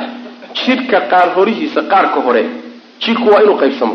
jidhka 0.61 0.99
qaar 1.12 1.28
horihiisa 1.36 1.80
qaarka 1.93 2.18
hore 2.26 2.43
jidhku 3.03 3.26
waa 3.32 3.42
inuu 3.44 3.57
qaybsamo. 3.62 3.94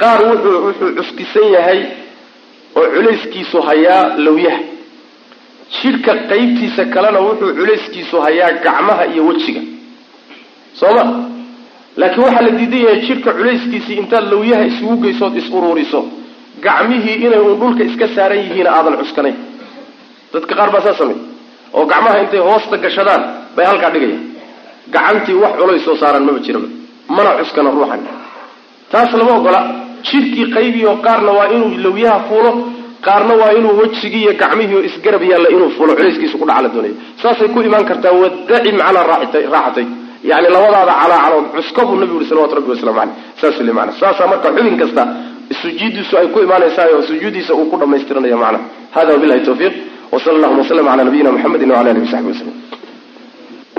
Qaar 0.00 0.20
wuxuu 0.28 0.58
wuxuu 0.66 0.90
cuskisan 0.98 1.46
yahay 1.56 1.80
oo 2.78 2.86
culayskiisu 2.94 3.58
hayaa 3.68 4.04
lawyaha 4.26 4.60
jidhka 5.82 6.12
qaybtiisa 6.30 6.82
kalena 6.94 7.20
wuxuu 7.26 7.50
culayskiisu 7.58 8.16
hayaa 8.26 8.50
gacmaha 8.64 9.04
iyo 9.12 9.22
wejiga. 9.28 9.60
Soo 10.80 10.92
ma? 10.96 11.04
Laakiin 12.00 12.24
waxaa 12.26 12.42
la 12.46 12.50
diidan 12.58 12.80
yahay 12.86 13.00
jidhka 13.08 13.30
culayskiisii 13.38 13.96
intaad 14.02 14.24
lawyaha 14.32 14.64
isugu 14.70 14.96
geysood 15.04 15.34
is 15.40 15.48
ururiso 15.56 16.00
gacmihii 16.66 17.16
inay 17.26 17.40
uun 17.44 17.56
dhulka 17.60 17.82
iska 17.88 18.06
saaran 18.14 18.38
yihiina 18.44 18.70
aadan 18.76 18.96
cuskanayn. 19.00 19.36
Dadka 20.32 20.52
qaar 20.58 20.70
baa 20.74 20.80
saa 20.86 20.94
samey 21.00 21.16
oo 21.76 21.84
gacmaha 21.92 22.16
intay 22.22 22.40
hoosta 22.48 22.76
gashadaan 22.84 23.22
bay 23.56 23.66
halkaa 23.70 23.90
dhigayaan. 23.94 24.22
Gacantii 24.94 25.34
wax 25.42 25.52
culays 25.60 25.84
soo 25.86 25.96
saaran 26.02 26.24
maba 26.26 26.38
jiraba 26.46 26.68
mana 27.16 27.30
cuskana 27.38 27.70
ruuxan. 27.76 28.00
Taas 28.92 29.10
lama 29.20 29.32
ogola 29.38 29.60
jidhkii 30.08 30.46
qaybiyo 30.56 30.90
qaarna 31.06 31.30
waa 31.38 31.48
inuu 31.54 31.70
lawyaha 31.84 32.18
fuulo 32.28 32.50
qaarna 33.06 33.34
waa 33.40 33.52
inuu 33.58 33.74
wejigii 33.80 34.22
iyo 34.24 34.32
gacmihii 34.42 34.76
oo 34.78 34.82
isgarab 34.88 35.22
yaalla 35.30 35.48
inuu 35.54 35.70
fuulo 35.76 35.92
culayskiisu 35.98 36.36
ku 36.40 36.46
dhaca 36.48 36.62
la 36.64 36.68
doonaya. 36.74 36.94
Saasay 37.22 37.48
ku 37.54 37.58
imaan 37.68 37.84
kartaa 37.90 38.12
wadacim 38.22 38.76
calaa 38.84 39.04
raaxatay. 39.10 39.86
Yani 40.30 40.48
labadaada 40.54 40.92
calaacalood 41.02 41.46
cuska 41.56 41.80
buu 41.86 41.96
nabigu 42.00 42.14
yuri 42.18 42.26
salawatu 42.30 42.54
rabbi 42.58 42.70
waslamu 42.74 42.98
caleyh 43.00 43.14
saas 43.40 43.56
le 43.66 43.72
mana 43.78 43.92
saasaa 44.00 44.26
marka 44.32 44.48
xubin 44.56 44.76
kasta 44.82 45.02
sujuudiisu 45.62 46.14
ay 46.20 46.26
ku 46.34 46.38
imaanaysaa 46.46 47.02
sujuudiisa 47.08 47.52
uu 47.58 47.66
ku 47.70 47.76
dhamaystiranaya 47.80 48.36
macnaha 48.42 48.64
hada 48.94 49.10
wabilahi 49.14 49.40
tawfiiq. 49.48 49.74
Wsala 50.14 50.36
allahuma 50.38 50.62
wslm 50.64 50.86
cala 50.90 51.04
nabiyina 51.08 51.30
mxamedi 51.36 51.64
wala 51.70 51.90
alihi 51.90 52.04
wasaxbi 52.06 52.28
waslm 52.32 52.52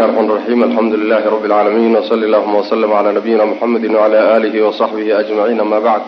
raxim 0.08 0.64
alxamdu 0.64 0.98
lilahi 0.98 1.30
rabi 1.30 1.48
lcaalamiin 1.48 1.96
wsali 1.96 2.26
allahuma 2.26 2.58
waslm 2.62 2.92
ala 2.94 3.12
nabiyina 3.14 3.46
mxamedi 3.46 3.88
wala 3.88 4.36
alihi 4.36 4.60
wasaxbihi 4.62 5.12
ajmaciin 5.14 5.60
ama 5.60 5.80
bacd 5.82 6.06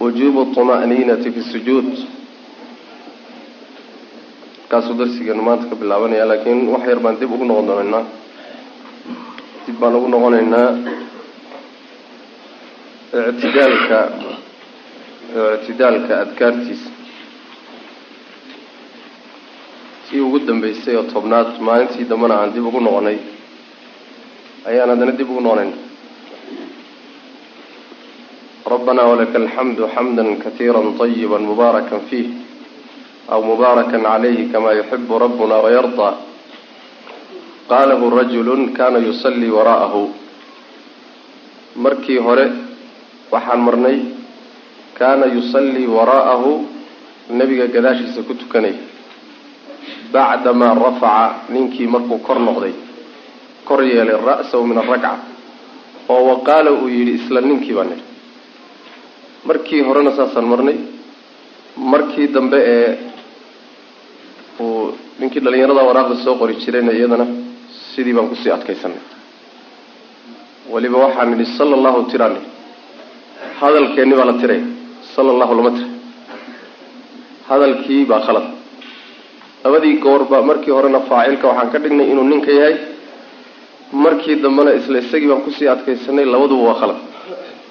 wujubu 0.00 0.40
طma'ninati 0.56 1.30
fi 1.34 1.40
sujuud 1.52 1.88
kaasuu 4.68 4.94
darsigeenu 4.98 5.42
maanta 5.42 5.68
ka 5.68 5.76
bilaabanaya 5.76 6.24
laakiin 6.26 6.68
wax 6.72 6.84
yar 6.88 7.00
baan 7.04 7.16
dib 7.20 7.32
ugu 7.32 7.44
noqon 7.44 7.66
doonaynaa 7.66 8.04
dib 9.66 9.76
baan 9.80 9.94
ugu 9.96 10.08
noqonaynaa 10.08 10.68
itidaalka 13.30 13.98
ictidaalka 15.56 16.12
adkaartiisa 16.24 17.01
tii 20.12 20.20
ugu 20.20 20.38
dambeysay 20.44 20.96
oo 20.96 21.08
tobnaad 21.08 21.56
maalintii 21.56 22.04
dambena 22.04 22.34
aan 22.44 22.52
dib 22.52 22.66
ugu 22.68 22.80
noqonay 22.84 23.16
ayaan 24.68 24.90
haddana 24.92 25.12
dib 25.16 25.30
ugu 25.30 25.40
noqonayna 25.40 25.76
rabbana 28.72 29.02
walaka 29.08 29.38
alxamdu 29.40 29.88
xamda 29.94 30.22
katiira 30.44 30.80
طayiba 31.00 31.38
mubaaraka 31.38 31.96
fiih 32.12 32.28
aw 33.32 33.40
mubaaraka 33.40 33.96
calayhi 34.04 34.52
kama 34.52 34.76
yuxibu 34.76 35.18
rabbuna 35.24 35.64
wayardaa 35.64 36.14
qaalahu 37.72 38.12
rajulu 38.12 38.52
kana 38.76 38.98
yusallii 39.00 39.48
wara'ahu. 39.48 40.02
Markii 41.76 42.18
hore 42.20 42.46
waxaan 43.32 43.60
marnay 43.64 43.98
kaana 44.98 45.26
yusallii 45.32 45.88
waraa'ahu 45.88 46.50
nebiga 47.32 47.66
gadaashiisa 47.72 48.28
ku 48.28 48.34
tukanay 48.36 48.91
bacdamaa 50.12 50.74
rafaca 50.84 51.34
ninkii 51.54 51.86
markuu 51.94 52.18
kor 52.26 52.38
noqday 52.48 52.74
kor 53.68 53.80
yeelay 53.90 54.16
ra'sahu 54.30 54.64
min 54.70 54.78
alrakca 54.82 55.10
oo 56.12 56.22
wa 56.28 56.36
qaala 56.48 56.70
uu 56.80 56.88
yidhi 56.96 57.12
isla 57.20 57.40
ninkii 57.40 57.74
baan 57.76 57.88
nidhi. 57.92 58.04
Markii 59.48 59.80
horena 59.88 60.10
saasaan 60.18 60.46
marnay 60.52 60.76
markii 61.92 62.26
dambe 62.34 62.58
ee 62.74 62.90
uu 64.60 64.94
ninkii 65.20 65.40
dhalinyarada 65.44 65.82
waraaqda 65.88 66.16
soo 66.24 66.34
qori 66.40 66.54
jirayna 66.62 66.92
iyadana 66.98 67.26
sidii 67.94 68.14
baan 68.16 68.28
ku 68.30 68.36
sii 68.42 68.52
adkaysanay 68.56 69.00
weliba 70.72 70.98
waxaan 71.04 71.28
nidhi 71.32 71.46
sala 71.58 71.74
allahu 71.78 72.00
tiraani 72.12 72.40
hadalkeenni 73.60 74.14
baa 74.18 74.28
la 74.30 74.34
tiraya 74.42 74.64
sala 75.14 75.28
allahu 75.34 75.52
lama 75.58 75.70
tira 75.76 75.88
hadalkii 77.48 78.02
baa 78.10 78.20
khalad 78.26 78.46
labadii 79.64 79.94
goorba 80.04 80.42
markii 80.42 80.70
horena 80.76 81.00
faacilka 81.10 81.46
waxaan 81.50 81.70
ka 81.72 81.78
dhignay 81.82 82.06
inuu 82.12 82.24
ninka 82.32 82.50
yahay. 82.58 82.76
Markii 84.04 84.36
dambena 84.42 84.70
isla 84.78 84.98
isagii 85.04 85.28
baan 85.30 85.42
ku 85.46 85.50
sii 85.56 85.68
adkaysanay 85.74 86.24
labaduba 86.32 86.62
waa 86.68 86.78
khalad. 86.80 86.98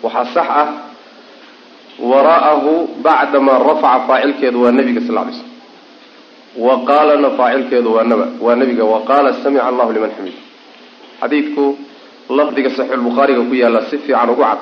Waxaa 0.03 0.25
sax 0.35 0.47
ah 0.61 0.67
waraa'ahu 2.11 2.71
bacdamaa 3.05 3.57
rafaca 3.67 3.99
faacilkeedu 4.07 4.57
waa 4.63 4.71
nebiga 4.77 5.01
sal 5.07 5.15
lay 5.15 5.33
slm 5.37 5.49
wa 6.65 6.73
qaalana 6.89 7.29
faacilkeedu 7.39 7.89
waa 7.95 8.03
naba 8.11 8.25
waa 8.45 8.55
nebiga 8.55 8.83
wa 8.93 8.99
qaala 9.09 9.29
samica 9.43 9.63
allahu 9.69 9.91
liman 9.95 10.11
xamid 10.17 10.33
xadiidku 11.21 11.65
lafdiga 12.37 12.69
saxiixulbukhaariga 12.77 13.41
ku 13.49 13.53
yaalla 13.61 13.81
si 13.89 13.97
fiican 13.97 14.29
ugu 14.33 14.41
cad. 14.47 14.59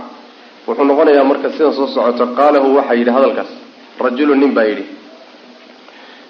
Wuxuu 0.68 0.84
noqonayaa 0.90 1.24
marka 1.32 1.48
sidan 1.56 1.74
soo 1.78 1.88
socota 1.96 2.26
qaalahu 2.38 2.68
waxaa 2.78 2.96
yidhi 3.00 3.12
hadalkaas 3.18 3.52
rajulu 4.04 4.34
nin 4.42 4.52
baa 4.58 4.64
yidhi 4.70 4.84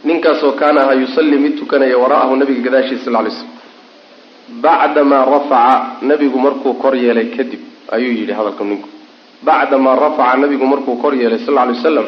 ninkaasoo 0.04 0.52
kaana 0.52 0.82
ahaa 0.82 0.94
yusallii 1.04 1.40
mid 1.46 1.58
tukanaya 1.60 1.98
wara'ahu 1.98 2.36
nabiga 2.36 2.62
gadaashiisa 2.68 3.06
sal 3.06 3.14
lay 3.24 3.32
slm 3.32 3.50
bacdamaa 4.62 5.26
rafaca 5.26 6.02
nabigu 6.02 6.40
markuu 6.40 6.74
kor 6.74 6.96
yeelay 6.96 7.28
kadib 7.38 7.60
ayuu 7.92 8.14
yidhi 8.20 8.34
hadalka 8.34 8.64
ninku. 8.64 8.88
Bacdamaa 9.44 9.96
rafaca 9.96 10.38
nabigu 10.38 10.66
markuu 10.66 10.96
kor 11.04 11.14
yeelay 11.16 11.40
sal 11.46 11.56
lay 11.56 11.68
wasalam 11.76 12.08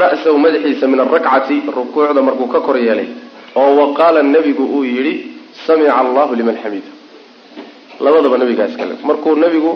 ra'sahu 0.00 0.38
madaxiisa 0.38 0.86
min 0.88 1.00
alrakcati 1.00 1.62
rukuucda 1.76 2.22
markuu 2.22 2.48
ka 2.48 2.60
kor 2.60 2.76
yeelay 2.78 3.08
oo 3.54 3.70
wa 3.80 3.86
qaala 3.94 4.22
nebigu 4.22 4.64
uu 4.76 4.84
yidhi 4.84 5.14
samica 5.66 5.96
allahu 6.02 6.34
liman 6.34 6.56
xamida 6.62 6.90
labadaba 8.00 8.38
nabigaa 8.38 8.66
iskale 8.72 8.94
markuu 9.04 9.34
nebigu 9.36 9.72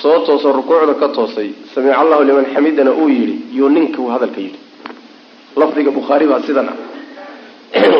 soo 0.00 0.18
tooso 0.26 0.52
rukuucda 0.52 0.94
ka 0.94 1.08
toosay 1.08 1.50
samica 1.74 1.98
allahu 1.98 2.22
liman 2.24 2.46
xamidana 2.54 2.92
uu 2.92 3.08
yidhi 3.08 3.36
yuu 3.58 3.68
ninkuu 3.68 4.08
hadalka 4.14 4.40
yidhi 4.40 4.58
lafdiga 5.56 5.90
bukhaari 5.90 6.26
baa 6.26 6.42
sidan 6.46 6.68
ah 6.72 6.76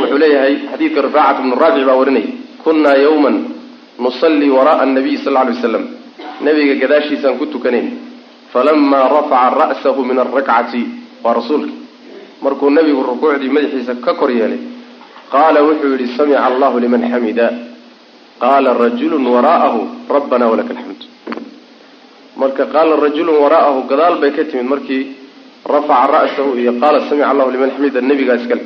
wuxuu 0.00 0.18
leeyahay 0.18 0.54
xadiidka 0.72 1.00
rifaacat 1.06 1.42
bnu 1.42 1.54
raafic 1.62 1.84
baa 1.88 1.96
warinaya 2.00 2.28
kunnaa 2.64 2.96
yawman 3.06 3.36
nusallii 3.98 4.50
wara'a 4.50 4.82
anabiy 4.84 5.16
sal 5.24 5.32
lla 5.32 5.40
alay 5.44 5.54
waslam 5.56 5.84
nabiga 6.46 6.74
gadaashiisaan 6.82 7.38
ku 7.38 7.46
tukanayn 7.46 7.88
falamaa 8.52 9.08
rafaca 9.16 9.54
ra'sahu 9.62 10.00
min 10.04 10.18
alrakcati 10.18 10.82
waa 11.24 11.34
rasuulka 11.38 11.72
markuu 12.42 12.70
nebigu 12.70 13.02
rukuucdii 13.10 13.52
madaxiisa 13.56 13.94
ka 14.04 14.14
kor 14.14 14.30
yeelay 14.30 14.58
qaala 15.32 15.62
wuxuu 15.62 15.92
yidhi 15.94 16.16
samica 16.16 16.44
allahu 16.48 16.80
liman 16.80 17.02
xamida 17.12 17.46
qaala 18.40 18.74
rajulun 18.74 19.24
waraa'ahu 19.34 19.80
rabbana 20.16 20.48
walaka 20.52 20.72
alxamd 20.74 21.00
marka 22.40 22.64
qaala 22.74 22.96
rajulun 22.96 23.36
waraa'ahu 23.44 23.84
gadaal 23.90 24.16
bay 24.22 24.32
ka 24.32 24.44
timid 24.50 24.66
markii 24.72 25.02
rafaca 25.70 26.06
ra'sahu 26.12 26.58
iyo 26.58 26.72
qaala 26.80 27.08
samica 27.08 27.30
allahu 27.30 27.50
liman 27.50 27.70
xamida 27.70 28.00
nebigaa 28.00 28.36
iskale. 28.36 28.62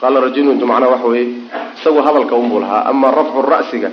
Qaala 0.00 0.20
rajuluntu 0.20 0.66
macnaha 0.66 0.92
waxa 0.92 1.06
weeye 1.08 1.28
isagu 1.76 2.00
hadalka 2.02 2.34
unbuu 2.36 2.60
lahaa 2.60 2.84
amaa 2.90 3.10
rafcu 3.10 3.42
ra'siga 3.42 3.90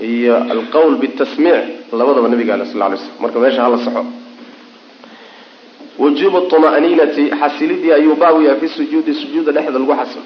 iyo 0.00 0.36
alqowl 0.36 0.96
bitasmiic 1.02 1.92
labadaba 1.92 2.28
nabiga 2.28 2.54
ale 2.54 2.66
sal 2.66 2.78
lay 2.78 2.96
slm 2.96 3.20
marka 3.20 3.38
meesha 3.38 3.62
hala 3.62 3.78
saxo. 3.84 4.04
Wujuubu 5.98 6.40
طma'niinati 6.48 7.30
xasilidii 7.40 7.92
ayuu 7.92 8.16
yahay 8.16 8.60
fi 8.60 8.68
sujuudi 8.68 9.14
sujuuda 9.14 9.52
dhexda 9.52 9.78
lagu 9.78 9.94
xasilo 10.00 10.24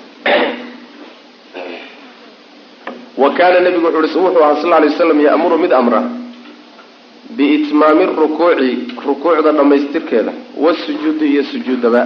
wa 3.16 3.30
kaana 3.34 3.60
nabigu 3.60 3.86
wuxuu 3.86 4.28
ahaa 4.42 4.62
sal 4.62 4.70
lay 4.70 4.88
waslam 4.88 5.20
ya'muru 5.20 5.58
mid 5.58 5.72
amra 5.72 6.21
biitmaami 7.36 8.04
rukuuci 8.20 8.70
rukuucda 9.06 9.52
dhammaystirkeeda 9.58 10.32
wasujuudi 10.64 11.26
iyo 11.32 11.42
sujuudaba 11.44 12.02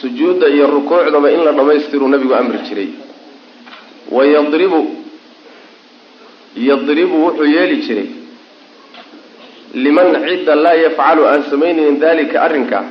sujuudda 0.00 0.46
iyo 0.48 0.66
rukuucdaba 0.66 1.30
in 1.30 1.40
la 1.44 1.52
dhammaystiruu 1.52 2.08
nabigu 2.08 2.34
amri 2.34 2.58
jiray. 2.68 2.88
Wayadribu 4.10 4.80
yadribu 6.56 7.16
wuxuu 7.24 7.44
yeeli 7.56 7.76
jiray 7.86 8.08
liman 9.74 10.08
cidda 10.28 10.54
laa 10.54 10.74
yafcalu 10.84 11.22
aan 11.26 11.42
samaynaynin 11.50 12.00
dalika 12.00 12.42
arrinka 12.42 12.84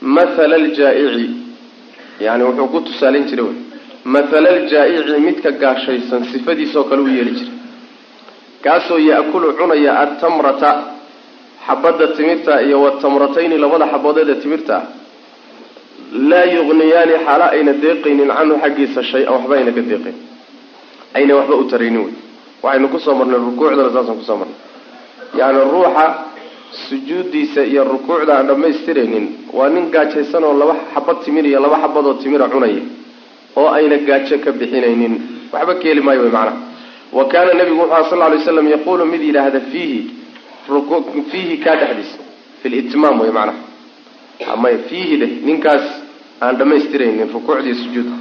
mathala 0.00 0.56
aljaa'ici 0.56 1.26
wuxuu 2.20 2.66
ku 2.72 2.80
tusaalayn 2.86 3.26
jiray 3.30 3.44
wy 3.48 3.54
mathala 4.04 4.48
aljaa'ici 4.56 5.20
midka 5.26 5.50
gaashaysan 5.62 6.24
sifadiisoo 6.32 6.84
kale 6.90 7.02
u 7.02 7.08
yeeli 7.08 7.32
jiray 7.38 7.55
kaasoo 8.64 8.98
ya'kulu 9.10 9.48
cunaya 9.58 9.92
attamrata 10.04 10.70
xabadda 11.66 12.06
timirta 12.16 12.62
iyo 12.66 12.76
watamratayni 12.84 13.56
labada 13.58 13.86
xabadood 13.92 14.28
ee 14.28 14.38
timirta 14.42 14.76
laa 16.30 16.44
yuqniyaani 16.56 17.14
xaalo 17.26 17.44
ayna 17.54 17.72
deeqaynin 17.84 18.28
canhu 18.38 18.54
xaggiisa 18.64 19.00
shay-an 19.10 19.32
waxba 19.36 19.54
ayna 19.58 19.72
ka 19.76 19.80
deeqayn. 19.90 20.16
Ayna 21.16 21.32
waxba 21.38 21.54
u 21.56 21.64
taraynin 21.70 22.02
wey. 22.06 22.14
Waxaynu 22.62 22.86
ku 22.92 22.98
soo 23.04 23.14
marnay 23.18 23.38
rukuucdana 23.46 23.90
saasaan 23.94 24.16
ku 24.20 24.24
soo 24.28 24.36
marnay. 24.40 24.56
Yacni 25.38 25.60
ruuxa 25.74 26.04
sujuuddiisa 26.88 27.60
iyo 27.70 27.82
rukuucda 27.92 28.32
aan 28.38 28.46
dhammaystiraynin 28.50 29.24
waa 29.56 29.68
nin 29.74 29.84
gaajaysan 29.94 30.44
oo 30.48 30.54
laba 30.60 30.74
xabad 30.94 31.16
timir 31.24 31.44
iyo 31.50 31.58
laba 31.64 31.76
xabadoo 31.82 32.14
timira 32.22 32.46
cunaya 32.52 32.82
oo 33.58 33.68
ayna 33.76 33.96
gaajo 34.08 34.36
ka 34.44 34.50
bixinaynin. 34.60 35.14
Waxba 35.52 35.74
keeli 35.82 36.00
maayo 36.06 36.20
wey 36.24 36.30
macnaha 36.36 36.56
wa 37.12 37.24
kaana 37.28 37.54
nabigu 37.54 37.80
wuxu 37.80 37.92
aha 37.94 38.10
sal 38.10 38.30
ly 38.32 38.38
slam 38.44 38.68
yaquulu 38.68 39.06
mid 39.06 39.22
yidhaahda 39.22 39.60
fiihi 39.60 40.10
fiihi 41.30 41.56
kaa 41.64 41.76
dhexdiisa 41.76 42.18
fi 42.62 42.68
litmaam 42.68 43.20
wey 43.20 43.30
macnaha. 43.30 43.58
Ama 44.52 44.68
fiihi 44.88 45.16
dheh 45.16 45.30
ninkaas 45.48 45.84
aan 46.40 46.56
dhammaystiraynin 46.56 47.28
rukuucdii 47.32 47.74
sujuudka 47.74 48.16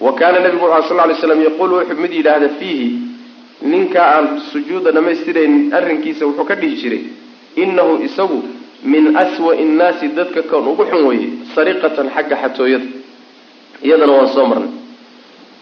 wa 0.00 0.12
kaana 0.14 0.40
nabigu 0.40 0.64
wuxu 0.64 0.78
aha 0.78 0.88
sal 0.88 1.08
ly 1.08 1.14
slam 1.20 1.42
yaquulu 1.44 1.74
wuxuu 1.80 2.00
mid 2.00 2.12
yidhaahda 2.12 2.48
fiihi 2.48 2.88
ninka 3.62 4.02
aan 4.14 4.40
sujuudda 4.52 4.90
dhammaystiraynin 4.92 5.72
arrinkiisa 5.74 6.26
wuxuu 6.26 6.44
ka 6.44 6.54
dhihi 6.54 6.76
jiray 6.82 7.02
innahu 7.56 8.02
isagu 8.04 8.42
min 8.84 9.16
aswa'i 9.16 9.64
nnaasi 9.64 10.08
dadka 10.08 10.42
kan 10.42 10.66
ugu 10.72 10.84
xun 10.90 11.04
weye 11.08 11.28
sariqatan 11.54 12.10
xagga 12.14 12.36
xatooyada. 12.42 12.84
Iyadana 13.82 14.12
waan 14.12 14.28
soo 14.34 14.46
marnay. 14.46 14.72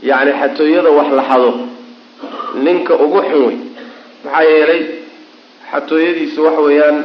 Yacni 0.02 0.32
xatooyada 0.40 0.90
wax 0.90 1.08
la 1.18 1.22
xado 1.28 1.50
ninka 2.54 2.94
ugu 2.94 3.20
xun. 3.22 3.44
Wey 3.46 3.56
maxaa 4.24 4.42
yeelay 4.42 4.82
xatooyadiisu 5.70 6.44
waxa 6.44 6.60
weeyaan 6.60 7.04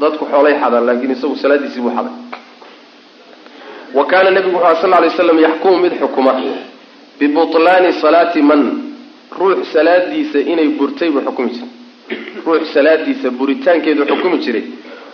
dadku 0.00 0.24
xoolay 0.30 0.54
xadaan 0.60 0.86
laakiin 0.86 1.10
isagu 1.12 1.36
salaadiisii 1.36 1.80
buu 1.80 1.90
xaday. 1.96 2.12
Wa 3.94 4.04
kaana 4.06 4.30
nabigu 4.30 4.56
wuxu 4.58 4.80
sal 4.80 4.90
lay 5.00 5.10
slam 5.10 5.38
yaxkumu 5.38 5.78
mid 5.82 5.92
xukuma. 6.00 6.32
Bibutlaani 7.18 7.92
salaati 7.92 8.42
man 8.42 8.62
ruux 9.38 9.64
salaadiisa 9.72 10.38
inay 10.40 10.68
burtay 10.78 11.10
buu 11.10 11.20
xukumi 11.20 11.50
jiray. 11.50 11.68
Ruux 12.46 12.64
salaadiisa 12.74 13.30
buritaankeedu 13.30 14.04
xukumi 14.06 14.38
jiray. 14.44 14.64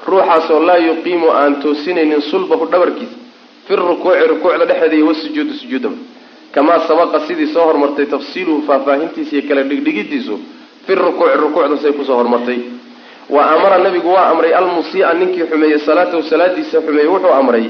Ruuxaasoo 0.06 0.60
laa 0.60 0.78
yuqiimu 0.78 1.28
aan 1.30 1.56
toosinaynin 1.62 2.20
sulbahu 2.22 2.66
dhabarkiisa. 2.72 3.16
Fi 3.66 3.76
rukuuci 3.76 4.26
rukuucda 4.28 4.64
dhexeeda 4.64 4.96
iyo 4.96 5.06
wasujuudi 5.06 5.52
sujuudaba 5.60 5.96
kamaa 6.58 6.78
sabaqa 6.90 7.18
sidii 7.26 7.46
soo 7.54 7.64
hormartay 7.70 8.06
tafsiiluhu 8.14 8.60
faahfaahintiisa 8.68 9.32
iyo 9.36 9.42
kala 9.48 9.62
dhigdhigidiisu 9.70 10.34
fi 10.86 10.92
rukuuci 10.94 11.36
rukuucda 11.42 11.76
say 11.82 11.92
ku 11.98 12.04
soo 12.08 12.16
hormartay 12.20 12.58
wa 13.34 13.42
amara 13.54 13.78
nabigu 13.84 14.08
waa 14.16 14.26
amray 14.32 14.52
almusii'a 14.60 15.10
ninkii 15.20 15.46
xumeeyey 15.50 15.78
salaatahu 15.88 16.22
salaadiisa 16.30 16.80
xumeeyey 16.86 17.08
wuxuu 17.14 17.34
amray 17.40 17.66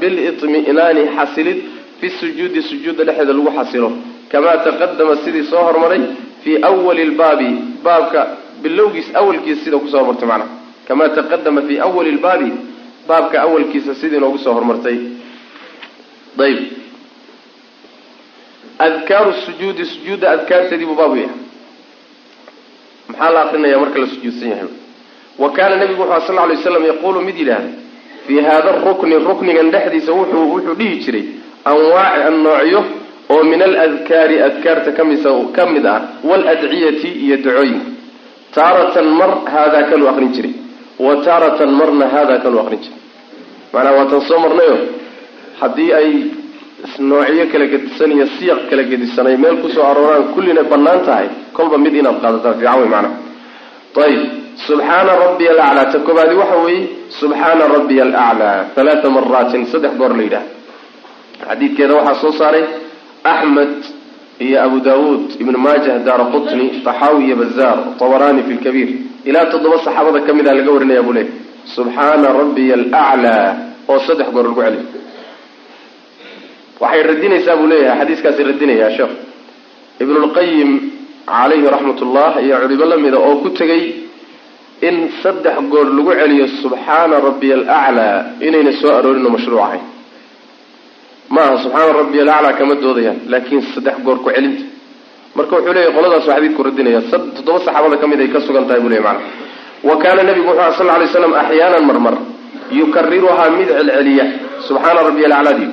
bilitmi'naani 0.00 1.02
xasilid 1.16 1.58
fi 2.00 2.06
sujuudi 2.20 2.62
sujuudda 2.70 3.04
dhexeeda 3.08 3.32
lagu 3.38 3.50
xasilo 3.58 3.88
kamaa 4.32 4.56
taqadama 4.66 5.14
sidii 5.24 5.44
soo 5.50 5.62
hormaray 5.68 6.02
fii 6.44 6.56
awali 6.68 7.04
lbaabi 7.10 7.48
baabka 7.84 8.20
bilowgiis 8.62 9.08
awalkiisa 9.20 9.64
sida 9.64 9.78
ku 9.82 9.88
soo 9.88 9.98
hormartay 10.00 10.28
macnaha 10.28 10.50
kamaa 10.88 11.08
taqadama 11.18 11.60
fii 11.68 11.78
awali 11.86 12.10
lbaabi 12.18 12.48
baabka 13.08 13.36
awalkiisa 13.46 13.94
sidii 14.00 14.20
noogu 14.22 14.38
soo 14.44 14.52
hormartay 14.58 14.98
ayb 16.46 16.58
adkaaru 18.78 19.32
sujuudi 19.46 19.84
sujuudda 19.84 20.30
adkaarteedii 20.30 20.86
buu 20.86 20.94
baabu 20.94 21.16
yahay. 21.16 21.36
Maxaa 23.08 23.30
la 23.32 23.40
akrinaya 23.42 23.78
marka 23.78 23.98
la 23.98 24.06
sujuudsan 24.06 24.48
yahay? 24.50 24.68
Wa 25.38 25.50
kaana 25.52 25.76
nabigu 25.76 26.02
wuxu 26.02 26.26
sal 26.26 26.48
lay 26.48 26.56
slam 26.56 26.84
yaquulu 26.84 27.20
mid 27.20 27.36
yidhaahda 27.38 27.68
fii 28.26 28.40
haada 28.40 28.72
rukni 28.86 29.14
ruknigan 29.18 29.70
dhexdiisa 29.70 30.12
wuxuu 30.12 30.44
wuxuu 30.54 30.74
dhihi 30.78 30.96
jiray 31.04 31.24
anwaaci 31.64 32.22
annoocyo 32.28 32.80
oo 33.30 33.42
min 33.50 33.62
aladkaari 33.62 34.36
adkaarta 34.42 34.92
kamisa 34.92 35.28
ka 35.56 35.66
mid 35.66 35.86
ah 35.86 36.00
waaladciyati 36.28 37.08
iyo 37.24 37.36
dacooyinka 37.36 37.86
taaratan 38.54 39.08
mar 39.18 39.30
haadaa 39.52 39.82
kanuu 39.90 40.08
aqrin 40.08 40.32
jiray. 40.36 40.54
Wa 40.98 41.16
taaratan 41.26 41.70
marna 41.78 42.06
haadaa 42.14 42.38
kanuu 42.44 42.60
aqrin 42.64 42.80
jiray. 42.84 42.98
Macnaha 43.72 43.94
waatan 43.98 44.20
soo 44.28 44.38
marnayo? 44.44 44.76
Haddii 45.60 45.92
ay 46.00 46.08
noocyo 46.98 47.44
kala 47.52 47.66
gedisan 47.72 48.10
iyo 48.16 48.26
siyaq 48.38 48.60
kala 48.70 48.82
gedisan 48.90 49.26
ay 49.30 49.36
meel 49.42 49.56
ku 49.62 49.68
soo 49.74 49.82
arooraan 49.90 50.24
kullina 50.34 50.62
bannaan 50.72 51.00
tahay. 51.08 51.28
Kolba 51.56 51.76
mid 51.84 51.94
inaad 52.00 52.18
qaadataa 52.22 52.54
fiican 52.58 52.78
wey 52.80 52.88
macnaha 52.94 53.16
ayib 54.06 54.22
subxaana 54.66 55.12
rabbiya 55.24 55.50
alaclaa 55.54 55.86
ta 55.92 55.98
koobaadi 56.06 56.34
waxa 56.40 56.56
weeye 56.66 56.82
subxaana 57.20 57.64
rabbiya 57.74 58.02
alaclaa 58.08 58.56
halaata 58.76 59.08
maraatin 59.16 59.62
saddex 59.72 59.92
goor 60.00 60.12
la 60.18 60.22
yidhaha 60.26 60.46
xadiidkeeda 61.48 61.94
waxaa 61.98 62.20
soo 62.22 62.32
saaray 62.40 62.64
axmed 63.32 63.72
iyo 64.46 64.56
abu 64.66 64.76
daawuud 64.86 65.24
ibnu 65.42 65.58
maajah 65.66 65.96
daara 66.06 66.24
qutni 66.34 66.66
taxaawi 66.86 67.34
bazaar 67.40 67.78
tabaraani 68.00 68.42
fi 68.48 68.52
lkabiir. 68.58 68.88
Ilaa 69.28 69.46
toddoba 69.52 69.76
saxaabada 69.86 70.20
ka 70.26 70.32
mid 70.38 70.46
a 70.48 70.52
laga 70.58 70.70
warinaya 70.76 71.02
buu 71.06 71.12
leeyahy 71.16 71.32
subxaana 71.76 72.28
rabbiya 72.40 72.74
alaclaa 72.80 73.46
oo 73.92 73.98
saddex 74.06 74.28
goor 74.34 74.44
lagu 74.48 74.60
celiyo 74.66 74.82
waxay 76.84 77.02
radinaysaa 77.10 77.56
buu 77.60 77.66
leeyahay 77.72 77.98
xadiiskaasi 78.00 78.40
radinayaa 78.50 78.90
sheekh 78.96 79.12
ibnulqayim 80.02 80.70
calayhi 81.32 81.66
raxmat 81.74 81.98
ullah 82.06 82.30
iyo 82.44 82.56
culimo 82.62 82.84
la 82.92 82.96
mida 83.04 83.18
oo 83.26 83.34
ku 83.42 83.48
tegay 83.60 83.82
in 84.88 84.96
saddex 85.22 85.56
goor 85.72 85.86
lagu 85.96 86.12
celiyo 86.20 86.46
subxaana 86.62 87.16
rabbiya 87.26 87.54
alaclaa 87.62 88.16
inayna 88.46 88.72
soo 88.80 88.90
aroorinoo 88.98 89.32
mashruuc 89.36 89.60
ahayn. 89.66 89.84
Ma 91.34 91.40
aha 91.46 91.56
subxaana 91.64 91.92
rabbiya 92.00 92.22
alaclaa 92.26 92.52
kama 92.58 92.74
doodayaan 92.84 93.18
laakiin 93.32 93.62
saddex 93.74 93.96
goor 94.06 94.18
ku 94.24 94.28
celinta. 94.36 94.64
Marka 95.36 95.52
wuxuu 95.56 95.72
leeyahy 95.76 95.92
qoladaasuu 95.96 96.30
xadiidku 96.36 96.60
radinaya 96.68 97.00
toddoba 97.36 97.58
saxaabada 97.66 97.96
ka 98.02 98.06
mid 98.10 98.20
ay 98.24 98.28
ka 98.34 98.40
sugan 98.46 98.64
tahay 98.68 98.80
buu 98.84 98.90
leeyahy 98.92 99.06
macana 99.08 99.22
wa 99.88 99.94
kaana 100.02 100.20
nabigu 100.28 100.48
wuxuu 100.50 100.76
sal 100.78 100.86
lay 101.00 101.08
slam 101.14 101.32
axyaanan 101.42 101.84
marmar 101.90 102.14
yukariruhaa 102.78 103.48
mid 103.58 103.68
celceliya 103.78 104.24
subxaana 104.68 105.00
rabbiya 105.08 105.26
alaclaadi 105.30 105.66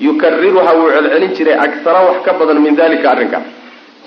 yukariruhaa 0.00 0.74
wuu 0.78 0.90
celcelin 0.94 1.32
jiray 1.36 1.54
agara 1.64 2.00
wax 2.08 2.18
ka 2.26 2.32
badan 2.38 2.58
min 2.60 2.74
dalika 2.76 3.10
arrinka. 3.14 3.40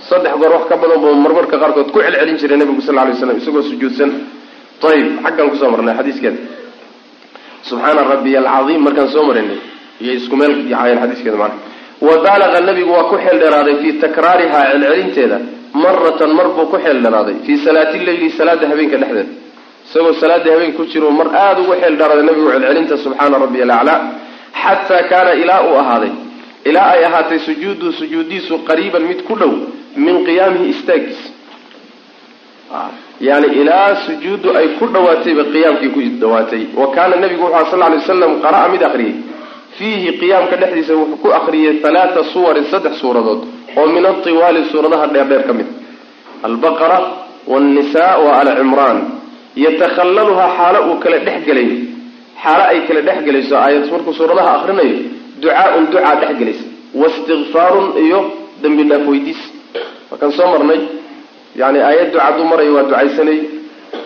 Saddex 0.09 0.33
goor 0.39 0.51
wax 0.57 0.63
ka 0.69 0.75
badan 0.81 0.99
buu 1.03 1.13
marmarka 1.15 1.57
qaarkood 1.61 1.91
ku 1.91 1.99
celcelin 1.99 2.37
jiray 2.41 2.57
nabigu 2.57 2.81
sal 2.81 2.95
lay 2.95 3.13
slam 3.15 3.37
isagoo 3.37 3.63
sujuudsan. 3.69 4.11
Ayib 4.81 5.21
xaggan 5.23 5.49
ku 5.51 5.55
soo 5.61 5.69
marnay 5.69 5.93
xadiiskeeda 5.99 6.39
subxaana 7.69 8.01
rabbiya 8.13 8.39
alcaiim 8.41 8.81
markaan 8.81 9.07
soo 9.13 9.23
marinay 9.29 9.59
iyo 10.01 10.13
isku 10.19 10.35
meel 10.35 10.53
yacaayeen 10.71 10.99
xadiiskeeda 11.03 11.37
maana 11.37 11.55
wa 12.01 12.13
baalaqa 12.25 12.59
nabigu 12.69 12.89
waa 12.97 13.05
ku 13.11 13.15
xeel 13.23 13.37
dheeraaday 13.43 13.75
fii 13.81 13.93
takraarihaa 14.03 14.63
celcelinteeda. 14.71 15.37
Maratan 15.73 16.31
mar 16.33 16.47
buu 16.55 16.65
ku 16.71 16.77
xeel 16.83 16.97
dheeraaday 17.05 17.35
fii 17.45 17.57
salaati 17.65 17.97
leyli 18.07 18.29
salaada 18.39 18.65
habeenka 18.71 18.97
dhexdeeda 18.97 19.29
isagoo 19.85 20.13
salaada 20.21 20.49
habeen 20.53 20.73
ku 20.73 20.83
jiro 20.91 21.11
mar 21.19 21.27
aada 21.43 21.61
ugu 21.61 21.73
xeel 21.81 21.95
dheeraaday 21.99 22.25
nabigu 22.29 22.49
celcelinta 22.55 22.95
subxaana 23.05 23.37
rabbiya 23.43 23.63
alaclaa 23.69 23.97
xataa 24.53 25.03
kaana 25.09 25.33
ilaa 25.33 25.61
uu 25.63 25.75
ahaaday. 25.83 26.11
Ilaa 26.65 26.89
ay 26.91 27.05
ahaatay 27.05 27.39
sujuudu 27.39 27.93
sujuudiisu 27.93 28.59
qariiban 28.69 29.03
mid 29.03 29.23
ku 29.27 29.35
dhow 29.35 29.53
min 29.95 30.25
qiyaamihi 30.25 30.69
istaagiisa. 30.69 31.29
Yani 33.19 33.47
ilaa 33.61 33.95
sujuuddu 34.05 34.57
ay 34.57 34.67
ku 34.79 34.87
dhawaatayba 34.87 35.43
qiyaamkii 35.53 35.89
ku 35.95 35.99
dhawaatay 36.21 36.63
wa 36.75 36.87
kaana 36.95 37.15
nabigu 37.15 37.43
wuxu 37.45 37.71
sal 37.71 37.79
lay 37.79 37.97
waslam 37.97 38.41
qara'a 38.41 38.69
mid 38.73 38.83
akriyey 38.89 39.15
fiihi 39.77 40.17
qiyaamka 40.21 40.55
dhexdiisa 40.61 40.93
wuxuu 40.95 41.17
ku 41.23 41.33
akriyey 41.39 41.81
halaata 41.83 42.23
suwarin 42.33 42.65
saddex 42.71 42.93
suuradood 43.01 43.41
oo 43.77 43.87
min 43.95 44.05
atiwaali 44.05 44.65
suuradaha 44.71 45.07
dheerdheer 45.13 45.43
ka 45.47 45.53
mid. 45.53 45.67
Albaqara 46.43 46.99
wاnnisaa 47.47 48.17
wa 48.25 48.39
al 48.41 48.49
cimraan 48.57 48.99
xaalo 50.57 50.79
uu 50.89 50.99
kala 51.03 51.17
dhex 51.27 51.45
gelayo 51.45 51.90
xaalo 52.43 52.63
ay 52.71 52.79
kala 52.87 53.01
dhex 53.07 53.19
gelayso 53.27 53.55
aayad 53.63 53.85
markuu 53.93 54.13
suuradaha 54.19 54.51
akrinayo 54.57 54.97
ducaaun 55.41 55.85
ducaa 55.91 56.15
dhex 56.21 56.31
gelaysa. 56.39 56.65
Iyo 58.05 58.19
dembi 58.63 58.83
dhaaf 58.89 59.07
weydiis 59.11 59.41
markaan 60.11 60.31
soo 60.37 60.47
marnay? 60.53 60.81
Yani 61.55 61.79
aayad 61.87 62.11
duca 62.13 62.23
hadduu 62.27 62.45
marayo 62.51 62.71
waa 62.77 62.83
ducaysanay. 62.89 63.39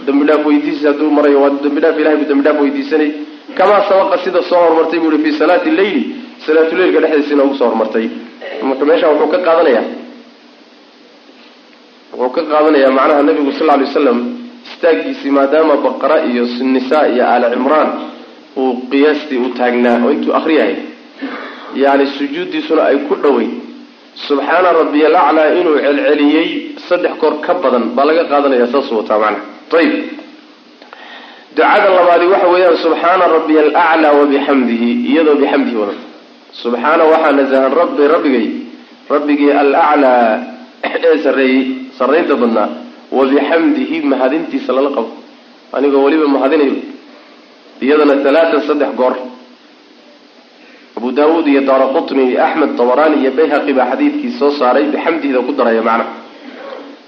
Dembi 0.05 0.23
dhaaf 0.29 0.45
weydiis 0.45 0.79
hadduu 0.89 1.09
marayo 1.17 1.37
waa 1.43 1.49
dhaaf 1.83 1.99
ilahay 2.01 2.17
buu 2.17 2.41
dhaaf 2.47 2.57
weydiisanay. 2.61 3.09
Kamaa 3.57 3.81
sabaqa 3.89 4.17
sida 4.23 4.41
soo 4.49 4.59
horumartay 4.63 4.99
buu 4.99 5.11
ihi 5.15 5.23
fi 5.23 5.31
salaati 5.39 5.71
leyli 5.79 6.01
salaatuleilka 6.45 6.99
dhexdiisa 7.03 7.33
inoogu 7.33 7.55
soo 7.59 7.65
horumartay 7.67 8.09
marka 8.67 8.85
meesha 8.85 9.07
wuxuu 9.11 9.27
ka 9.33 9.37
qaadanaya 9.47 9.83
wuxuu 12.13 12.33
ka 12.35 12.41
qaadanayaa 12.51 12.91
macnaha 12.97 13.23
nabigu 13.27 13.51
sal 13.59 13.67
ly 13.79 13.85
waslam 13.87 14.19
istaagiisii 14.67 15.31
maadaama 15.37 15.75
baqara 15.85 16.17
iyo 16.29 16.43
nisaa 16.73 17.05
iyo 17.13 17.23
aali 17.27 17.45
cimraan 17.53 17.89
uu 18.61 18.71
qiyaastii 18.91 19.37
u 19.45 19.49
taagnaa 19.59 19.97
oo 20.05 20.11
intuu 20.15 20.33
akriyahay 20.39 20.75
yani 21.83 22.05
sujuuddiisuna 22.17 22.81
ay 22.89 22.97
ku 23.07 23.15
dhoweyn. 23.23 23.51
Subxaana 24.27 24.69
rabbiya 24.79 25.07
alaclaa 25.11 25.47
inuu 25.59 25.75
celceliyey 25.85 26.47
saddex 26.87 27.13
koor 27.21 27.33
ka 27.45 27.53
badan 27.63 27.83
baa 27.95 28.05
laga 28.09 28.23
qaadanaya 28.31 28.67
saasuu 28.73 28.97
wataa 29.03 29.19
macnaha 29.23 29.77
ayib 29.79 29.93
ducada 31.55 31.89
labaadi 31.97 32.25
waxa 32.33 32.47
weeyaan 32.53 32.77
subxaana 32.85 33.25
rabbiya 33.35 33.61
alaclaa 33.67 34.11
wabixamdihi 34.19 34.89
iyadoo 35.11 35.35
bixamdihi 35.41 35.77
wadata 35.81 36.03
subxaana 36.61 37.03
waxaa 37.11 37.31
nasahan 37.39 37.73
rabbi 37.81 38.03
rabbigay 38.13 38.47
rabbigii 39.13 39.51
alaclaa 39.61 40.23
ee 40.87 41.17
sarreeyey 41.25 41.61
sarraynta 41.99 42.35
badnaa 42.41 42.69
wabixamdihi 43.17 43.97
mahadintiisa 44.11 44.71
lala 44.77 44.89
qabo. 44.97 45.11
Anigoo 45.75 46.03
weliba 46.05 46.27
mahadinayo 46.35 46.75
iyadana 47.81 48.15
talaatan 48.23 48.61
saddex 48.67 48.91
goor. 48.99 49.15
Abu 50.97 51.11
daawuud 51.11 51.47
iyo 51.47 51.61
daara 51.67 51.87
qutni 51.95 52.37
axmed 52.37 52.71
tabaraani 52.79 53.15
iyo 53.21 53.31
bayhaqi 53.37 53.71
baa 53.77 53.87
xadiidkii 53.91 54.31
soo 54.39 54.51
saaray 54.59 54.85
bixamdihida 54.93 55.39
ku 55.47 55.51
daraya 55.51 55.81
macnaha 55.83 56.23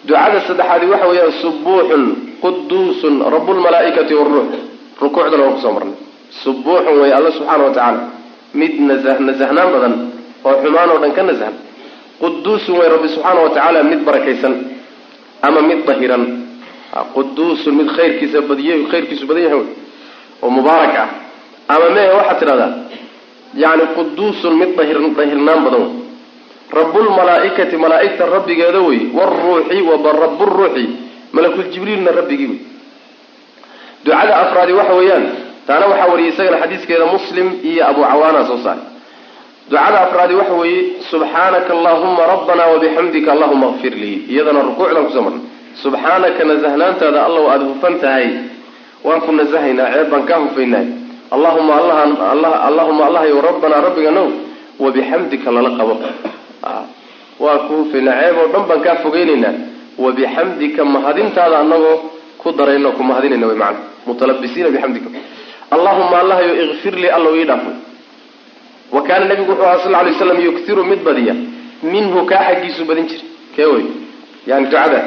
ducada 0.08 0.40
saddexaadi 0.48 0.86
waxa 0.92 1.08
weeyaan 1.12 1.32
subuuxun 1.44 2.04
quduusun 2.44 3.16
rabulmalaaikati 3.36 4.14
waruux 4.20 4.50
rukuucdana 5.02 5.44
waan 5.44 5.54
ku 5.56 5.62
soo 5.66 5.72
marnay. 5.78 5.96
Subuuxun 6.44 6.96
way 7.02 7.12
alla 7.18 7.32
subxaana 7.38 7.64
wa 7.64 7.72
tacaala. 7.76 8.02
Mid 8.60 8.74
nasah 8.90 9.18
nasahnaan 9.28 9.70
badan 9.74 9.94
oo 10.48 10.54
xumaan 10.64 10.90
oo 10.94 11.00
dhan 11.04 11.12
ka 11.18 11.24
nasahan 11.30 11.56
quduusun 12.22 12.74
way 12.80 12.88
rabbi 12.94 13.08
subxaana 13.16 13.40
wa 13.46 13.50
tacaala 13.56 13.80
mid 13.92 14.02
barakaysan 14.08 14.54
ama 15.48 15.60
mid 15.70 15.80
dahiran. 15.88 16.24
Quduusun 17.16 17.74
mid 17.80 17.88
khayrkiisa 17.96 18.40
badiy 18.50 18.84
khayrkiisu 18.92 19.24
badan 19.30 19.44
yahay 19.48 19.64
oo 20.44 20.50
mubaarak 20.50 20.96
ah. 20.98 21.10
Ama 21.68 21.90
mehe 21.90 22.10
waxaad 22.16 22.40
tidhahdaa 22.40 22.72
yani 23.56 23.84
quduusun 23.96 24.54
mid 24.58 24.76
dahir 24.78 24.98
dahirnaan 25.18 25.64
badan 25.66 25.82
wey. 25.82 25.94
Rabulmalaaikati 26.72 27.78
malaaigta 27.78 28.26
rabbigeeda 28.26 28.80
wey 28.88 29.12
wruuxi 29.18 29.82
waraburuuxi 29.82 30.86
malakuljibriilna 31.34 32.12
rabbigii 32.12 32.48
wey. 32.48 32.60
Ducada 34.06 34.34
afraadi 34.44 34.74
waxa 34.74 34.94
weeyaan 34.94 35.26
taana 35.68 35.86
waxaa 35.92 36.12
wariyay 36.12 36.32
isagana 36.34 36.58
xadiiskeeda 36.64 37.06
muslim 37.06 37.48
iyo 37.64 37.88
abu 37.88 38.02
cawaana 38.02 38.48
soo 38.48 38.60
saaray. 38.64 38.86
Ducada 39.70 39.98
afraadi 40.08 40.34
waxa 40.36 40.54
weeye 40.54 40.82
subxaanaka 41.12 41.74
allahuma 41.74 42.24
rabbana 42.34 42.64
wabixamdika 42.72 43.32
allahuma 43.32 43.74
kfir 43.80 43.94
lii 43.96 44.18
iyadana 44.32 44.62
rukuucdan 44.70 45.06
ku 45.08 45.12
soo 45.12 45.22
marnay 45.22 45.44
subxaanaka 45.84 46.44
nasahnaantaada 46.44 47.26
allow 47.28 47.52
aada 47.52 47.66
hufan 47.66 48.00
tahay 48.00 48.28
waan 49.04 49.22
ku 49.22 49.32
nasahaynaa 49.32 49.92
ceeb 49.94 50.10
baan 50.12 50.24
kaa 50.30 50.40
hufaynahay. 50.46 50.88
Allahuma 51.32 53.06
allahayo 53.08 53.42
rabbanaa 53.42 53.82
rabbiganow 53.88 54.28
wabixamdika 54.80 55.52
lala 55.52 55.70
qabo. 55.80 55.96
Waa 57.40 57.58
ku 57.68 57.74
hufaynaa 57.84 58.16
ceeb 58.22 58.36
oo 58.42 58.48
dhan 58.54 58.64
baan 58.70 58.82
kaa 58.86 58.96
fogeynaynaa 59.04 59.54
wabixamdika 59.98 60.86
mahadintaada 60.86 61.60
anagoo 61.60 61.98
ku 62.42 62.52
darayno 62.52 62.92
ku 62.98 63.04
mahadinayna 63.04 63.48
wy 63.48 63.56
maana 63.56 63.78
mutalabisiina 64.08 64.70
bixamdika 64.70 65.10
allahuma 65.76 66.16
allahayo 66.22 66.52
ikfir 66.64 66.94
lii 67.02 67.10
allow 67.18 67.34
ii 67.36 67.46
dhaafay 67.50 67.76
wa 68.92 69.02
kaana 69.08 69.26
nabigu 69.26 69.52
wuxuu 69.52 69.66
aha 69.66 69.80
sal 69.84 70.06
ly 70.08 70.14
slam 70.20 70.40
yuktiru 70.46 70.84
mid 70.86 71.02
badiya. 71.04 71.36
Minhu 71.84 72.26
kaa 72.26 72.44
xaggiisu 72.48 72.86
badin 72.90 73.06
jira 73.10 73.24
kee 73.56 73.66
wey 73.74 73.86
yani 74.48 74.66
ducada 74.66 75.00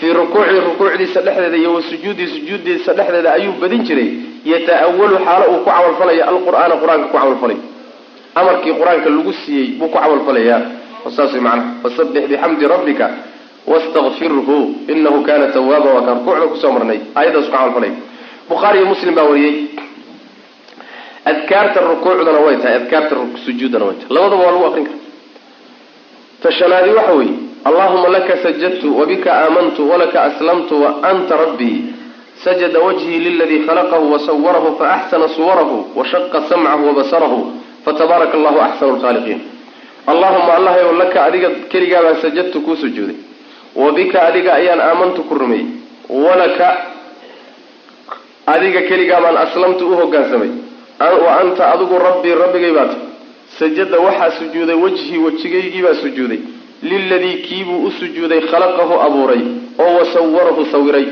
fii 0.00 0.12
rukuuci 0.18 0.60
rukuucdiisa 0.68 1.20
dhexdeeda 1.26 1.56
iyo 1.62 1.70
wa 1.74 1.82
sujuudi 1.82 2.24
sujuuddiisa 2.34 2.90
dhexdeeda 2.98 3.30
ayuu 3.38 3.52
badin 3.62 3.82
jiray 3.88 4.10
yata'awalu 4.52 5.16
xaalo 5.26 5.44
uu 5.52 5.58
ku 5.64 5.70
camalfalaya 5.70 6.24
alqur'aana 6.32 6.74
qur'aanka 6.82 7.06
ku 7.10 7.16
camalfalay 7.18 7.58
amarkii 8.40 8.74
qur'aanka 8.80 9.08
lagu 9.16 9.32
siiyey 9.42 9.66
buu 9.78 9.88
ku 9.92 9.98
camalfalayaa 9.98 10.60
saas 11.16 11.32
way 11.34 11.40
macnaha 11.46 11.82
fasabbix 11.82 12.22
bixamdi 12.30 12.64
rabbika 12.74 13.06
wastakfirhu 13.70 14.56
inahu 14.92 15.18
kana 15.28 15.46
tawaaba 15.56 15.88
waa 15.96 16.14
rukuucda 16.14 16.46
ku 16.52 16.56
soo 16.62 16.72
marnay 16.76 17.00
aayaddaas 17.18 17.46
ku 17.46 17.52
camalfalay 17.56 17.92
bukhaari 18.50 18.76
iyo 18.80 18.86
muslim 18.92 19.14
baa 19.18 19.26
wariyey 19.30 19.54
adkaarta 21.30 21.80
rukuucdana 21.90 22.38
way 22.46 22.56
tahay 22.62 22.76
adkaarta 22.80 23.14
sujuuddana 23.44 23.84
way 23.88 23.94
tahay 24.00 24.12
labadaba 24.16 24.42
waa 24.46 24.52
lagu 24.54 24.64
aqrin 24.70 24.84
kara 24.88 24.98
tashanaadi 26.42 26.90
waxa 26.98 27.12
weeye 27.18 27.34
allahuma 27.64 28.08
laka 28.08 28.36
sajadtu 28.42 28.98
wabika 28.98 29.32
aamantu 29.34 29.90
walaka 29.90 30.22
aslamtu 30.22 30.82
waanta 30.82 31.36
rabbii 31.36 31.78
sajada 32.44 32.78
wajhii 32.80 33.18
liladii 33.18 33.58
khalaqahu 33.66 34.12
wasawarahu 34.12 34.76
faaxsana 34.78 35.28
suwarahu 35.28 35.86
washaqa 35.96 36.42
samcahu 36.48 36.86
wabasarahu 36.86 37.52
fatabaaraka 37.84 38.34
allahu 38.38 38.60
axsanu 38.60 38.96
lkhaaliqiin 38.96 39.40
allahuma 40.06 40.54
allahayow 40.58 40.92
laka 41.02 41.24
adiga 41.24 41.50
keligaabaan 41.72 42.16
sajadtu 42.24 42.60
kuu 42.60 42.76
sujuuday 42.76 43.16
wabika 43.76 44.22
adiga 44.28 44.54
ayaan 44.54 44.80
aamantu 44.80 45.22
ku 45.28 45.34
rumeeyey 45.34 45.66
walaka 46.08 46.68
adiga 48.46 48.82
keligaabaan 48.82 49.36
aslamtu 49.36 49.92
u 49.92 49.96
hogaansamay. 49.96 50.50
Wa 50.98 51.40
anta 51.40 51.72
adigu 51.74 51.98
rabbii 51.98 52.34
rabbigay 52.34 52.72
baa 52.72 52.86
tahy 52.86 53.02
sajada 53.58 53.98
waxaa 54.06 54.30
sujuuday 54.38 54.74
wajhii 54.84 55.18
wejigaygiibaa 55.18 55.94
sujuuday 55.94 56.38
liladii 56.82 57.34
kiibuu 57.46 57.84
u 57.86 57.90
sujuuday 57.90 58.40
khalaqahu 58.40 58.94
abuuray 59.06 59.40
oo 59.78 59.94
wasawarahu 59.98 60.66
sawiray 60.72 61.06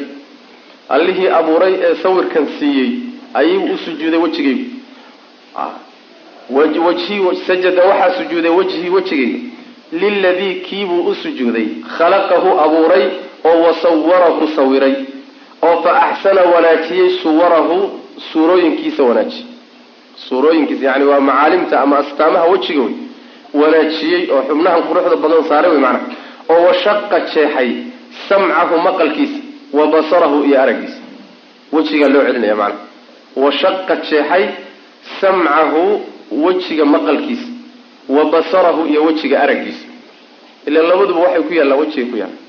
allihii 0.89 1.29
abuuray 1.29 1.75
ee 1.83 1.95
sawirkan 2.03 2.47
siiyey 2.59 2.91
ayuu 3.35 3.65
u 3.75 3.79
sujuuday 3.85 4.21
wejigaygu 4.21 4.65
wajhi 6.51 7.21
sajada 7.47 7.83
waxaa 7.85 8.15
sujuuday 8.19 8.51
wajhii 8.51 8.89
wejigayga 8.91 9.39
liladii 9.93 10.55
kiibuu 10.55 11.01
u 11.11 11.15
sujuuday 11.15 11.67
khalaqahu 11.99 12.61
abuuray 12.61 13.05
oo 13.45 13.63
wasawarahu 13.63 14.49
sawiray 14.57 14.95
oo 15.63 15.83
fa 15.83 16.03
axsana 16.03 16.41
wanaajiyey 16.43 17.11
suwarahu 17.23 18.01
suurooyinkiisa 18.33 19.03
wanaajiy 19.03 19.45
suurooyinkiisa 20.29 20.87
yani 20.87 21.05
waa 21.05 21.21
macaalimta 21.21 21.81
ama 21.81 21.99
astaamaha 21.99 22.45
wejiga 22.45 22.81
wey 22.83 22.93
wanaajiyey 23.61 24.23
oo 24.35 24.43
xubnahan 24.49 24.83
quruxda 24.89 25.17
badan 25.25 25.43
saaray 25.51 25.71
wey 25.75 25.81
macnaha 25.87 26.07
oo 26.53 26.61
washaqa 26.69 27.17
jeexay 27.33 27.71
samcahu 28.29 28.75
maqalkiisa 28.87 29.39
wa 29.77 29.85
basarahu 29.95 30.37
iyo 30.49 30.57
araggiisa 30.65 31.01
wejigaa 31.75 32.09
loo 32.15 32.23
celinaya 32.29 32.57
macnaha 32.63 32.85
washaqa 33.45 33.95
jeexay 34.09 34.45
samcahu 35.21 35.83
wejiga 36.45 36.85
maqalkiisa 36.95 37.49
wa 38.17 38.23
basarahu 38.35 38.81
iyo 38.93 39.01
wejiga 39.09 39.37
araggiisa 39.45 39.85
ila 40.69 40.79
labaduba 40.91 41.21
waxay 41.27 41.43
ku 41.49 41.53
yaallaan 41.59 41.81
wejigay 41.83 42.07
ku 42.13 42.17
yaallaan 42.23 42.45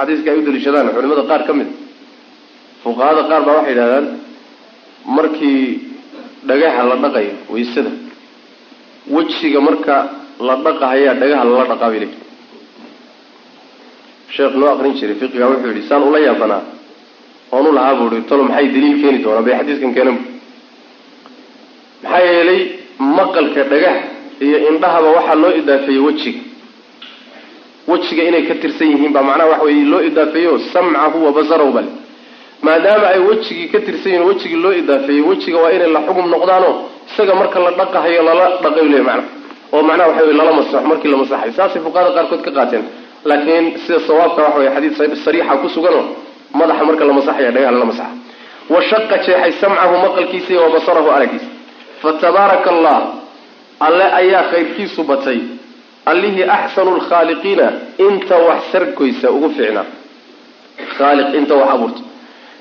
xadiiska 0.00 0.28
ay 0.32 0.38
u 0.38 0.42
daliishadaan 0.46 0.88
culimada 0.96 1.22
qaar 1.30 1.42
ka 1.48 1.52
mid. 1.58 1.68
Fuqahada 2.84 3.22
qaar 3.30 3.42
baa 3.46 3.56
waxay 3.58 3.72
yidhahdaan 3.74 4.06
markii 5.16 5.60
dhagaha 6.48 6.82
la 6.90 6.96
dhaqayo 7.04 7.32
waysada 7.52 7.90
wejiga 9.16 9.60
marka 9.60 9.94
la 10.46 10.54
dhaqahayaa 10.64 11.14
dhagaha 11.20 11.44
lala 11.44 11.64
dhaqaa 11.72 11.90
bay 11.92 12.08
sheekh 14.36 14.54
noo 14.60 14.68
aqrin 14.74 14.94
jiray 14.98 15.16
fiqiga 15.20 15.46
wuxuu 15.50 15.68
yidhi 15.72 15.82
saan 15.88 16.02
ula 16.08 16.18
yaabanaa 16.26 16.62
oon 17.52 17.66
u 17.66 17.72
lahaa 17.78 17.94
buu 17.98 18.08
ihi 18.14 18.22
talo 18.28 18.42
maxay 18.48 18.66
daliil 18.74 18.96
keeni 19.02 19.18
doonaa 19.24 19.42
bay 19.46 19.54
xadiiskan 19.58 19.94
keenan 19.96 20.18
maxaa 22.02 22.20
yeelay 22.28 22.60
maqalka 23.18 23.62
dhagaha 23.72 24.00
iyo 24.46 24.58
indhahaba 24.70 25.08
waxaa 25.18 25.34
loo 25.42 25.52
idaafeeyey 25.60 26.02
wejiga 26.06 26.40
wejiga 27.90 28.22
inay 28.28 28.42
ka 28.48 28.54
tirsan 28.62 28.88
yihiin 28.92 29.12
baa 29.16 29.22
macnaha 29.28 29.48
waxa 29.52 29.64
weye 29.64 29.84
loo 29.92 30.02
idaafeeyo 30.10 30.52
samcahu 30.72 31.24
wa 31.26 31.32
basarahu 31.38 31.72
bale 31.76 31.90
maadaama 32.70 33.06
ay 33.14 33.18
wejigii 33.18 33.68
ka 33.68 33.80
tirsan 33.80 34.12
yihiin 34.12 34.26
wejigii 34.28 34.62
loo 34.62 34.72
idaafeeyey 34.72 35.22
wejiga 35.26 35.58
waa 35.58 35.70
inay 35.70 35.90
la 35.92 36.00
xugum 36.06 36.30
noqdaanoo 36.30 36.74
isaga 37.10 37.34
marka 37.34 37.58
la 37.60 37.70
dhaqahayo 37.70 38.22
lala 38.22 38.46
dhaqay 38.62 38.88
le 38.88 39.02
macna. 39.02 39.24
Oo 39.72 39.82
macnaha 39.82 40.08
waxa 40.10 40.24
wey 40.24 40.34
lala 40.40 40.52
masaxo 40.52 40.86
markii 40.86 41.10
la 41.10 41.16
masaxayo 41.16 41.52
saasay 41.52 41.82
fuqahada 41.82 42.10
qaarkood 42.16 42.42
ka 42.46 42.50
qaateen. 42.50 42.84
Laakiin 43.24 43.78
sida 43.86 44.00
sawaabka 44.06 44.42
waxa 44.42 44.58
wey 44.58 44.70
xadiid 44.74 45.14
sariixa 45.24 45.56
ku 45.62 45.68
suganoo 45.68 46.04
madaxa 46.54 46.84
marka 46.84 47.04
la 47.04 47.12
masaxaya 47.12 47.50
dhagaha 47.50 47.72
lala 47.72 47.84
masaxa 47.84 48.14
washaqa 48.70 49.16
jeexay 49.26 49.52
samcahu 49.52 49.94
maqalkiisa 50.06 50.50
iyo 50.52 50.70
wa 50.70 51.14
aragiisa 51.16 51.50
fatabaaraka 52.02 52.70
allah 52.70 52.98
alle 53.80 54.06
ayaa 54.20 54.42
khayrkiisu 54.52 55.04
batay. 55.04 55.40
Allihii 56.06 56.44
axsanu 56.48 56.96
lkhaaliqiina 56.96 57.66
inta 57.98 58.36
wax 58.38 58.72
sargoysa 58.72 59.30
ugu 59.30 59.50
fiicnaa 59.56 59.84
khaaliq 60.98 61.34
inta 61.34 61.54
wax 61.54 61.68
abuurta 61.74 62.09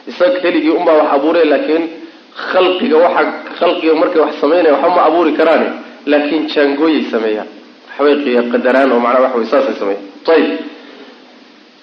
isaga 0.09 0.39
keligii 0.43 0.73
unbaa 0.79 0.97
wax 0.99 1.09
abuure 1.15 1.45
laakiin 1.45 1.83
khalqiga 2.51 2.97
waxa 2.97 3.23
khalqiga 3.59 3.93
markay 3.95 4.21
wax 4.21 4.33
samaynaya 4.41 4.73
waxba 4.73 4.95
ma 4.95 5.01
abuuri 5.09 5.31
karaane 5.39 5.67
laakiin 6.05 6.47
jaangooyay 6.47 7.03
sameeyaan. 7.11 7.47
Waxbay 7.99 8.51
qadaraan 8.51 8.91
oo 8.91 8.99
macnaa 8.99 9.21
waxa 9.25 9.37
wey 9.37 9.47
saasay 9.51 9.75
sameeyaan 9.79 10.07
ayib 10.35 10.51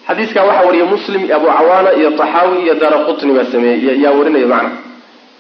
xadiiskaa 0.09 0.45
waxaa 0.49 0.67
wariyay 0.67 0.89
muslim 0.89 1.23
abu 1.37 1.47
cawaana 1.47 1.91
iyo 1.99 2.11
taxaawi 2.11 2.63
iyo 2.65 2.75
daara 2.75 2.99
qutni 3.09 3.33
baa 3.33 3.45
sameeyey 3.53 4.01
yaa 4.03 4.13
warinaya 4.19 4.47
macna. 4.47 4.71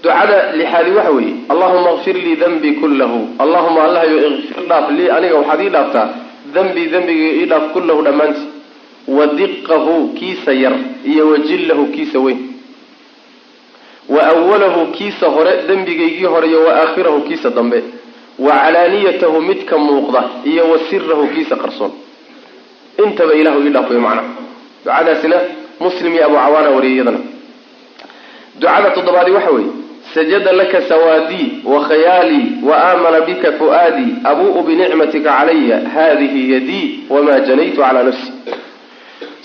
Ducada 0.02 0.52
lixaadi 0.52 0.90
waxa 0.90 1.10
weeye 1.10 1.34
allahuma 1.48 1.96
kfir 2.00 2.16
lii 2.16 2.36
danbii 2.36 2.72
kullahu. 2.82 3.18
Allahuma 3.38 3.84
allahayo 3.84 4.16
ikfir 4.28 4.66
dhaaf 4.68 4.90
lii 4.90 5.08
aniga 5.16 5.36
waxaad 5.40 5.60
ii 5.60 5.72
dhaaftaa 5.76 6.08
danbii 6.54 6.86
dembigii 6.94 7.32
ii 7.40 7.46
dhaaf 7.46 7.72
kullahu 7.72 8.02
dhammaantii. 8.02 8.48
Wa 9.08 9.26
kiisa 10.18 10.52
yar 10.52 10.74
iyo 11.04 11.30
wajillahu 11.30 11.86
kiisa 11.94 12.18
weyn 12.18 12.55
wa 14.08 14.22
awalahu 14.26 14.86
kiisa 14.92 15.26
hore 15.26 15.52
dembigaygii 15.68 16.24
hore 16.24 16.48
iyo 16.48 16.60
wa 16.64 16.74
aakhirahu 16.82 17.20
kiisa 17.20 17.50
dambe. 17.50 17.82
Wa 18.38 18.52
calaaniyatahu 18.52 19.40
midka 19.42 19.78
muuqda 19.78 20.22
iyo 20.44 20.64
wa 20.70 20.78
sirahu 20.90 21.26
kiisa 21.34 21.56
qarsoon. 21.56 21.90
Intaba 23.04 23.34
ilahu 23.34 23.60
ii 23.66 23.70
dhaaf 23.70 23.90
wey 23.90 23.98
macnaha 23.98 24.28
ducadaasina 24.84 25.36
muslim 25.80 26.14
iyo 26.14 26.24
abu 26.26 26.34
cawaana 26.36 26.70
wariyay 26.70 26.94
iyadana. 26.96 27.18
Ducada 28.60 28.90
toddobaadi 28.90 29.30
waxa 29.30 29.50
weeye 29.50 29.70
sajada 30.14 30.52
laka 30.52 30.80
sawaadii 30.82 31.48
wa 31.64 31.80
khayaalii 31.88 32.46
wa 32.68 32.76
aamana 32.84 33.20
bika 33.20 33.52
fu'aadii 33.52 34.10
abu'u 34.24 34.62
binicmatika 34.62 35.30
calaya 35.38 35.80
hadihi 35.94 36.52
yadii 36.52 37.00
wamaa 37.10 37.40
janaytu 37.40 37.76
calaa 37.80 38.02
nafsi. 38.02 38.32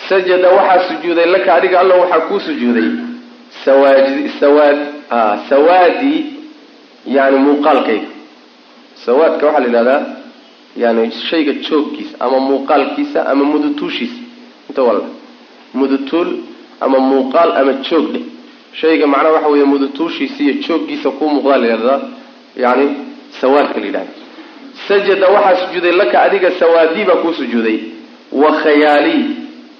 Sajada 0.09 0.49
waxaa 0.49 0.79
sujuuday 0.87 1.25
laka 1.25 1.53
adiga 1.53 1.79
alla 1.79 1.95
waxaa 1.95 2.19
kuu 2.19 2.39
sujuuday 2.39 2.89
sawaad 3.65 4.77
sawaadii 5.49 6.25
yani 7.05 7.37
muuqaalkayga 7.37 8.07
sawaadka 9.05 9.45
waxaa 9.47 9.59
la 9.59 9.65
yidhahdaa 9.67 10.05
yani 10.77 11.11
shayga 11.29 11.53
joogkiisa 11.53 12.15
ama 12.19 12.39
muuqaalkiisa 12.39 13.19
ama 13.31 13.43
mudutuushiisa 13.45 14.19
inta 14.69 14.81
walla 14.87 15.05
mudutuul 15.73 16.27
ama 16.81 16.99
muuqaal 16.99 17.51
ama 17.57 17.73
joog 17.73 18.05
dheh. 18.13 18.21
Shayga 18.73 19.07
macnaha 19.07 19.33
waxa 19.35 19.47
weeye 19.47 19.65
mudutuushiisa 19.65 20.43
iyo 20.43 20.53
jooggiisa 20.53 21.09
kuu 21.17 21.29
muuqdaa 21.29 21.57
la 21.57 21.67
yidhahdaa 21.67 21.99
yani 22.63 22.85
sawaadka 23.41 23.79
la 23.79 23.85
yidhahda 23.85 24.11
sajada 24.87 25.27
waxaa 25.35 25.55
sujuuday 25.67 25.91
laka 25.91 26.21
adiga 26.21 26.51
sawaadii 26.59 27.03
baa 27.03 27.15
kuu 27.23 27.33
sujuuday. 27.33 27.79
Wa 28.31 28.51
khayaalii 28.61 29.25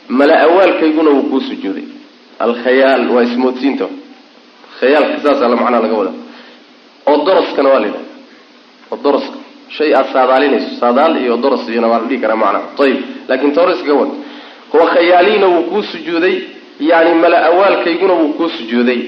mala 0.10 0.40
awaalkayguna 0.42 1.10
wuu 1.10 1.24
kuu 1.24 1.42
sujuuday 1.42 1.84
alkhayaal 2.48 3.04
waa 3.16 3.24
ismoodsiinta 3.28 3.86
khayaalka 4.80 5.18
saasa 5.26 5.44
la 5.52 5.56
macnaha 5.62 5.82
laga 5.86 5.96
wada 6.02 6.12
oo 7.10 7.18
doroskana 7.28 7.70
waa 7.74 7.80
la 7.84 7.88
yidhahda 7.88 8.10
oo 8.92 8.98
doroska 9.06 9.38
shay 9.76 9.90
aada 9.98 10.10
saadaalinayso 10.16 10.72
saadaal 10.82 11.14
iyo 11.24 11.36
doros 11.44 11.64
iyona 11.74 11.88
waa 11.92 12.00
la 12.02 12.06
dhihi 12.10 12.20
karaa 12.24 12.36
macnaha 12.44 12.66
ayib 12.86 13.00
laakiin 13.30 13.54
toroskaga 13.60 13.94
wada 14.02 14.14
wa 14.80 14.86
khayaaliina 14.94 15.48
wuu 15.54 15.64
kuu 15.72 15.84
sujuuday 15.92 16.36
yani 16.90 17.12
mala 17.24 17.38
awaalkayguna 17.50 18.14
wuu 18.20 18.34
kuu 18.38 18.50
sujuuday. 18.58 19.00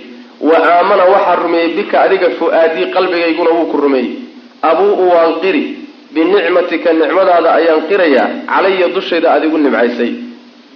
Wa 0.41 0.57
aamana 0.71 1.03
waxaa 1.13 1.35
rumeeyey 1.43 1.69
bika 1.77 1.97
adiga 2.05 2.29
fu-aadii 2.39 2.85
qalbigayguna 2.95 3.49
wuu 3.57 3.65
ku 3.71 3.77
rumeeyey. 3.83 4.11
Abuu-u 4.69 5.05
waan 5.13 5.33
qiri 5.43 5.63
binicmatika 6.13 6.89
nicmadaada 6.99 7.49
ayaan 7.59 7.81
qirayaa 7.89 8.27
calaya 8.51 8.87
dushayda 8.95 9.27
adigu 9.35 9.57
nimcaysay. 9.57 10.11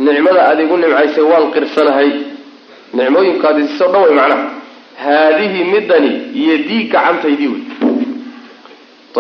Nicmada 0.06 0.42
adigu 0.52 0.76
nimcaysay 0.84 1.24
waan 1.32 1.46
qirsanahay 1.56 2.10
nicmooyinkaadisiso 2.94 3.86
dhan 3.94 4.02
way 4.04 4.14
macnaha. 4.20 4.46
Haadihi 5.04 5.64
midani 5.64 6.12
yadii 6.50 6.84
gacantaydii 6.94 7.48
wey. 7.54 7.62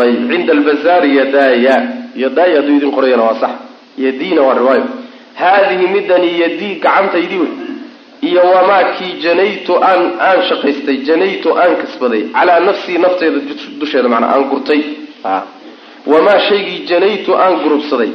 Ayib 0.01 0.31
cinda 0.31 0.53
albazaari 0.53 1.09
yadaaya 1.17 1.75
yadaaya 2.23 2.55
hadduu 2.61 2.75
idin 2.77 2.91
qorayana 2.95 3.23
waa 3.23 3.39
sax. 3.41 3.49
Yadiina 3.97 4.41
waa 4.47 4.53
riwaayo. 4.59 4.85
Haadihi 5.41 5.87
midani 5.95 6.29
yadii 6.41 6.75
gacantaydii 6.85 7.37
wey. 7.43 7.51
Iyo 8.21 8.41
wamaa 8.55 8.83
kii 8.97 9.13
janaytu 9.23 9.73
aan 9.89 10.01
aan 10.27 10.39
shaqaystay 10.49 10.97
janaytu 11.07 11.49
aan 11.61 11.75
kasbaday. 11.81 12.23
Calaa 12.33 12.59
nafsii 12.59 12.97
nafteyda 12.97 13.39
dusheeda 13.79 14.09
manaa 14.09 14.31
aan 14.35 14.43
gurtay. 14.51 14.81
Wamaa 16.05 16.39
shaygii 16.47 16.79
janaytu 16.89 17.31
aan 17.43 17.53
gurubsaday. 17.63 18.09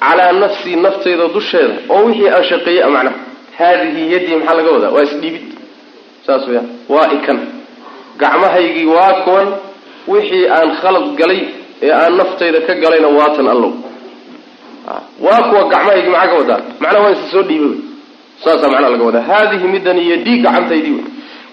Calaa 0.00 0.32
nafsii 0.32 0.76
nafteyda 0.76 1.28
dusheeda. 1.34 1.74
Oo 1.88 2.04
wixii 2.06 2.28
aan 2.34 2.44
shaqeeyey 2.50 2.86
macnaha 2.96 3.16
haadihi 3.58 4.12
yadii 4.12 4.36
maxaa 4.36 4.54
laga 4.58 4.70
wadaa 4.76 4.90
waa 4.96 5.02
isdhiibid 5.08 5.44
saas 6.26 6.42
weya 6.48 6.62
waa 6.94 7.08
ikan 7.16 7.38
gacmahaygii 8.22 8.86
waa 8.96 9.12
kuwan 9.24 9.48
wixii 10.12 10.44
aan 10.56 10.70
khalad 10.82 11.06
galay 11.20 11.40
ee 11.86 11.92
aan 12.00 12.12
naftayda 12.20 12.60
ka 12.66 12.74
galayna 12.82 13.08
waatan 13.18 13.46
allow 13.54 13.72
waa 15.26 15.42
kuwa 15.48 15.62
gacmahaygii 15.72 16.10
maxaa 16.10 16.28
ka 16.32 16.36
wadaa 16.40 16.60
macnaha 16.80 17.04
waa 17.04 17.10
isa 17.16 17.26
soo 17.32 17.42
dhiibay 17.48 17.68
wey 17.68 17.78
saasaa 18.44 18.68
macnaha 18.72 18.90
laga 18.94 19.04
wadaa 19.08 19.22
haadihi 19.30 19.66
midani 19.74 20.02
yadii 20.10 20.38
gacantaydii 20.46 20.94
wey 20.98 21.04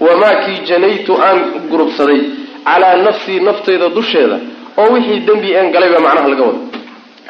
wamaa 0.10 0.36
kii 0.44 0.58
janaytu 0.70 1.14
aan 1.28 1.40
gurubsaday 1.72 2.22
calaa 2.66 2.96
nafsii 3.08 3.40
naftayda 3.48 3.90
dusheeda 3.98 4.38
oo 4.82 4.88
wixii 4.94 5.20
dembi 5.28 5.50
aan 5.58 5.72
galay 5.76 5.90
baa 5.94 6.00
macnaha 6.08 6.28
laga 6.34 6.44
wada 6.44 6.60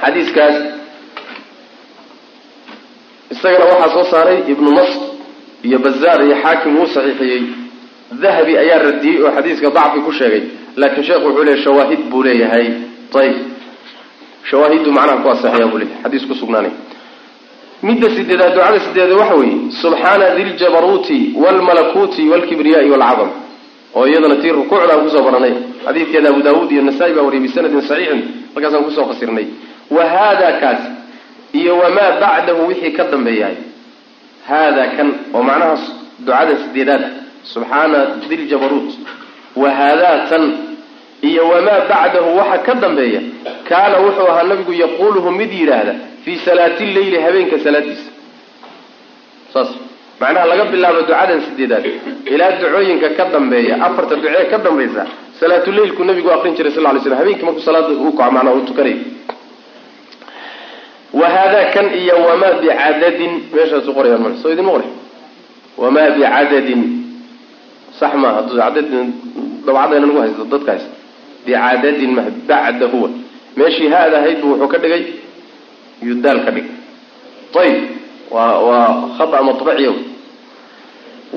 xadiiskaas 0.02 0.56
isagana 3.34 3.66
waxaa 3.72 3.90
soo 3.96 4.06
saaray 4.14 4.38
ibnu 4.52 4.70
nasr 4.78 5.02
iyo 5.68 5.78
bazaar 5.86 6.20
iyo 6.28 6.36
xaakim 6.44 6.72
wuu 6.78 6.88
saxiixiyey. 6.96 7.42
Dahabi 8.24 8.54
ayaa 8.64 8.80
radiyey 8.88 9.18
oo 9.26 9.32
xadiiska 9.38 9.68
dacfi 9.78 10.00
ku 10.06 10.12
sheegay. 10.20 10.42
Laakiin 10.80 11.04
sheekhu 11.08 11.26
wuxuu 11.28 11.44
leeyahy 11.48 11.64
shawaahid 11.66 12.00
buu 12.12 12.24
leeyahay. 12.28 12.66
Ayib 13.20 13.36
shawaahiddu 14.50 14.90
macnaha 14.98 15.22
ku 15.24 15.28
asaxiya 15.34 15.68
buu 15.72 15.78
leeyahay. 15.82 16.02
Xadiis 16.04 16.26
ku 16.30 16.34
sugnaanay. 16.42 16.72
Midda 17.88 18.08
sideedaad 18.16 18.54
ducada 18.56 18.80
sideedaad 18.86 19.18
waxa 19.22 19.36
weeye 19.40 19.56
subxaana 19.82 20.26
diljabaruuti 20.38 21.18
waalmalakuuti 21.44 22.22
waalkibriyaai 22.32 22.90
waalcadam 22.94 23.30
oo 23.98 24.06
iyadana 24.10 24.36
tii 24.42 24.52
rukuucdaan 24.58 25.02
ku 25.04 25.10
soo 25.14 25.24
baranay. 25.28 25.54
Xadiidkeeda 25.86 26.28
abu 26.32 26.42
daawuud 26.46 26.72
iyo 26.72 26.82
nasaa-i 26.90 27.14
baa 27.18 27.24
wariyay 27.28 27.44
bisanadin 27.48 27.82
saxiixin 27.90 28.20
halkaasaan 28.56 28.84
ku 28.88 28.92
soo 28.98 29.06
fasirnay. 29.12 29.46
Wa 29.96 30.04
haada 30.14 30.50
kaas 30.62 30.82
iyo 31.60 31.74
wamaa 31.84 32.12
bacdahu 32.24 32.62
wixii 32.70 32.92
ka 32.98 33.04
dambeeyahay 33.14 33.58
haada 34.50 34.84
kan 34.98 35.10
oo 35.36 35.44
macnaha 35.50 35.76
ducada 36.26 36.54
sideedaad 36.64 37.04
subxaana 37.54 38.00
diljabaruut 38.30 38.92
wa 39.62 39.70
haadaa 39.80 40.18
tan 40.32 40.44
iyo 41.30 41.44
wamaa 41.54 41.80
bacdahu 41.92 42.30
waxa 42.40 42.58
ka 42.68 42.74
dambeeya 42.84 43.22
kaana 43.70 43.98
wuxuu 44.06 44.28
ahaa 44.32 44.44
nabigu 44.52 44.74
yaquuluhu 44.84 45.30
mid 45.40 45.52
yidhaahda 45.60 45.94
fii 46.26 46.38
salaati 46.48 46.86
leyli 46.96 47.18
habeenka 47.26 47.58
salaadiisa 47.66 48.10
saas 49.54 49.70
macnaha 50.22 50.46
laga 50.52 50.66
bilaabo 50.74 51.00
ducadan 51.08 51.40
sideedaad 51.48 51.86
ilaa 52.34 52.52
ducooyinka 52.62 53.10
ka 53.18 53.26
dambeeya 53.36 53.76
afarta 53.88 54.16
ducee 54.24 54.46
ka 54.52 54.58
dambaysa 54.66 55.04
salaatuleylku 55.40 56.02
nabigu 56.10 56.30
aqrin 56.36 56.54
jiray 56.58 56.72
sal 56.76 56.88
ly 56.96 57.00
slam 57.06 57.18
habeenkii 57.22 57.46
markuu 57.48 57.62
salaada 57.70 57.88
uu 58.06 58.12
kaco 58.20 58.32
macnaha 58.38 58.56
uu 58.58 58.66
tukanay 58.70 58.96
wa 61.20 61.28
haadaa 61.36 61.66
kan 61.76 61.88
iyo 62.02 62.16
wamaa 62.28 62.54
bicadadin 62.62 63.34
meeshaasu 63.56 63.90
qorayaan 63.98 64.22
ma 64.26 64.30
soo 64.42 64.52
idinma 64.54 64.72
qoray 64.76 64.90
wamaa 65.82 66.08
bicadadin 66.16 66.82
sax 68.00 68.14
maa 68.22 68.34
hadduu 68.38 68.58
cadadin 68.62 69.08
dabcadayna 69.66 70.06
nagu 70.08 70.20
haysto 70.24 70.44
dadka 70.54 70.72
haysta 70.74 70.92
bicadadin 71.46 72.12
ma 72.18 72.24
bacda 72.50 72.86
huwa. 72.94 73.10
Meeshii 73.58 73.88
haada 73.94 74.18
ahayd 74.20 74.40
bu 74.42 74.48
wuxuu 74.52 74.68
ka 74.74 74.78
dhigay 74.84 75.04
yudaal 76.08 76.40
ka 76.46 76.52
dhig 76.56 76.66
ayib 77.62 77.78
waa 78.34 78.56
waa 78.68 78.88
khata 79.18 79.38
maطbaciya 79.48 79.92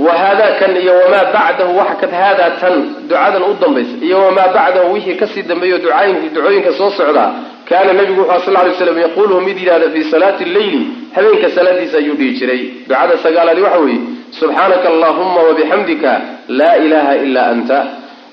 wa 0.04 0.12
haadaa 0.20 0.52
kan 0.60 0.72
iyo 0.82 0.92
wamaa 1.02 1.24
bacdahu 1.36 1.72
waxa 1.80 2.06
ka 2.10 2.16
haadaa 2.22 2.50
tan 2.60 2.74
ducadan 3.08 3.42
u 3.42 3.52
dambaysa. 3.62 3.94
Iyo 4.06 4.16
wamaa 4.26 4.48
bacdahu 4.56 4.92
wixii 4.96 5.16
ka 5.20 5.26
sii 5.32 5.42
dambeeyo 5.50 5.76
ducaayin 5.84 6.16
ducooyinka 6.34 6.72
soo 6.78 6.90
socdaa 6.98 7.30
kaana 7.68 7.92
nabigu 7.98 8.20
wuxu 8.22 8.44
sal 8.46 8.54
lay 8.66 8.74
slam 8.78 8.98
yaquuluhu 9.04 9.40
mid 9.46 9.58
yidhahda 9.62 9.88
fii 9.94 10.04
salaati 10.12 10.44
leyli 10.56 10.80
habeenka 11.16 11.48
salaadiisa 11.56 11.96
ayuu 12.02 12.14
dhihi 12.20 12.32
jiray. 12.38 12.62
Ducada 12.88 13.14
sagaalaadi 13.24 13.60
waxa 13.66 13.78
weeye 13.84 14.00
subxaanaka 14.38 14.86
allahuma 14.92 15.40
wabixamdika 15.48 16.12
laa 16.58 16.76
ilaha 16.86 17.12
ilaa 17.26 17.46
anta. 17.54 17.78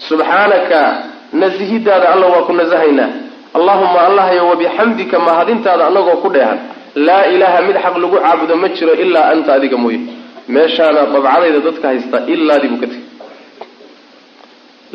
Subxaanaka 0.09 0.81
nasihidaada 1.41 2.07
alla 2.13 2.27
waa 2.33 2.45
ku 2.47 2.53
nasahaynaa 2.61 3.09
allahuma 3.57 3.99
allahyo 4.09 4.43
wabixamdika 4.51 5.17
mahadintaada 5.27 5.83
anagoo 5.91 6.17
ku 6.23 6.29
dheehan. 6.35 6.59
Laa 7.07 7.25
ilaaha 7.35 7.59
mid 7.67 7.77
xaq 7.85 7.95
lagu 8.03 8.17
caabudo 8.25 8.55
ma 8.61 8.67
jiro 8.77 8.93
ilaa 9.03 9.25
anta 9.33 9.49
adiga 9.57 9.77
mooye. 9.83 9.99
Meeshaana 10.55 11.01
dabcadayda 11.13 11.59
dadka 11.67 11.85
haysta 11.89 12.17
ilaadii 12.33 12.67
buu 12.71 12.79
ka 12.83 12.87
tegay 12.91 13.03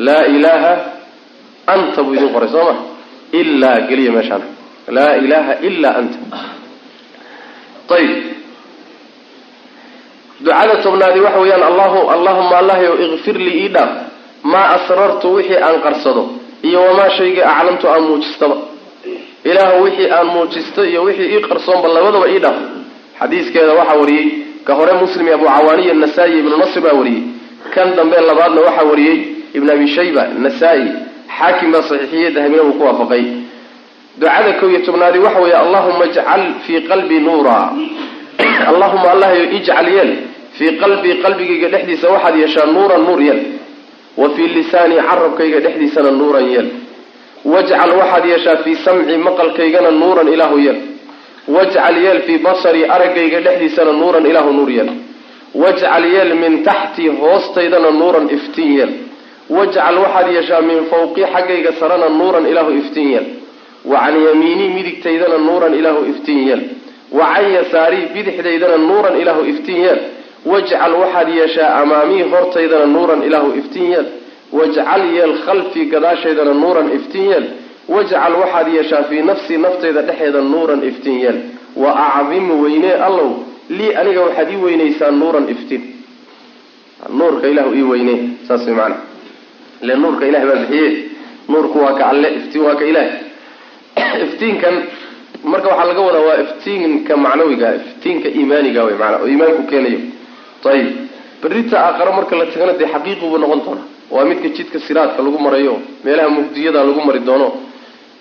laa 0.07 0.23
ilaaha 0.35 0.73
anta 1.73 1.99
buu 2.05 2.13
idin 2.17 2.29
qoray 2.35 2.49
soo 2.53 2.63
ma 2.69 2.75
ilaa 3.31 3.79
geliya 3.89 4.11
meeshaana 4.11 4.45
laa 4.95 5.13
ilaaha 5.23 5.53
ilaa 5.69 5.95
anta 6.01 6.17
ayib 7.97 8.17
ducada 10.39 10.75
tobnaadi 10.83 11.19
waxa 11.25 11.39
weeyaan 11.43 11.63
allahu 11.71 11.99
allahuma 12.15 12.55
allahyow 12.61 12.93
ikfir 13.05 13.35
lii 13.45 13.57
ii 13.65 13.69
dhaaf 13.75 13.89
maa 14.51 14.67
asrartu 14.77 15.27
wixii 15.35 15.57
aan 15.67 15.77
qarsado 15.85 16.23
iyo 16.67 16.79
wamaa 16.87 17.09
shaygii 17.17 17.41
aclamtu 17.53 17.85
aan 17.93 18.03
muujistaba 18.09 18.57
ilaahu 19.49 19.83
wixii 19.83 20.09
aan 20.17 20.27
muujisto 20.35 20.81
iyo 20.91 21.01
wixii 21.07 21.29
ii 21.35 21.41
qarsoonba 21.49 21.87
labadaba 21.95 22.27
ii 22.33 22.39
dhaaf 22.45 22.57
xadiiskeeda 23.19 23.73
waxaa 23.79 23.97
wariyey 24.01 24.27
ka 24.67 24.73
hore 24.79 24.93
muslim 25.01 25.25
iyo 25.27 25.35
abu 25.35 25.45
cawaaniya 25.45 25.93
nasaa-i 26.03 26.39
ibnu 26.41 26.55
nasr 26.63 26.81
baa 26.85 26.93
wariyey 26.99 27.23
kan 27.75 27.87
dambe 27.97 28.17
labaadna 28.29 28.61
waxaa 28.67 28.83
wariyey 28.91 29.17
ibn 29.57 29.67
abi 29.75 29.87
shayba 29.95 30.23
nasaa-i 30.45 30.85
xaakim 31.37 31.71
baa 31.73 31.81
saxiixiyey 31.89 32.31
dahabina 32.35 32.63
wuu 32.67 32.73
ku 32.79 32.83
waafaqay. 32.87 33.23
Ducada 34.19 34.51
kow 34.59 34.69
iyo 34.71 34.79
tobnaadi 34.87 35.19
waxa 35.25 35.39
weeye 35.43 35.55
allahuma 35.63 36.05
ijcal 36.09 36.43
fii 36.65 36.79
qalbii 36.89 37.19
nuura. 37.27 37.59
Allahuma 38.71 39.07
allahyo 39.13 39.43
ijcal 39.57 39.87
yeel. 39.95 40.11
Fii 40.57 40.71
qalbii 40.81 41.15
qalbigayga 41.23 41.67
dhexdiisa 41.73 42.07
waxaad 42.13 42.35
yeeshaa 42.41 42.65
nuuran 42.75 43.01
nuur 43.07 43.21
yeel. 43.27 43.39
Wa 44.17 44.27
fii 44.35 44.47
lisaanii 44.55 45.01
carabkayga 45.09 45.59
dhexdiisana 45.65 46.11
nuuran 46.19 46.45
yeel. 46.53 46.67
Wajcal 47.45 47.91
waxaad 47.99 48.25
yeeshaa 48.31 48.55
fii 48.63 48.75
samci 48.85 49.17
maqalkaygana 49.27 49.91
nuuran 49.91 50.27
ilaahu 50.35 50.57
yeel. 50.65 50.79
Wajcal 51.55 51.95
yeel 52.03 52.19
fii 52.27 52.37
basarii 52.37 52.85
araggayga 52.95 53.39
dhexdiisana 53.45 53.91
nuuran 54.01 54.25
ilaahu 54.31 54.51
nuur 54.57 54.69
yeel. 54.77 54.89
Wajcal 55.61 56.05
yeel 56.13 56.31
min 56.41 56.63
taxtii 56.63 57.07
hoostaydana 57.21 57.91
nuuran 57.99 58.25
iftiin 58.37 58.71
yeel 58.77 58.91
wajcal 59.49 59.97
waxaad 60.03 60.27
yeeshaa 60.35 60.61
min 60.61 60.79
fawqii 60.91 61.25
xaggayga 61.33 61.71
sarana 61.79 62.09
nuuran 62.09 62.45
ilaahu 62.51 62.71
iftiin 62.81 63.09
yeel 63.13 63.25
wa 63.85 63.99
can 64.05 64.15
yamiinii 64.27 64.69
midigtaydana 64.77 65.37
nuuran 65.37 65.73
ilaahu 65.79 66.01
iftiin 66.11 66.47
yeel 66.47 66.61
wa 67.11 67.25
can 67.35 67.51
yasaarii 67.57 68.05
bidixdaydana 68.13 68.77
nuuran 68.77 69.15
ilaahu 69.21 69.43
iftiin 69.53 69.81
yeel 69.85 69.99
wajcal 70.45 70.93
waxaad 71.01 71.29
yeeshaa 71.39 71.69
amaamii 71.81 72.21
hortaydana 72.33 72.85
nuuran 72.85 73.23
ilaahu 73.23 73.49
iftiin 73.61 73.91
yeel 73.91 74.05
wajcal 74.59 75.03
yeel 75.15 75.33
khalfii 75.45 75.85
gadaashaydana 75.93 76.53
nuuran 76.53 76.87
iftiin 76.97 77.27
yeel 77.31 77.45
wajcal 77.95 78.33
waxaad 78.41 78.67
yeeshaa 78.77 79.03
fii 79.09 79.21
nafsii 79.31 79.57
naftayda 79.57 80.01
dhexeeda 80.01 80.41
nuuran 80.41 80.83
iftiin 80.89 81.19
yeel 81.23 81.37
wa 81.75 81.91
acdim 82.15 82.61
weynee 82.63 82.93
allow 83.07 83.29
lii 83.77 83.93
aniga 84.01 84.21
waxaad 84.21 84.49
ii 84.53 84.55
weynaysaa 84.65 85.11
nuuran 85.11 85.49
iftiin. 85.49 85.83
Nuurka 87.17 87.47
ilahu 87.47 87.75
ii 87.75 87.81
weynee 87.91 88.19
saas 88.47 88.65
way 88.67 88.75
maanaa 88.75 89.08
ile 89.81 89.95
nuurka 89.95 90.27
ilahay 90.27 90.47
baa 90.47 90.61
bixiye 90.61 90.89
nuurku 91.49 91.79
waa 91.79 91.93
ka 91.93 92.09
alle 92.09 92.27
iftiin 92.37 92.63
waa 92.65 92.75
ka 92.75 92.85
ilahay 92.85 93.11
iftiinkan 94.25 94.75
marka 95.43 95.67
waxaa 95.69 95.85
laga 95.87 96.01
wadaa 96.01 96.25
waa 96.27 96.37
iftiinka 96.43 97.17
macnawiga 97.17 97.75
iftiinka 97.75 98.29
iimaaniga 98.29 98.83
wey 98.83 98.95
maanaa 99.01 99.19
oo 99.23 99.27
iimaanku 99.27 99.63
keenayo. 99.71 99.99
Ayib 100.65 100.87
berita 101.41 101.79
aakhare 101.79 102.11
marka 102.11 102.35
la 102.35 102.45
tagana 102.45 102.73
dee 102.73 102.85
xaqiiqi 102.93 103.25
buu 103.29 103.37
noqon 103.37 103.61
doonaa. 103.65 103.87
Waa 104.11 104.25
midka 104.25 104.49
jidka 104.49 104.79
siraadka 104.79 105.23
lagu 105.23 105.39
marayo 105.39 105.79
meelaha 106.03 106.29
mugdiyada 106.29 106.83
lagu 106.83 107.01
mari 107.05 107.19
doono. 107.19 107.53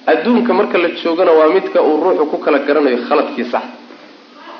Adduunka 0.06 0.52
marka 0.54 0.78
la 0.78 0.88
joogana 1.02 1.32
waa 1.32 1.48
midka 1.48 1.82
uu 1.82 2.00
ruuxu 2.04 2.26
ku 2.30 2.38
kala 2.38 2.58
garanayo 2.58 2.98
khaladkii 3.08 3.44
sax. 3.50 3.64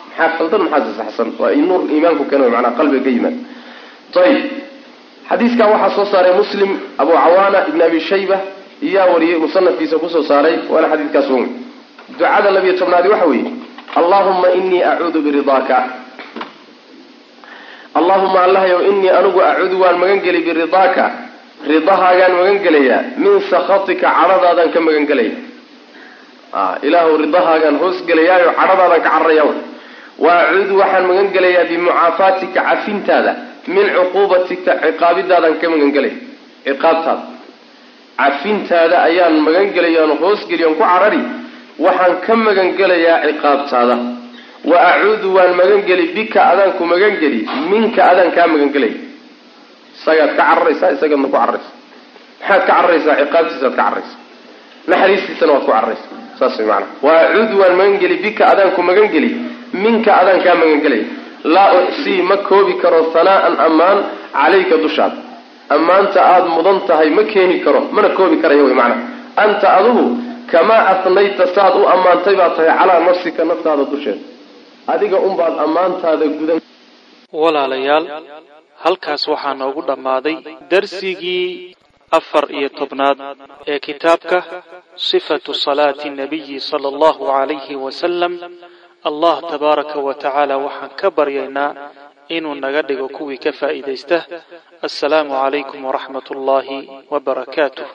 Maxaa 0.08 0.36
khaldan 0.38 0.62
maxaase 0.62 0.96
saxsan? 0.98 1.28
Waa 1.38 1.54
nuur 1.54 1.90
iimaanku 1.90 2.24
keena 2.24 2.48
manaa 2.48 2.74
qalbiga 2.78 3.04
ka 3.04 3.10
yimaad 3.10 3.36
ayib 4.18 4.44
xadiiskan 5.30 5.68
waxaa 5.72 5.90
soo 5.96 6.06
saaray 6.12 6.32
muslim 6.40 6.70
abu 7.02 7.12
cawaana 7.12 7.58
ibn 7.70 7.80
abi 7.88 8.00
shayba 8.00 8.36
iyaa 8.88 9.06
wariyey 9.12 9.38
musanafkiisa 9.44 9.96
ku 10.02 10.08
soo 10.14 10.22
saaray 10.30 10.54
waana 10.72 10.88
xadiidkaas 10.92 11.28
wen 11.34 11.46
ducada 12.18 12.50
labiyo 12.56 12.74
tobnaadi 12.80 13.08
waxa 13.14 13.26
weeye 13.32 13.50
allahuma 13.98 14.48
inii 14.58 14.82
acuudu 14.90 15.18
biridaaka. 15.26 15.78
Allahuma 17.98 18.38
allahyow 18.46 18.80
inii 18.90 19.08
anigu 19.18 19.40
acuudu 19.42 19.76
waan 19.82 19.96
magan 19.98 20.20
geli 20.24 20.40
biridaaka. 20.46 21.04
Ridahaagaan 21.66 22.32
magan 22.38 22.58
gelayaa 22.64 23.00
min 23.22 23.34
sakhatika 23.50 24.06
cadhadaadaan 24.18 24.70
ka 24.74 24.80
magan 24.86 25.04
gelaya 25.10 25.34
ilaahu 26.86 27.16
ridahaagaan 27.24 27.76
hoos 27.82 27.98
gelayaayo 28.08 28.50
cadhadaadaan 28.58 29.02
ka 29.02 29.10
cararaya 29.10 29.44
wa 30.24 30.32
acuudu 30.42 30.74
waxaan 30.82 31.04
magan 31.10 31.28
gelayaa 31.34 31.64
bimucaafaatika 31.70 32.60
cafintaada 32.68 33.32
min 33.74 33.86
cuquubatika 33.96 34.72
ciqaabidaadaan 34.84 35.54
ka 35.60 35.66
magan 35.72 35.90
gelaya 35.96 36.16
ciqaabtaada 36.66 37.24
cafintaada 38.20 38.96
ayaan 39.08 39.34
magan 39.46 39.68
hoos 40.22 40.40
geliyan 40.50 40.74
ku 40.78 40.84
carari 40.92 41.20
waxaan 41.84 42.14
ka 42.26 42.34
magan 42.46 42.68
gelayaa 42.78 43.18
ciqaabtaada. 43.28 43.96
Wa 44.64 44.76
acuudu 44.90 45.34
waan 45.34 45.54
magan 45.54 45.86
geli 45.86 46.12
bika 46.14 46.40
adaanku 46.52 46.84
magan 46.84 47.14
geli 47.22 47.46
minka 47.70 48.02
adaan 48.02 48.32
kaa 48.34 48.46
magan 48.46 48.70
gelaya 48.74 48.98
isagaad 49.94 50.30
ka 50.36 50.42
cararaysaa 50.42 50.90
isagaadna 50.98 51.28
ku 51.28 51.32
cararaysa 51.36 51.70
maxaad 52.40 52.60
ka 52.66 52.66
cararaysaa 52.66 53.14
ciqaabtiisaad 53.20 53.74
ka 53.76 53.82
cararaysa 53.82 54.16
naxariistiisana 54.90 55.52
waad 55.52 55.64
ku 55.64 55.70
cararaysa 55.72 56.06
saas 56.38 56.58
way 56.58 56.66
maanaa 56.66 56.90
wa 57.06 57.12
acuudu 57.22 57.54
waan 57.60 57.74
magan 57.80 58.14
bika 58.24 58.42
adaanku 58.52 58.82
magan 58.82 59.08
geli 59.14 59.30
minka 59.84 60.10
adaan 60.20 60.42
kaa 60.42 60.56
magan 60.62 60.80
gelaya 60.84 61.06
laa 61.54 61.70
uxsii 61.82 62.20
ma 62.28 62.36
koobi 62.48 62.74
karo 62.82 63.00
hanaa'an 63.14 63.54
ammaan 63.66 63.98
calayka 64.36 64.76
dushaada 64.84 65.16
ammaanta 65.76 66.18
aada 66.32 66.48
mudan 66.56 66.78
tahay 66.88 67.10
ma 67.16 67.22
keeni 67.32 67.56
karo 67.64 67.80
mana 67.94 68.08
koobi 68.18 68.36
karaya 68.42 68.62
way 68.66 68.74
macnaa. 68.80 69.00
Anta 69.42 69.66
adugu 69.78 70.04
kamaa 70.52 70.82
asnayta 70.92 71.44
saad 71.56 71.74
u 71.76 71.84
ammaantay 71.94 72.34
baa 72.40 72.50
tahay 72.56 72.70
calaa 72.78 73.00
nafsika 73.08 73.42
naftaada 73.50 73.84
dusheeda 73.92 74.22
adiga 74.92 75.18
unbaad 75.28 75.54
ammaantaada 75.64 76.24
gudan 76.38 76.58
walaalayaal 77.40 78.06
halkaas 78.84 79.22
waxaa 79.32 79.54
noogu 79.60 79.82
dhammaaday 79.88 80.36
darsigii 80.70 81.46
afar 82.18 82.44
iyo 82.58 82.68
tobnaad 82.78 83.18
ee 83.72 83.78
kitaabka 83.86 84.38
sifatu 85.08 85.52
salaati 85.64 86.08
nabiyi 86.20 86.56
sala 86.68 86.86
allahu 86.92 87.22
calayhi 87.32 87.74
wasalam 87.86 88.32
allah 89.04 89.40
tabaaraka 89.50 89.98
wa 90.00 90.14
tacaala 90.14 90.54
waxaan 90.58 90.90
ka 91.00 91.10
baryaynaa 91.10 91.70
inuu 92.36 92.54
naga 92.54 92.82
dhigo 92.82 93.08
kuwii 93.08 93.38
ka 93.44 93.52
faa'iidaysta. 93.52 94.18
Assalaamu 94.86 95.32
calaykum 95.34 95.80
waraxmat 95.88 96.26
ullaahi 96.34 96.78
wa 97.10 97.18
barakaatuh 97.20 97.88